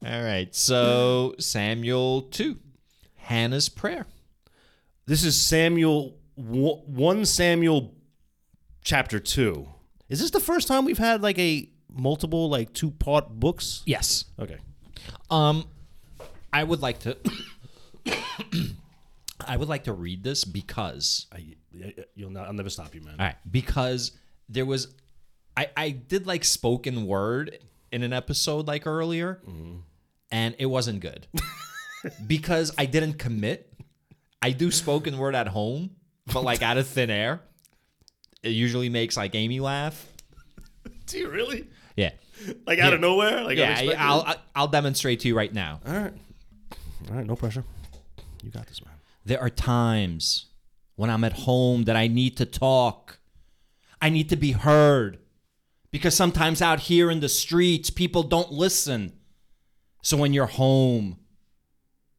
[0.05, 0.53] All right.
[0.53, 2.57] So Samuel two,
[3.15, 4.05] Hannah's prayer.
[5.05, 7.93] this is Samuel one Samuel
[8.83, 9.67] chapter two.
[10.09, 13.81] Is this the first time we've had like a multiple like two part books?
[13.85, 14.25] Yes.
[14.39, 14.57] Okay.
[15.29, 15.65] Um,
[16.51, 17.17] I would like to.
[19.45, 21.43] I would like to read this because I,
[22.15, 22.47] you'll not.
[22.47, 23.15] I'll never stop you, man.
[23.19, 24.11] All right, because
[24.47, 24.95] there was,
[25.55, 27.59] I I did like spoken word
[27.91, 29.41] in an episode like earlier,
[30.31, 31.27] and it wasn't good
[32.27, 33.71] because I didn't commit.
[34.41, 35.91] I do spoken word at home,
[36.33, 37.41] but like out of thin air.
[38.41, 40.05] It usually makes like Amy laugh.
[41.07, 41.69] Do you really?
[41.95, 42.09] Yeah,
[42.67, 43.43] Like out of nowhere?
[43.43, 43.93] Like yeah.
[43.97, 45.79] I'll I'll- I'll demonstrate to you right now.
[45.85, 46.13] All right.
[47.09, 47.63] All right, no pressure.
[48.43, 48.93] You got this, man.
[49.25, 50.47] There are times
[50.95, 53.19] when I'm at home that I need to talk.
[54.01, 55.19] I need to be heard.
[55.93, 59.13] Because sometimes out here in the streets, people don't listen.
[60.01, 61.19] So when you're home,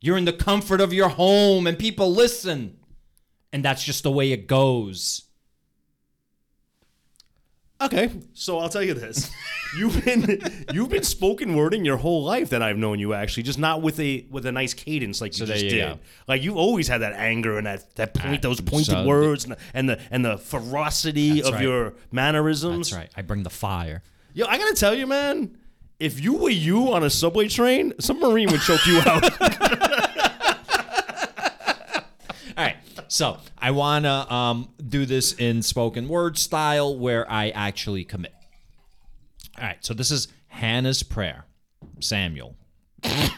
[0.01, 2.79] you're in the comfort of your home and people listen.
[3.53, 5.23] And that's just the way it goes.
[7.81, 9.31] Okay, so I'll tell you this:
[9.77, 10.41] you've been
[10.73, 13.15] you've been spoken wording your whole life that I've known you.
[13.15, 15.71] Actually, just not with a with a nice cadence like you So there just you
[15.71, 15.95] did.
[15.95, 15.99] go.
[16.29, 19.55] Like you've always had that anger and that that point, those pointed so- words and
[19.55, 21.63] the, and the and the ferocity That's of right.
[21.65, 22.91] your mannerisms.
[22.91, 23.11] That's right.
[23.17, 24.03] I bring the fire.
[24.35, 25.59] Yo, I gotta tell you, man.
[26.01, 29.23] If you were you on a subway train, some marine would choke you out.
[33.15, 38.35] So I want to um, do this in spoken word style where I actually commit.
[39.57, 39.77] All right.
[39.85, 41.45] So this is Hannah's prayer,
[42.01, 42.57] Samuel.
[43.05, 43.29] okay,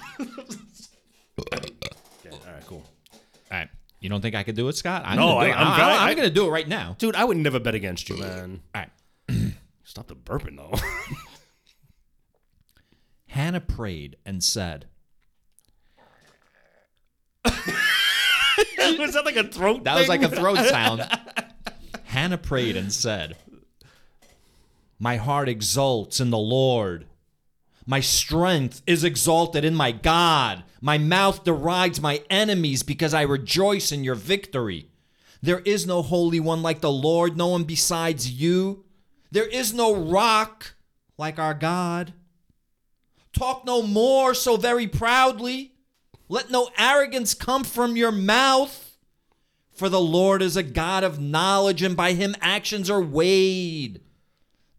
[1.42, 2.84] all right, cool.
[3.12, 3.18] All
[3.50, 3.68] right.
[4.00, 5.02] You don't think I could do it, Scott?
[5.04, 5.60] I'm No, gonna do I- it.
[5.60, 6.96] I'm I'm, very- I'm I- going to do it right now.
[6.98, 8.62] Dude, I would never bet against you, man.
[8.74, 8.80] All
[9.28, 9.52] right.
[9.84, 10.72] Stop the burping though.
[13.26, 14.86] Hannah prayed and said,
[18.98, 19.84] was that like a throat?
[19.84, 21.06] That was like a throat sound.
[22.04, 23.36] Hannah prayed and said,
[24.98, 27.06] My heart exults in the Lord.
[27.86, 30.64] My strength is exalted in my God.
[30.80, 34.88] My mouth derides my enemies because I rejoice in your victory.
[35.40, 38.84] There is no holy one like the Lord, no one besides you.
[39.30, 40.74] There is no rock
[41.16, 42.12] like our God.
[43.32, 45.75] Talk no more so very proudly.
[46.28, 48.96] Let no arrogance come from your mouth.
[49.72, 54.00] For the Lord is a God of knowledge, and by him actions are weighed.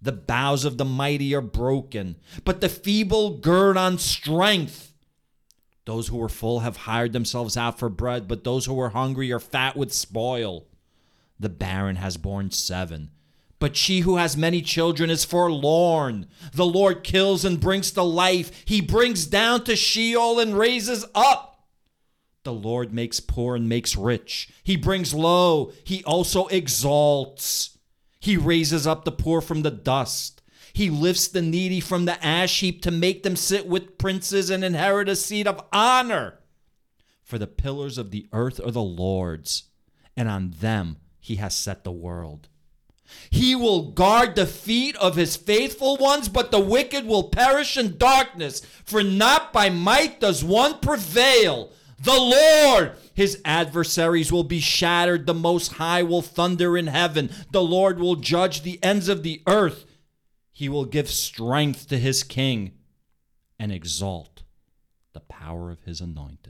[0.02, 4.94] The bows of the mighty are broken, but the feeble gird on strength.
[5.86, 9.32] Those who are full have hired themselves out for bread, but those who are hungry
[9.32, 10.68] are fat with spoil.
[11.40, 13.12] The barren has borne seven,
[13.60, 16.28] but she who has many children is forlorn.
[16.54, 21.68] The Lord kills and brings to life, he brings down to Sheol and raises up.
[22.44, 24.50] The Lord makes poor and makes rich.
[24.64, 25.74] He brings low.
[25.84, 27.78] He also exalts.
[28.22, 30.42] He raises up the poor from the dust.
[30.72, 34.64] He lifts the needy from the ash heap to make them sit with princes and
[34.64, 36.40] inherit a seat of honor.
[37.24, 39.64] For the pillars of the earth are the Lord's,
[40.16, 42.48] and on them he has set the world.
[43.30, 47.98] He will guard the feet of his faithful ones, but the wicked will perish in
[47.98, 48.62] darkness.
[48.86, 51.72] For not by might does one prevail.
[52.00, 55.26] The Lord, his adversaries will be shattered.
[55.26, 57.32] The Most High will thunder in heaven.
[57.52, 59.86] The Lord will judge the ends of the earth.
[60.52, 62.74] He will give strength to his king
[63.60, 64.44] and exalt
[65.14, 66.47] the power of his anointed.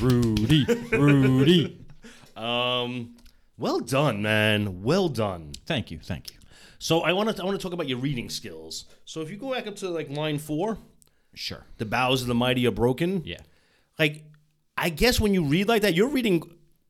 [0.00, 1.80] Rudy, Rudy.
[2.36, 3.14] Um,
[3.56, 4.82] well done, man.
[4.82, 5.52] Well done.
[5.66, 6.36] Thank you, thank you.
[6.80, 8.86] So I want to I want to talk about your reading skills.
[9.04, 10.78] So if you go back up to like line four,
[11.34, 11.64] Sure.
[11.78, 13.22] The bows of the mighty are broken.
[13.24, 13.40] Yeah.
[13.98, 14.24] Like,
[14.76, 16.42] I guess when you read like that, you're reading.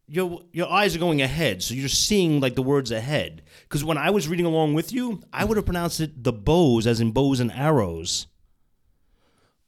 [0.07, 3.43] Your your eyes are going ahead, so you're seeing like the words ahead.
[3.63, 6.87] Because when I was reading along with you, I would have pronounced it the bows,
[6.87, 8.27] as in bows and arrows.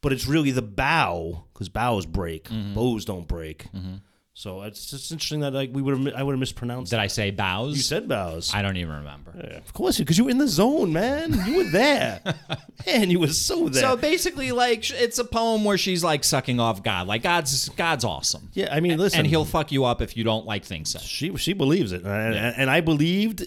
[0.02, 2.74] But it's really the bow, because bows break, mm-hmm.
[2.74, 3.70] bows don't break.
[3.72, 3.96] Mm-hmm.
[4.38, 6.90] So it's just interesting that like we would have I would have mispronounced.
[6.90, 7.74] Did I say bows?
[7.74, 8.52] You said bows.
[8.52, 9.32] I don't even remember.
[9.34, 11.32] Yeah, of course, because you were in the zone, man.
[11.46, 12.20] You were there,
[12.86, 13.10] man.
[13.10, 13.80] You were so there.
[13.80, 17.06] So basically, like it's a poem where she's like sucking off God.
[17.06, 20.22] Like God's God's awesome, yeah, I mean, listen, and he'll fuck you up if you
[20.22, 21.00] don't like things said.
[21.00, 23.46] she she believes it, and, and I believed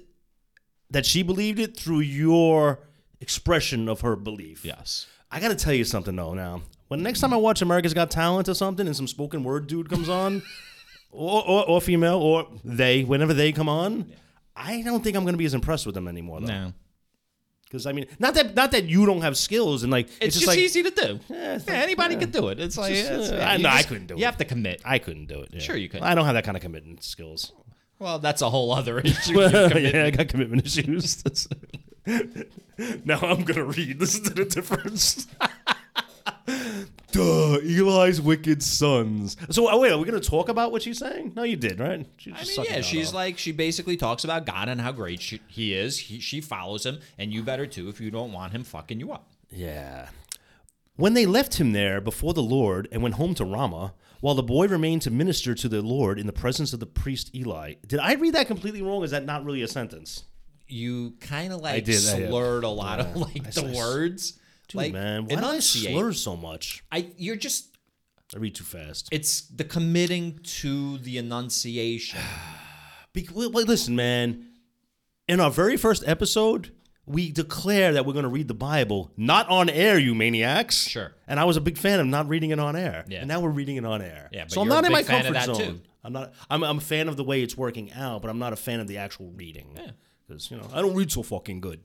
[0.90, 2.80] that she believed it through your
[3.22, 4.66] expression of her belief.
[4.66, 5.06] Yes.
[5.32, 6.34] I got to tell you something though.
[6.34, 9.68] Now, when next time I watch America's Got Talent or something, and some spoken word
[9.68, 10.42] dude comes on,
[11.12, 14.12] or, or or female, or they, whenever they come on.
[14.56, 16.48] I don't think I'm to be as impressed with them anymore, though.
[16.48, 16.74] No.
[17.64, 20.40] Because I mean, not that not that you don't have skills and like It's, just,
[20.40, 21.20] just like easy to do.
[21.30, 22.20] Yeah, it's Yeah, anybody yeah.
[22.22, 22.60] could do it.
[22.60, 24.20] It's like just, it's- uh, I- no, I couldn't do You it.
[24.22, 24.82] You have to commit.
[24.84, 25.50] I couldn't do it.
[25.54, 25.60] yeah.
[25.60, 26.02] Sure you could.
[26.02, 27.54] I don't have that kind of commitment skills.
[28.00, 29.40] Well, that's a whole other issue.
[29.40, 31.24] yeah, I got commitment issues.
[33.06, 34.00] Now I'm gonna read.
[34.00, 35.28] This is the difference.
[37.12, 39.36] Duh, Eli's wicked sons.
[39.50, 41.34] So, oh, wait, are we gonna talk about what she's saying?
[41.36, 42.06] No, you did, right?
[42.18, 43.16] She I mean, yeah, she's off.
[43.16, 46.00] like she basically talks about God and how great she, he is.
[46.00, 49.12] He, she follows him, and you better too if you don't want him fucking you
[49.12, 49.30] up.
[49.52, 50.10] Yeah.
[50.96, 54.44] When they left him there before the Lord and went home to Ramah, while the
[54.44, 57.76] boy remained to minister to the Lord in the presence of the priest Eli.
[57.88, 59.04] Did I read that completely wrong?
[59.04, 60.26] Is that not really a sentence?
[60.70, 64.32] You kind of like did, I, slurred a lot of like I the s- words.
[64.68, 66.84] Dude, like man, why do I slur so much?
[66.92, 67.76] I you're just
[68.36, 69.10] I read too fast.
[69.12, 72.20] it's the committing to the enunciation.
[73.14, 74.46] Be- well, listen, man.
[75.28, 76.72] In our very first episode,
[77.06, 80.88] we declare that we're going to read the Bible not on air, you maniacs.
[80.88, 81.14] Sure.
[81.28, 83.06] And I was a big fan of not reading it on air.
[83.08, 83.20] Yeah.
[83.20, 84.30] And now we're reading it on air.
[84.32, 85.66] Yeah, so I'm not in my big fan of comfort zone.
[85.76, 85.82] too.
[86.04, 86.34] I'm not.
[86.50, 88.80] I'm, I'm a fan of the way it's working out, but I'm not a fan
[88.80, 89.76] of the actual reading.
[89.76, 89.92] Yeah.
[90.30, 91.82] Because you know I don't read so fucking good.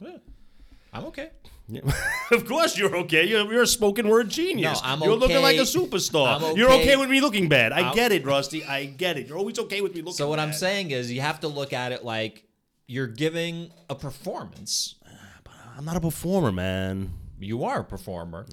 [0.92, 1.30] I'm okay.
[1.66, 1.80] Yeah.
[2.30, 3.26] of course you're okay.
[3.26, 4.82] You're, you're a spoken word genius.
[4.82, 6.40] No, I'm you're looking like a superstar.
[6.40, 6.82] I'm You're okay.
[6.82, 7.72] okay with me looking bad.
[7.72, 8.64] I I'm- get it, Rusty.
[8.64, 9.26] I get it.
[9.26, 11.72] You're always okay with me looking So what I'm saying is you have to look
[11.72, 12.44] at it like
[12.86, 14.96] you're giving a performance.
[15.06, 17.12] Ah, I'm not a performer, man.
[17.40, 18.46] You are a performer.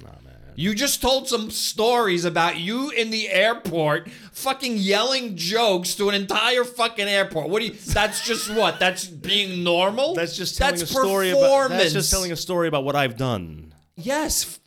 [0.55, 6.15] You just told some stories about you in the airport fucking yelling jokes to an
[6.15, 7.49] entire fucking airport.
[7.49, 8.79] What do you that's just what?
[8.79, 10.13] That's being normal?
[10.21, 11.69] That's just telling that's a story about.
[11.69, 14.59] That's just telling a story about what I've done Yes.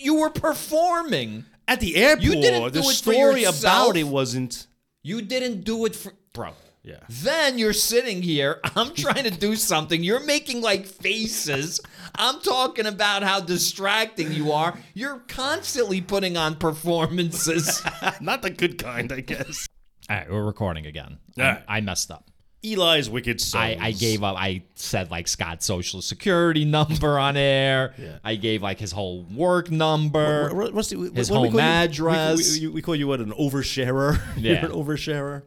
[0.00, 1.44] You were performing.
[1.66, 2.24] at the airport.
[2.24, 3.60] You didn't the do it for story yourself.
[3.86, 4.66] about it wasn't.
[5.02, 6.52] You didn't do it for bro.
[6.88, 7.00] Yeah.
[7.10, 8.60] Then you're sitting here.
[8.76, 10.02] I'm trying to do something.
[10.02, 11.80] You're making like faces.
[12.14, 14.74] I'm talking about how distracting you are.
[14.94, 17.82] You're constantly putting on performances.
[18.22, 19.66] Not the good kind, I guess.
[20.08, 21.18] All right, we're recording again.
[21.38, 21.62] All right.
[21.68, 22.24] I, I messed up.
[22.64, 23.76] Eli's wicked sons.
[23.80, 24.36] I, I gave up.
[24.36, 27.94] I said like Scott's social security number on air.
[27.98, 28.18] Yeah.
[28.24, 30.50] I gave like his whole work number.
[30.52, 31.66] Ru- Rusty, we- His what do we home call you?
[31.66, 32.58] We- address.
[32.60, 34.18] We, we, we call you what an oversharer.
[34.38, 34.62] Yeah.
[34.62, 35.42] You're an oversharer.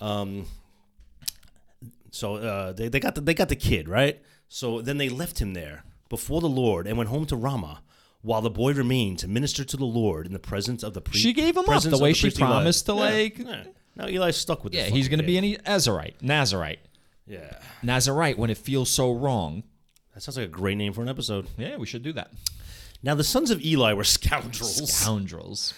[0.00, 0.46] Um.
[2.10, 4.20] So uh, they, they got the, they got the kid right.
[4.48, 7.82] So then they left him there before the Lord and went home to Ramah,
[8.22, 11.22] while the boy remained to minister to the Lord in the presence of the priest.
[11.22, 12.48] She gave him up the way she priest Eli.
[12.50, 13.64] promised to, like- yeah.
[13.96, 14.72] Now Eli's stuck with.
[14.74, 16.78] Yeah, he's going to be an Azarite, Nazarite,
[17.26, 19.64] Yeah, Nazarite when it feels so wrong.
[20.14, 21.46] that sounds like a great name for an episode.
[21.58, 22.32] Yeah, we should do that.
[23.02, 24.90] Now the sons of Eli were scoundrels.
[24.92, 25.74] Scoundrels.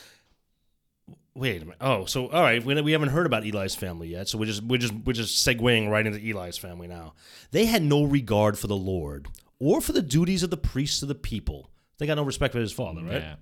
[1.35, 1.79] Wait a minute.
[1.81, 4.63] Oh, so all right, we, we haven't heard about Eli's family yet, so we're just
[4.63, 7.15] we're just we're just segueing right into Eli's family now.
[7.53, 9.29] They had no regard for the Lord
[9.59, 11.71] or for the duties of the priests of the people.
[11.99, 13.23] They got no respect for his father, right?
[13.23, 13.35] Yeah.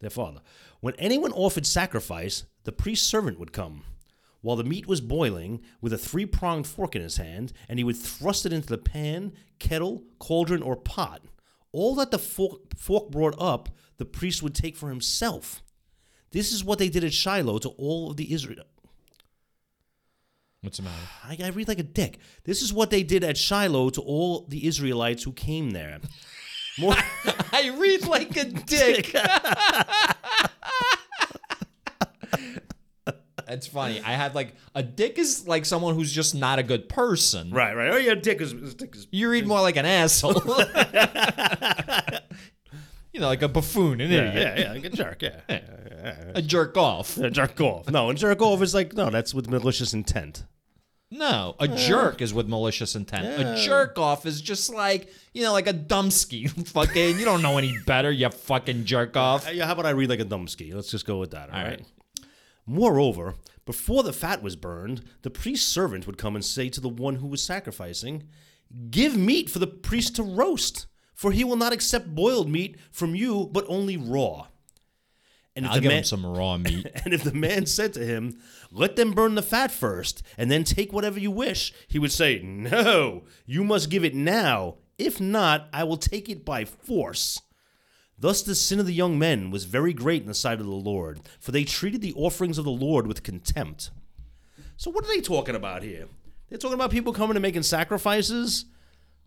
[0.00, 0.40] Their father.
[0.80, 3.82] When anyone offered sacrifice, the priest's servant would come.
[4.42, 7.84] While the meat was boiling, with a three pronged fork in his hand, and he
[7.84, 11.22] would thrust it into the pan, kettle, cauldron, or pot.
[11.72, 13.68] All that the fork, fork brought up,
[13.98, 15.62] the priest would take for himself.
[16.32, 18.64] This is what they did at Shiloh to all of the Israel.
[20.62, 20.96] What's the matter?
[21.24, 22.18] I, I read like a dick.
[22.44, 25.98] This is what they did at Shiloh to all the Israelites who came there.
[26.78, 26.94] More,
[27.52, 29.14] I read like a dick.
[33.46, 34.00] That's funny.
[34.04, 37.50] I had like a dick is like someone who's just not a good person.
[37.50, 37.90] right, right.
[37.90, 39.08] Oh yeah, dick is dick is.
[39.10, 40.34] You read more like an asshole.
[43.20, 45.20] You know, like a buffoon, an Yeah, idiot, yeah, yeah, like a jerk.
[45.20, 45.60] Yeah, yeah,
[45.90, 47.18] yeah, a jerk off.
[47.20, 47.28] yeah.
[47.28, 47.86] jerk off.
[47.90, 50.44] No, and jerk off is like no, that's with malicious intent.
[51.10, 53.26] No, a jerk is with malicious intent.
[53.26, 56.48] A jerk off is just like, you know, like a dumpski.
[56.68, 59.46] fucking, you don't know any better, you fucking jerk off.
[59.46, 60.72] Uh, Yeah, how about I read like a dumbski?
[60.72, 61.50] Let's just go with that.
[61.50, 61.80] all right.
[61.80, 61.86] right.
[62.64, 63.34] Moreover,
[63.66, 67.16] before the fat was burned, the priest's servant would come and say to the one
[67.16, 68.28] who was sacrificing,
[68.90, 70.86] Give meat for the priest to roast,
[71.20, 74.46] for he will not accept boiled meat from you, but only raw.
[75.54, 76.86] And if I'll give man, him some raw meat.
[77.04, 78.38] and if the man said to him,
[78.72, 82.40] Let them burn the fat first, and then take whatever you wish, he would say,
[82.42, 84.76] No, you must give it now.
[84.96, 87.38] If not, I will take it by force.
[88.18, 90.72] Thus the sin of the young men was very great in the sight of the
[90.72, 93.90] Lord, for they treated the offerings of the Lord with contempt.
[94.78, 96.06] So what are they talking about here?
[96.48, 98.64] They're talking about people coming and making sacrifices,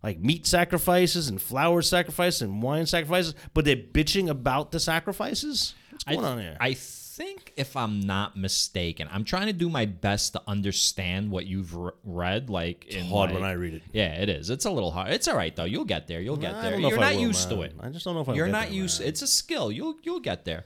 [0.04, 5.74] like meat sacrifices and flower sacrifices and wine sacrifices, but they're bitching about the sacrifices?
[5.90, 6.56] What's I, going on here?
[6.60, 11.46] I think, if I'm not mistaken, I'm trying to do my best to understand what
[11.46, 12.50] you've re- read.
[12.50, 13.82] Like, in hard like- when I read it.
[13.92, 14.50] Yeah, it is.
[14.50, 15.10] It's a little hard.
[15.10, 15.64] It's all right though.
[15.64, 16.20] You'll get there.
[16.20, 16.70] You'll get I there.
[16.72, 17.74] don't know if You're not will, used to it.
[17.80, 19.00] I just don't know if I'm You're not used.
[19.00, 19.72] It's a skill.
[19.72, 20.64] You'll you'll get there.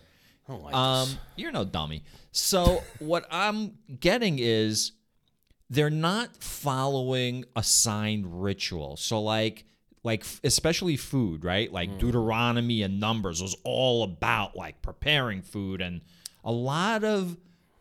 [0.48, 1.18] I don't like Um, this.
[1.36, 2.02] you're no dummy.
[2.32, 4.92] So what I'm getting is
[5.70, 8.96] they're not following a signed ritual.
[8.96, 9.64] So like
[10.04, 11.72] like especially food, right?
[11.72, 11.98] Like Hmm.
[11.98, 16.00] Deuteronomy and Numbers was all about like preparing food and
[16.44, 17.36] a lot of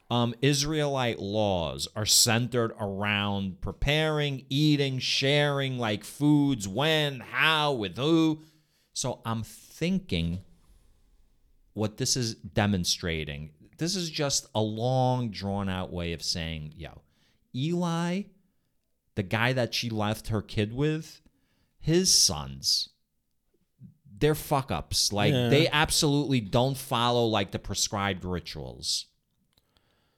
[0.09, 8.41] um, Israelite laws are centered around preparing, eating, sharing like foods, when, how, with who.
[8.93, 10.39] So I'm thinking
[11.73, 17.01] what this is demonstrating, this is just a long, drawn out way of saying, yo,
[17.57, 18.23] Eli,
[19.15, 21.21] the guy that she left her kid with,
[21.79, 22.89] his sons,
[24.19, 25.11] they're fuck ups.
[25.13, 25.49] Like, Yeah.
[25.49, 29.05] they absolutely don't follow like the prescribed rituals.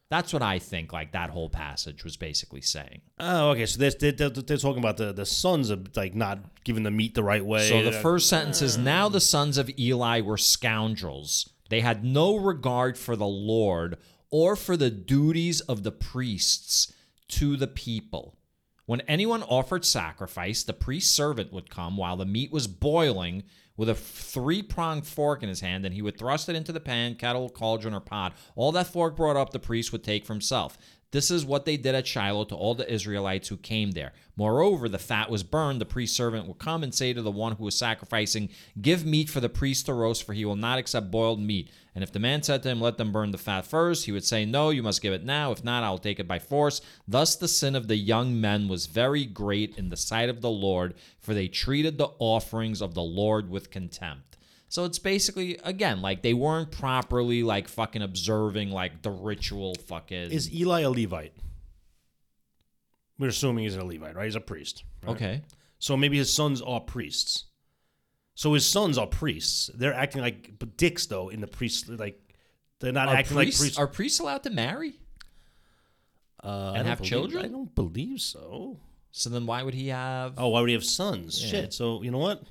[0.09, 3.01] That's what I think, like, that whole passage was basically saying.
[3.19, 3.67] Oh, okay.
[3.67, 7.13] So they're, they're, they're talking about the, the sons of like not giving the meat
[7.13, 7.69] the right way.
[7.69, 11.49] So the first sentence is Now the sons of Eli were scoundrels.
[11.69, 13.97] They had no regard for the Lord
[14.31, 16.91] or for the duties of the priests
[17.29, 18.35] to the people.
[18.85, 23.43] When anyone offered sacrifice, the priest's servant would come while the meat was boiling
[23.77, 26.79] with a three pronged fork in his hand, and he would thrust it into the
[26.79, 28.33] pan, kettle, cauldron, or pot.
[28.55, 30.77] All that fork brought up, the priest would take for himself.
[31.11, 34.13] This is what they did at Shiloh to all the Israelites who came there.
[34.35, 35.81] Moreover, the fat was burned.
[35.81, 38.49] The priest servant would come and say to the one who was sacrificing,
[38.79, 41.71] Give meat for the priest to roast, for he will not accept boiled meat.
[41.95, 44.23] And if the man said to him, Let them burn the fat first, he would
[44.23, 45.51] say, No, you must give it now.
[45.51, 46.79] If not, I will take it by force.
[47.07, 50.51] Thus the sin of the young men was very great in the sight of the
[50.51, 54.28] Lord, for they treated the offerings of the Lord with contempt.
[54.71, 60.31] So it's basically again like they weren't properly like fucking observing like the ritual fucking
[60.31, 61.33] is Eli a Levite?
[63.17, 64.25] We're assuming he's a Levite, right?
[64.25, 64.83] He's a priest.
[65.03, 65.11] right?
[65.15, 65.41] Okay.
[65.79, 67.45] So maybe his sons are priests.
[68.35, 69.69] So his sons are priests.
[69.75, 72.19] They're acting like dicks though in the priest like
[72.79, 73.77] they're not Are acting priests, like priests.
[73.79, 74.99] are priests allowed to marry?
[76.43, 77.45] uh, I and don't have believe- children?
[77.45, 78.77] I don't believe so.
[79.11, 81.37] So then why would he have Oh, why would he have sons?
[81.41, 81.73] Shit.
[81.73, 82.43] So you know what?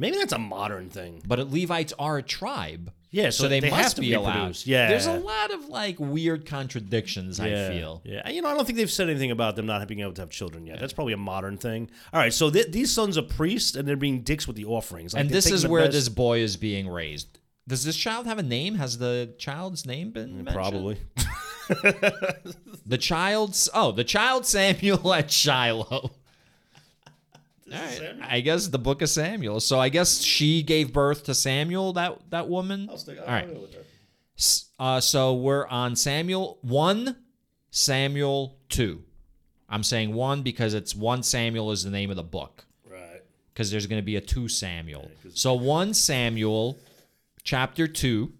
[0.00, 1.22] Maybe that's a modern thing.
[1.26, 2.90] But Levites are a tribe.
[3.10, 4.56] Yeah, So, so they, they must be allowed.
[4.64, 4.88] Yeah.
[4.88, 8.00] There's a lot of like weird contradictions, I feel.
[8.04, 10.22] Yeah, you know, I don't think they've said anything about them not being able to
[10.22, 10.80] have children yet.
[10.80, 11.90] That's probably a modern thing.
[12.14, 15.12] All right, so th- these sons are priests, and they're being dicks with the offerings.
[15.12, 17.38] Like, and this is where best- this boy is being raised.
[17.68, 18.76] Does this child have a name?
[18.76, 20.54] Has the child's name been mm, mentioned?
[20.54, 20.98] probably.
[22.90, 26.10] The child's oh, the child Samuel at Shiloh.
[27.72, 28.16] All right.
[28.22, 29.60] I guess the book of Samuel.
[29.60, 32.88] So I guess she gave birth to Samuel, that that woman.
[32.90, 33.48] All right.
[34.38, 37.14] S- Uh, so we're on Samuel 1,
[37.70, 39.02] Samuel 2.
[39.68, 43.22] I'm saying 1 because it's 1 Samuel is the name of the book Right.
[43.52, 45.10] because there's going to be a 2 Samuel.
[45.34, 46.78] So 1 Samuel
[47.44, 48.32] chapter 2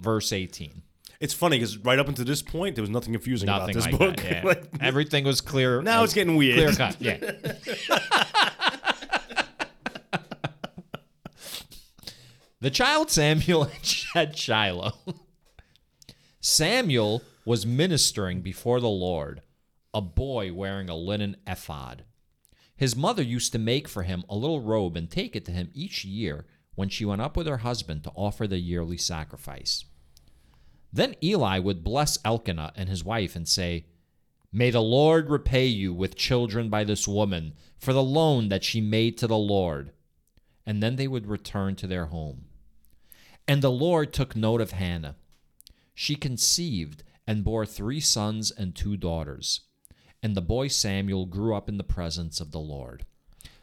[0.00, 0.82] verse 18.
[1.20, 3.92] It's funny because right up until this point, there was nothing confusing Nothing about this
[3.92, 4.16] like book.
[4.16, 4.32] that.
[4.32, 4.42] Yeah.
[4.42, 5.80] Like, Everything was clear.
[5.82, 6.56] now as- it's getting weird.
[6.56, 6.96] clear cut.
[7.00, 7.18] Yeah.
[12.62, 13.68] the child Samuel
[14.14, 14.92] at Shiloh.
[16.40, 19.42] Samuel was ministering before the Lord,
[19.92, 22.04] a boy wearing a linen ephod.
[22.76, 25.72] His mother used to make for him a little robe and take it to him
[25.74, 29.84] each year when she went up with her husband to offer the yearly sacrifice.
[30.92, 33.86] Then Eli would bless Elkanah and his wife and say,
[34.52, 38.80] May the Lord repay you with children by this woman for the loan that she
[38.80, 39.90] made to the Lord.
[40.64, 42.44] And then they would return to their home.
[43.48, 45.16] And the Lord took note of Hannah.
[45.94, 49.60] She conceived and bore three sons and two daughters.
[50.22, 53.04] and the boy Samuel grew up in the presence of the Lord.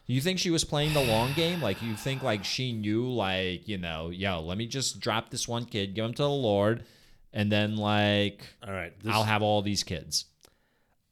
[0.06, 1.62] You think she was playing the long game?
[1.62, 5.46] Like you think like she knew like, you know, yo, let me just drop this
[5.48, 6.84] one kid, give him to the Lord,
[7.32, 8.92] and then like All right.
[9.00, 10.26] This, I'll have all these kids.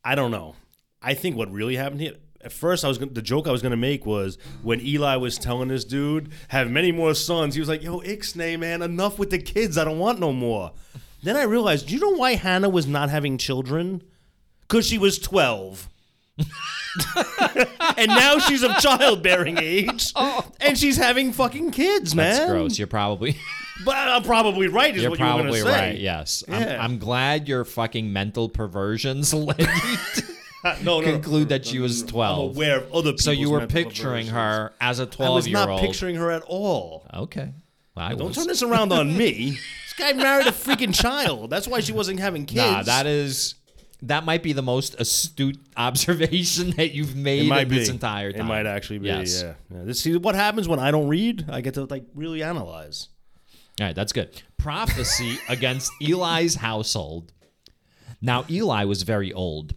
[0.04, 0.56] I don't know.
[1.00, 2.14] I think what really happened here.
[2.40, 5.38] At first, I was gonna, the joke I was gonna make was when Eli was
[5.38, 7.54] telling this dude have many more sons.
[7.54, 9.76] He was like, "Yo, Ixnay, man, enough with the kids.
[9.76, 10.72] I don't want no more."
[11.22, 14.02] Then I realized, do you know why Hannah was not having children?
[14.62, 15.88] Because she was twelve.
[17.96, 20.48] and now she's of childbearing age, oh.
[20.60, 22.36] and she's having fucking kids, man.
[22.36, 22.78] That's gross.
[22.78, 23.36] You're probably
[23.84, 24.94] But I'm probably right.
[24.94, 25.88] Is you're what you were probably gonna say.
[25.90, 25.98] right.
[25.98, 26.44] Yes.
[26.48, 26.56] Yeah.
[26.56, 30.22] I'm, I'm glad your fucking mental perversions led you to
[30.82, 32.56] No, no, conclude that she was I'm 12.
[32.56, 33.16] aware of other.
[33.18, 35.80] So you were mental picturing her as a I 12 I was year not old.
[35.80, 37.06] picturing her at all.
[37.14, 37.52] Okay.
[37.94, 38.36] Well, I Don't was.
[38.36, 39.58] turn this around on me.
[39.98, 41.50] This guy married a freaking child.
[41.50, 42.58] That's why she wasn't having kids.
[42.58, 43.56] Nah, that is
[44.02, 48.40] that might be the most astute observation that you've made in this entire time.
[48.42, 49.06] It might actually be.
[49.08, 49.42] Yes.
[49.42, 49.54] Yeah.
[49.74, 49.84] yeah.
[49.84, 51.46] This, see what happens when I don't read?
[51.50, 53.08] I get to like really analyze.
[53.80, 54.40] All right, that's good.
[54.56, 57.32] Prophecy against Eli's household.
[58.20, 59.74] Now Eli was very old.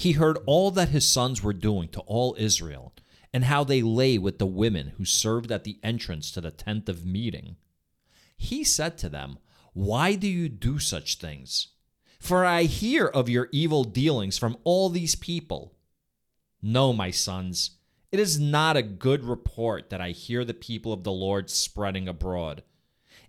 [0.00, 2.94] He heard all that his sons were doing to all Israel,
[3.34, 6.88] and how they lay with the women who served at the entrance to the tent
[6.88, 7.56] of meeting.
[8.34, 9.38] He said to them,
[9.74, 11.68] Why do you do such things?
[12.18, 15.74] For I hear of your evil dealings from all these people.
[16.62, 17.72] No, my sons,
[18.10, 22.08] it is not a good report that I hear the people of the Lord spreading
[22.08, 22.62] abroad.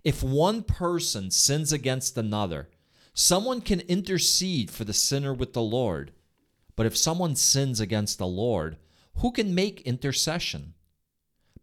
[0.04, 2.70] If one person sins against another,
[3.12, 6.12] someone can intercede for the sinner with the Lord.
[6.76, 8.76] But if someone sins against the Lord,
[9.18, 10.74] who can make intercession?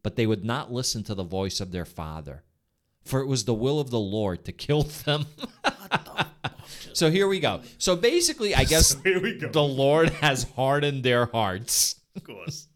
[0.03, 2.43] But they would not listen to the voice of their father,
[3.03, 5.25] for it was the will of the Lord to kill them.
[6.93, 7.61] so here we go.
[7.77, 9.19] So basically, I guess go.
[9.49, 11.95] the Lord has hardened their hearts.
[12.15, 12.67] Of course.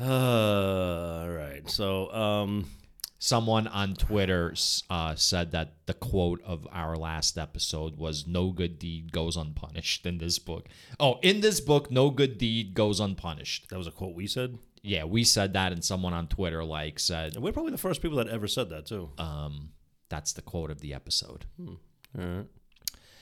[0.00, 1.62] Uh, all right.
[1.70, 2.66] So, um,
[3.20, 4.54] Someone on Twitter
[4.88, 10.06] uh, said that the quote of our last episode was "No good deed goes unpunished"
[10.06, 10.68] in this book.
[11.00, 13.68] Oh, in this book, no good deed goes unpunished.
[13.70, 14.58] that was a quote we said.
[14.82, 18.00] Yeah, we said that, and someone on Twitter like said And we're probably the first
[18.00, 19.10] people that ever said that too.
[19.18, 19.70] um,
[20.08, 21.44] that's the quote of the episode.
[21.58, 21.76] All
[22.14, 22.46] right.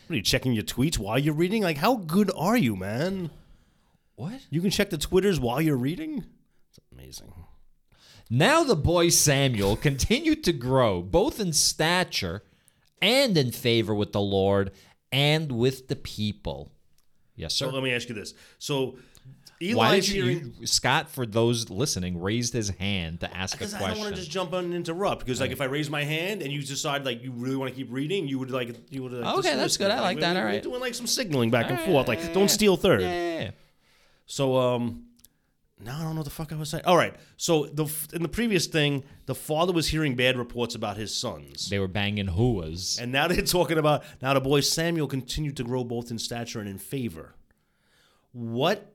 [0.06, 1.62] What are you checking your tweets while you're reading?
[1.62, 3.31] Like, how good are you, man?
[4.14, 4.40] What?
[4.51, 6.24] You can check the twitters while you're reading.
[6.68, 7.32] It's amazing.
[8.28, 12.43] Now the boy Samuel continued to grow, both in stature
[13.01, 14.73] and in favor with the Lord
[15.12, 16.73] and with the people.
[17.36, 17.66] Yes, sir.
[17.66, 18.35] So let me ask you this.
[18.59, 18.97] So
[19.61, 20.55] Eli's Why did you, hearing.
[20.61, 23.98] you- Scott, for those listening, raised his hand to ask a Because I don't want
[24.01, 24.12] question?
[24.15, 25.20] to just jump on and interrupt.
[25.20, 27.77] Because like if I raise my hand and you decide like you really want to
[27.77, 29.12] keep reading, you would like you would.
[29.12, 29.89] Like, Okay, that's good.
[29.89, 29.94] me.
[29.94, 30.36] I like we- that.
[30.36, 30.62] All right.
[30.62, 32.09] doing like some signaling back and All forth.
[32.09, 32.19] right.
[32.23, 33.01] Like don't steal third.
[33.03, 33.51] Yeah.
[34.27, 35.05] So um,
[35.78, 36.85] now I don't know what the fuck I was saying.
[36.86, 37.15] All right.
[37.36, 41.69] So the in the previous thing, the father was hearing bad reports about his sons.
[41.69, 43.01] They were banging hooas.
[43.01, 46.61] And now they're talking about now the boy Samuel continued to grow both in stature
[46.61, 47.35] and in favor.
[48.32, 48.94] What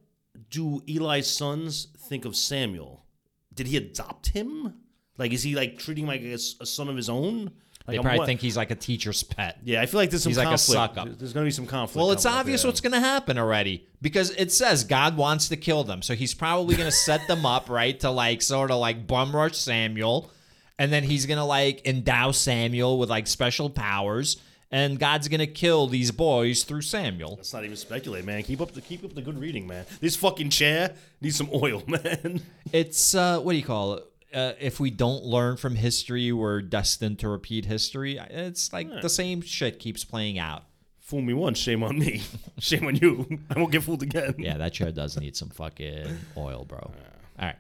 [0.50, 3.06] do Eli's sons think of Samuel?
[3.54, 4.76] Did he adopt him?
[5.18, 7.52] Like, is he like treating him like a son of his own?
[7.88, 9.60] Like, They I'm probably wa- think he's like a teacher's pet.
[9.64, 10.96] Yeah, I feel like there's some he's like a conflict.
[10.96, 11.18] suck-up.
[11.18, 11.98] There's going to be some conflict.
[11.98, 12.70] Well, it's obvious there.
[12.70, 16.02] what's going to happen already because it says God wants to kill them.
[16.02, 19.36] So he's probably going to set them up, right, to like sort of like bum
[19.36, 20.30] rush Samuel.
[20.78, 24.38] And then he's going to like endow Samuel with like special powers.
[24.74, 27.36] And God's going to kill these boys through Samuel.
[27.36, 28.42] Let's not even speculate, man.
[28.44, 29.86] Keep up the keep up the good reading, man.
[30.00, 32.42] This fucking chair needs some oil, man.
[32.72, 34.06] It's, uh, what do you call it?
[34.34, 38.18] Uh, if we don't learn from history, we're destined to repeat history.
[38.18, 40.64] It's like the same shit keeps playing out.
[41.00, 42.22] Fool me once, shame on me.
[42.60, 43.28] shame on you.
[43.54, 44.36] I won't get fooled again.
[44.38, 46.80] Yeah, that chair does need some fucking oil, bro.
[46.80, 46.94] All
[47.40, 47.58] right.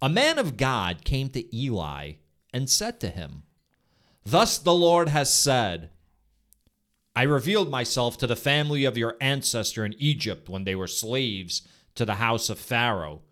[0.00, 2.14] A man of God came to Eli
[2.52, 3.44] and said to him,
[4.24, 5.90] Thus the Lord has said,
[7.14, 11.62] I revealed myself to the family of your ancestor in Egypt when they were slaves
[11.94, 13.22] to the house of Pharaoh.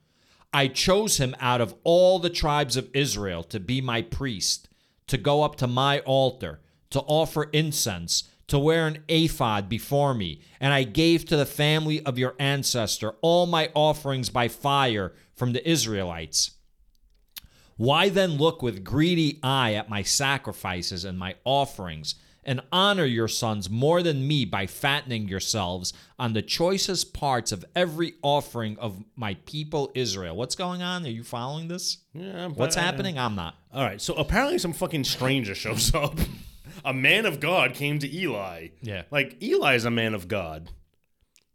[0.52, 4.68] I chose him out of all the tribes of Israel to be my priest,
[5.06, 6.60] to go up to my altar,
[6.90, 12.04] to offer incense, to wear an ephod before me, and I gave to the family
[12.04, 16.50] of your ancestor all my offerings by fire from the Israelites.
[17.76, 23.28] Why then look with greedy eye at my sacrifices and my offerings, and honor your
[23.28, 29.02] sons more than me by fattening yourselves on the choicest parts of every offering of
[29.16, 30.36] my people Israel?
[30.36, 31.04] What's going on?
[31.04, 31.98] Are you following this?
[32.14, 33.18] Yeah, What's happening?
[33.18, 33.54] I'm not.
[33.72, 36.18] All right, so apparently some fucking stranger shows up.
[36.84, 38.68] a man of God came to Eli.
[38.82, 39.02] Yeah.
[39.10, 40.70] Like Eli is a man of God.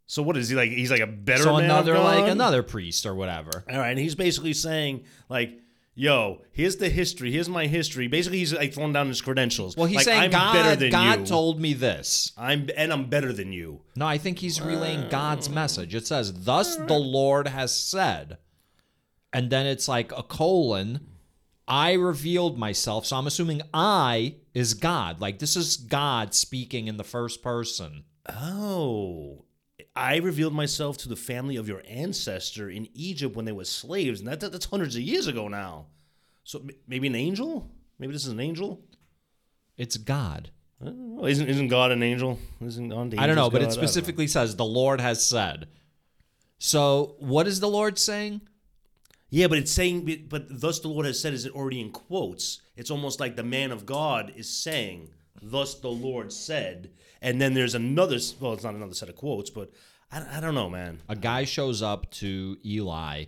[0.08, 0.70] So what is he like?
[0.70, 2.20] He's like a better So man another of God?
[2.20, 3.64] like another priest or whatever.
[3.68, 5.60] All right, and he's basically saying like,
[5.98, 7.32] "Yo, here's the history.
[7.32, 9.76] Here's my history." Basically, he's like throwing down his credentials.
[9.76, 11.26] Well, he's like, saying I'm God better than God you.
[11.26, 12.32] told me this.
[12.36, 13.80] I'm and I'm better than you.
[13.96, 15.94] No, I think he's relaying God's message.
[15.94, 18.38] It says, "Thus the Lord has said,"
[19.32, 21.00] and then it's like a colon.
[21.66, 25.20] I revealed myself, so I'm assuming I is God.
[25.20, 28.04] Like this is God speaking in the first person.
[28.28, 29.46] Oh,
[29.96, 34.20] I revealed myself to the family of your ancestor in Egypt when they were slaves,
[34.20, 35.86] and that, that- that's hundreds of years ago now.
[36.44, 37.70] So m- maybe an angel?
[37.98, 38.80] Maybe this is an angel?
[39.76, 40.50] It's God.
[40.84, 42.38] Uh, well, isn't isn't God an angel?
[42.60, 43.62] Isn't the I don't know, but God?
[43.62, 43.86] it I don't know.
[43.86, 45.68] specifically says the Lord has said.
[46.58, 48.42] So what is the Lord saying?
[49.30, 52.60] Yeah, but it's saying, but thus the Lord has said, is it already in quotes?
[52.76, 55.10] It's almost like the man of God is saying,
[55.42, 56.90] thus the Lord said,
[57.20, 58.18] and then there's another.
[58.40, 59.70] Well, it's not another set of quotes, but
[60.12, 61.00] I, I don't know, man.
[61.08, 63.24] a guy shows up to Eli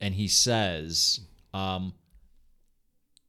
[0.00, 1.20] and he says,
[1.54, 1.94] um,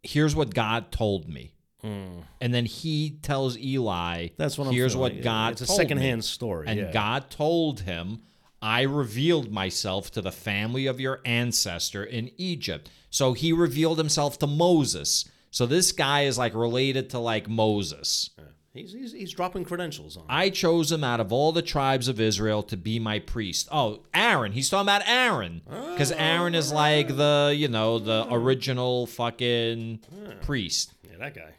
[0.03, 1.53] Here's what God told me.
[1.83, 4.29] And then he tells Eli.
[4.35, 4.73] That's what I'm.
[4.73, 5.15] Here's feeling.
[5.15, 6.91] what God It's a told me." secondhand story, And yeah.
[6.91, 8.23] God told him,
[8.61, 12.89] I revealed myself to the family of your ancestor in Egypt.
[13.09, 15.29] So he revealed himself to Moses.
[15.57, 18.29] So this guy is like related to like Moses.
[18.75, 20.21] He's, he's he's dropping credentials on.
[20.21, 20.29] him.
[20.29, 23.67] I chose him out of all the tribes of Israel to be my priest.
[23.71, 24.51] Oh, Aaron.
[24.51, 25.63] He's talking about Aaron.
[25.65, 28.33] Because oh, Aaron is like the, you know, the hmm.
[28.35, 30.01] original fucking
[30.43, 30.93] priest.
[31.01, 31.55] Yeah, that guy.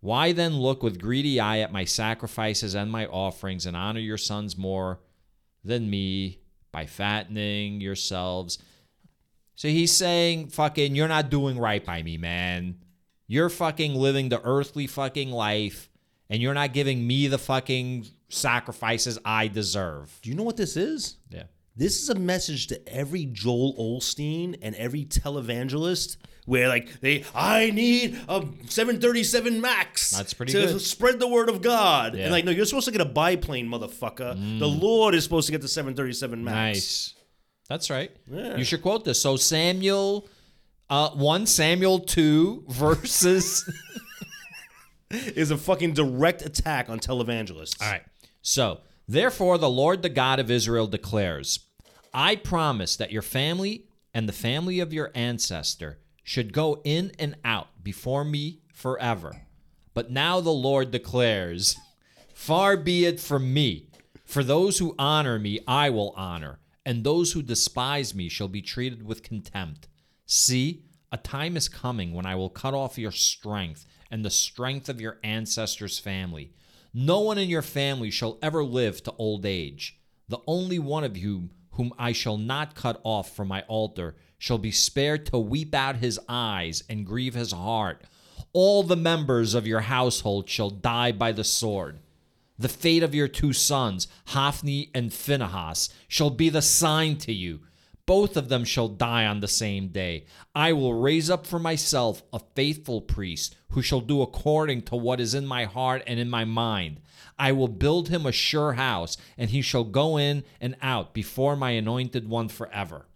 [0.00, 4.18] Why then look with greedy eye at my sacrifices and my offerings and honor your
[4.18, 5.00] sons more
[5.64, 6.40] than me
[6.70, 8.58] by fattening yourselves?
[9.54, 12.76] So he's saying, fucking, you're not doing right by me, man.
[13.26, 15.90] You're fucking living the earthly fucking life
[16.28, 20.18] and you're not giving me the fucking sacrifices I deserve.
[20.22, 21.16] Do you know what this is?
[21.30, 21.44] Yeah.
[21.76, 27.70] This is a message to every Joel Osteen and every televangelist where like they I
[27.70, 30.10] need a 737 Max.
[30.10, 30.80] That's pretty to good.
[30.80, 32.14] spread the word of God.
[32.14, 32.24] Yeah.
[32.24, 34.36] And like no, you're supposed to get a biplane, motherfucker.
[34.36, 34.58] Mm.
[34.60, 36.54] The Lord is supposed to get the 737 Max.
[36.54, 37.14] Nice.
[37.68, 38.10] That's right.
[38.30, 38.56] Yeah.
[38.56, 39.20] You should quote this.
[39.20, 40.28] So Samuel
[40.90, 43.68] uh 1 Samuel 2 verses
[45.10, 47.80] Is a fucking direct attack on televangelists.
[47.80, 48.02] All right.
[48.42, 51.60] So, therefore, the Lord, the God of Israel, declares
[52.12, 57.36] I promise that your family and the family of your ancestor should go in and
[57.44, 59.42] out before me forever.
[59.92, 61.76] But now the Lord declares,
[62.32, 63.88] Far be it from me.
[64.24, 68.62] For those who honor me, I will honor, and those who despise me shall be
[68.62, 69.88] treated with contempt.
[70.26, 74.88] See, a time is coming when I will cut off your strength and the strength
[74.88, 76.52] of your ancestors' family.
[76.92, 79.98] No one in your family shall ever live to old age.
[80.28, 84.58] The only one of you whom I shall not cut off from my altar shall
[84.58, 88.04] be spared to weep out his eyes and grieve his heart.
[88.52, 91.98] All the members of your household shall die by the sword.
[92.56, 97.60] The fate of your two sons, Hophni and Phinehas, shall be the sign to you.
[98.06, 100.26] Both of them shall die on the same day.
[100.54, 105.20] I will raise up for myself a faithful priest who shall do according to what
[105.20, 107.00] is in my heart and in my mind.
[107.38, 111.56] I will build him a sure house, and he shall go in and out before
[111.56, 113.06] my anointed one forever.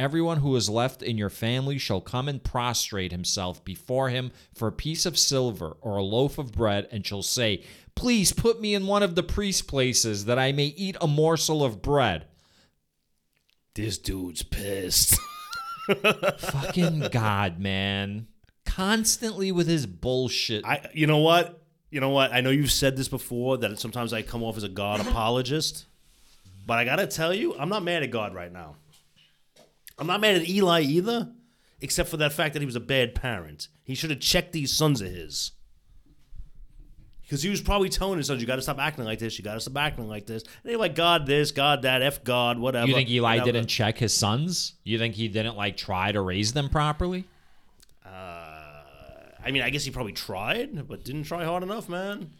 [0.00, 4.68] Everyone who is left in your family shall come and prostrate himself before him for
[4.68, 7.64] a piece of silver or a loaf of bread, and shall say,
[7.98, 11.64] Please put me in one of the priest places that I may eat a morsel
[11.64, 12.26] of bread.
[13.74, 15.18] This dude's pissed.
[16.38, 18.28] Fucking God, man.
[18.64, 20.64] Constantly with his bullshit.
[20.64, 21.60] I you know what?
[21.90, 22.32] You know what?
[22.32, 25.10] I know you've said this before that sometimes I come off as a God uh-huh.
[25.10, 25.86] apologist.
[26.64, 28.76] But I gotta tell you, I'm not mad at God right now.
[29.98, 31.32] I'm not mad at Eli either,
[31.80, 33.66] except for that fact that he was a bad parent.
[33.82, 35.50] He should have checked these sons of his.
[37.28, 39.60] Because he was probably telling his sons, you gotta stop acting like this, you gotta
[39.60, 40.44] stop acting like this.
[40.44, 42.86] And they're like, God this, God that, F God, whatever.
[42.88, 43.52] you think Eli whatever.
[43.52, 44.72] didn't check his sons?
[44.82, 47.26] You think he didn't like try to raise them properly?
[48.02, 48.08] Uh,
[49.44, 52.30] I mean, I guess he probably tried, but didn't try hard enough, man.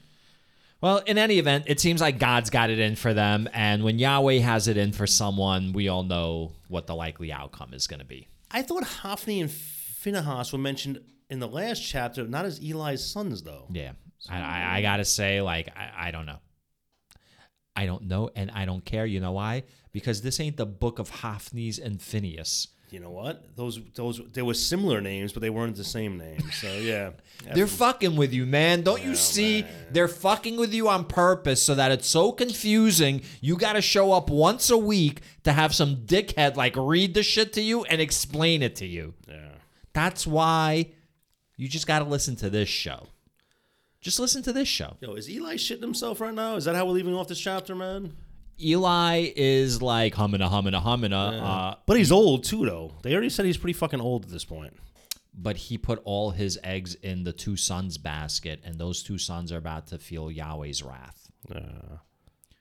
[0.80, 3.98] Well, in any event, it seems like God's got it in for them, and when
[3.98, 8.00] Yahweh has it in for someone, we all know what the likely outcome is going
[8.00, 8.28] to be.
[8.50, 13.42] I thought Hophni and Phinehas were mentioned in the last chapter, not as Eli's sons,
[13.42, 13.66] though.
[13.70, 13.92] Yeah,
[14.28, 16.38] I, I, I gotta say, like, I, I don't know.
[17.76, 19.06] I don't know, and I don't care.
[19.06, 19.62] You know why?
[19.92, 22.68] Because this ain't the book of Hophnies and Phinehas.
[22.90, 23.54] You know what?
[23.54, 26.40] Those those they were similar names, but they weren't the same name.
[26.52, 27.10] So yeah,
[27.54, 28.82] They're fucking with you, man.
[28.82, 29.64] Don't you see?
[29.90, 33.22] They're fucking with you on purpose so that it's so confusing.
[33.40, 37.22] You got to show up once a week to have some dickhead like read the
[37.22, 39.14] shit to you and explain it to you.
[39.28, 39.50] yeah.
[39.92, 40.90] That's why
[41.56, 43.06] you just got to listen to this show.
[44.00, 44.96] Just listen to this show.
[45.00, 46.56] Yo, is Eli shitting himself right now?
[46.56, 48.14] Is that how we're leaving off this chapter, man?
[48.60, 52.94] Eli is like humming a humming a humming a, uh, But he's old too, though.
[53.02, 54.74] They already said he's pretty fucking old at this point.
[55.34, 59.52] but he put all his eggs in the two sons basket, and those two sons
[59.52, 61.30] are about to feel Yahweh's wrath.
[61.54, 61.96] Uh,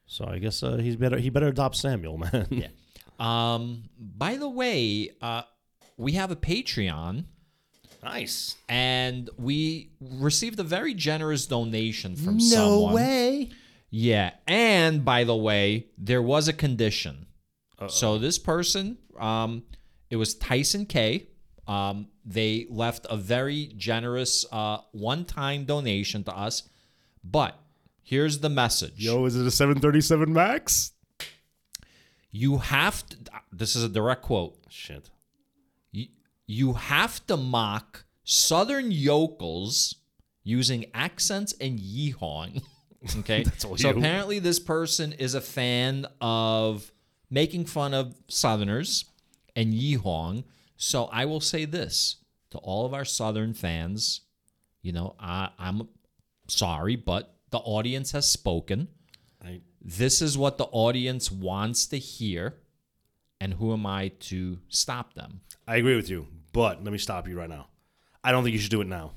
[0.06, 1.18] so I guess uh, he's better.
[1.18, 2.48] He better adopt Samuel, man.
[2.52, 2.68] Yeah.
[3.20, 3.86] Um.
[4.00, 5.42] By the way, uh,
[5.98, 7.26] we have a Patreon,
[8.04, 8.56] nice.
[8.70, 12.90] and we received a very generous donation from someone.
[12.90, 13.50] No way.
[13.90, 14.32] Yeah.
[14.48, 17.26] And by the way, there was a condition.
[17.90, 19.64] So this person, um,
[20.10, 21.28] it was Tyson K.
[21.68, 26.64] Um, they left a very generous uh, one-time donation to us,
[27.24, 27.60] but
[28.02, 30.94] here's the message: Yo, is it a 737 Max?
[32.32, 33.18] you have to.
[33.52, 34.58] This is a direct quote.
[34.70, 35.10] Shit.
[36.48, 39.96] You, have to mock Southern yokels
[40.44, 42.64] using accents and yeehawing.
[43.20, 43.46] Okay.
[43.58, 43.90] so you.
[43.90, 46.92] apparently, this person is a fan of
[47.30, 49.06] making fun of Southerners
[49.56, 50.44] and yeehawing.
[50.78, 52.18] So I will say this
[52.50, 54.22] to all of our Southern fans
[54.88, 55.90] you know, I, I'm
[56.48, 58.88] sorry, but the audience has spoken.
[59.44, 62.56] I, This is what the audience wants to hear.
[63.42, 65.42] And who am I to stop them?
[65.68, 66.28] I agree with you,
[66.58, 67.68] but let me stop you right now.
[68.24, 69.12] I don't think you should do it now.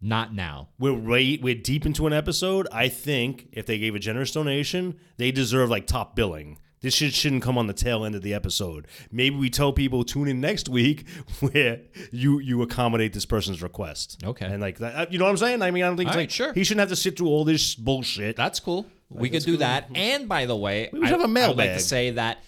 [0.00, 0.70] Not now.
[0.78, 2.66] We're right, we're deep into an episode.
[2.72, 6.58] I think if they gave a generous donation, they deserve like top billing.
[6.80, 8.86] This shit shouldn't come on the tail end of the episode.
[9.12, 11.06] Maybe we tell people tune in next week
[11.40, 11.80] where
[12.10, 14.22] you you accommodate this person's request.
[14.24, 14.46] Okay.
[14.46, 15.60] and like that, you know what I'm saying?
[15.60, 16.54] I mean, I don't think like sure.
[16.54, 18.34] he shouldn't have to sit through all this bullshit.
[18.34, 18.86] That's cool.
[19.10, 19.90] We could do that.
[19.94, 21.76] And by the way, We should I, have a I would like mailbag.
[21.76, 22.38] to say that.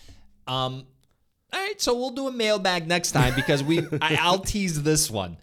[0.46, 0.86] Um,
[1.52, 3.80] all right, so we'll do a mailbag next time because we.
[4.02, 5.36] I, I'll tease this one.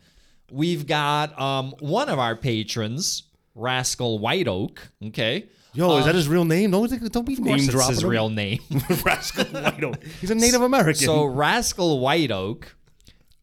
[0.52, 3.24] We've got um, one of our patrons,
[3.56, 4.92] Rascal White Oak.
[5.08, 6.72] Okay, Yo, is that his real name?
[6.72, 8.10] Don't don't be name dropping his him.
[8.10, 8.60] real name.
[9.06, 10.04] Rascal White Oak.
[10.22, 11.06] He's a Native American.
[11.06, 12.76] So Rascal White Oak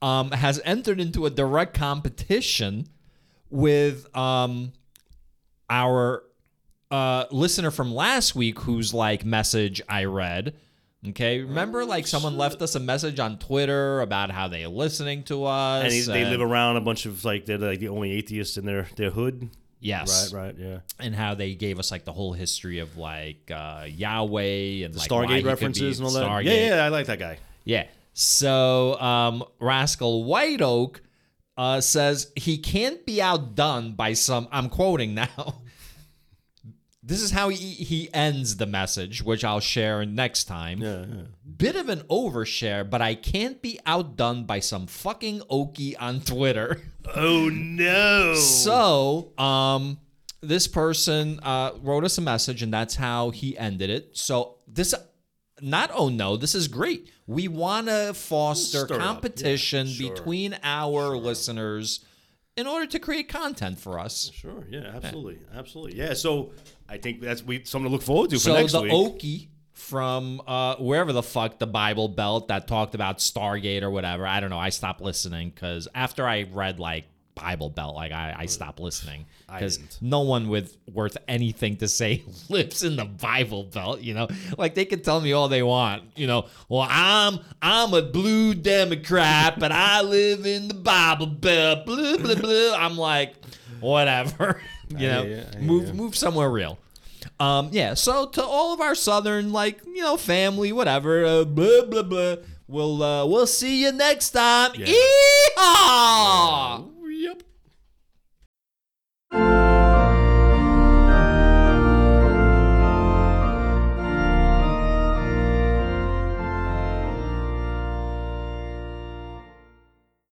[0.00, 2.86] um, has entered into a direct competition
[3.50, 4.72] with um,
[5.68, 6.24] our
[6.90, 10.54] uh, listener from last week, whose like message I read.
[11.08, 15.44] Okay, remember like someone left us a message on Twitter about how they're listening to
[15.46, 15.82] us.
[15.84, 18.56] and he, they and- live around a bunch of like they're like the only atheists
[18.56, 19.50] in their their hood.
[19.80, 20.78] yes, Right, right, yeah.
[21.00, 25.10] and how they gave us like the whole history of like uh, Yahweh and like
[25.10, 26.24] why he Stargate could be references and all that.
[26.24, 26.44] Stargate.
[26.44, 27.38] Yeah, yeah, I like that guy.
[27.64, 27.88] Yeah.
[28.14, 31.00] So um, Rascal White Oak
[31.56, 34.46] uh, says he can't be outdone by some.
[34.52, 35.61] I'm quoting now.
[37.04, 40.80] This is how he, he ends the message, which I'll share next time.
[40.80, 41.22] Yeah, yeah.
[41.56, 46.80] Bit of an overshare, but I can't be outdone by some fucking Okie on Twitter.
[47.16, 48.36] Oh no!
[48.36, 49.98] So, um,
[50.40, 54.16] this person uh, wrote us a message, and that's how he ended it.
[54.16, 54.94] So this,
[55.60, 57.10] not oh no, this is great.
[57.26, 60.10] We want to foster Stir up, yeah, competition sure.
[60.10, 62.04] between our listeners
[62.56, 64.30] in order to create content for us.
[64.34, 66.14] Sure, yeah, absolutely, absolutely, yeah.
[66.14, 66.52] So
[66.88, 68.92] I think that's we something to look forward to for So next the week.
[68.92, 74.26] Okie from uh, wherever the fuck the Bible Belt that talked about Stargate or whatever.
[74.26, 74.58] I don't know.
[74.58, 77.04] I stopped listening because after I read like
[77.34, 82.22] Bible Belt, like I, I stopped listening because no one with worth anything to say
[82.48, 84.00] lives in the Bible Belt.
[84.00, 86.04] You know, like they can tell me all they want.
[86.16, 91.86] You know, well I'm I'm a blue Democrat, but I live in the Bible Belt.
[91.86, 92.76] Blah blah blah.
[92.76, 93.34] I'm like,
[93.82, 94.60] whatever.
[94.92, 96.78] You know, move move somewhere real.
[97.40, 97.94] Um, yeah.
[97.94, 102.36] So to all of our southern, like you know, family, whatever, uh, blah blah blah.
[102.68, 104.72] We'll uh, we'll see you next time.
[104.74, 104.92] Yeah.
[105.56, 106.92] Yeehaw!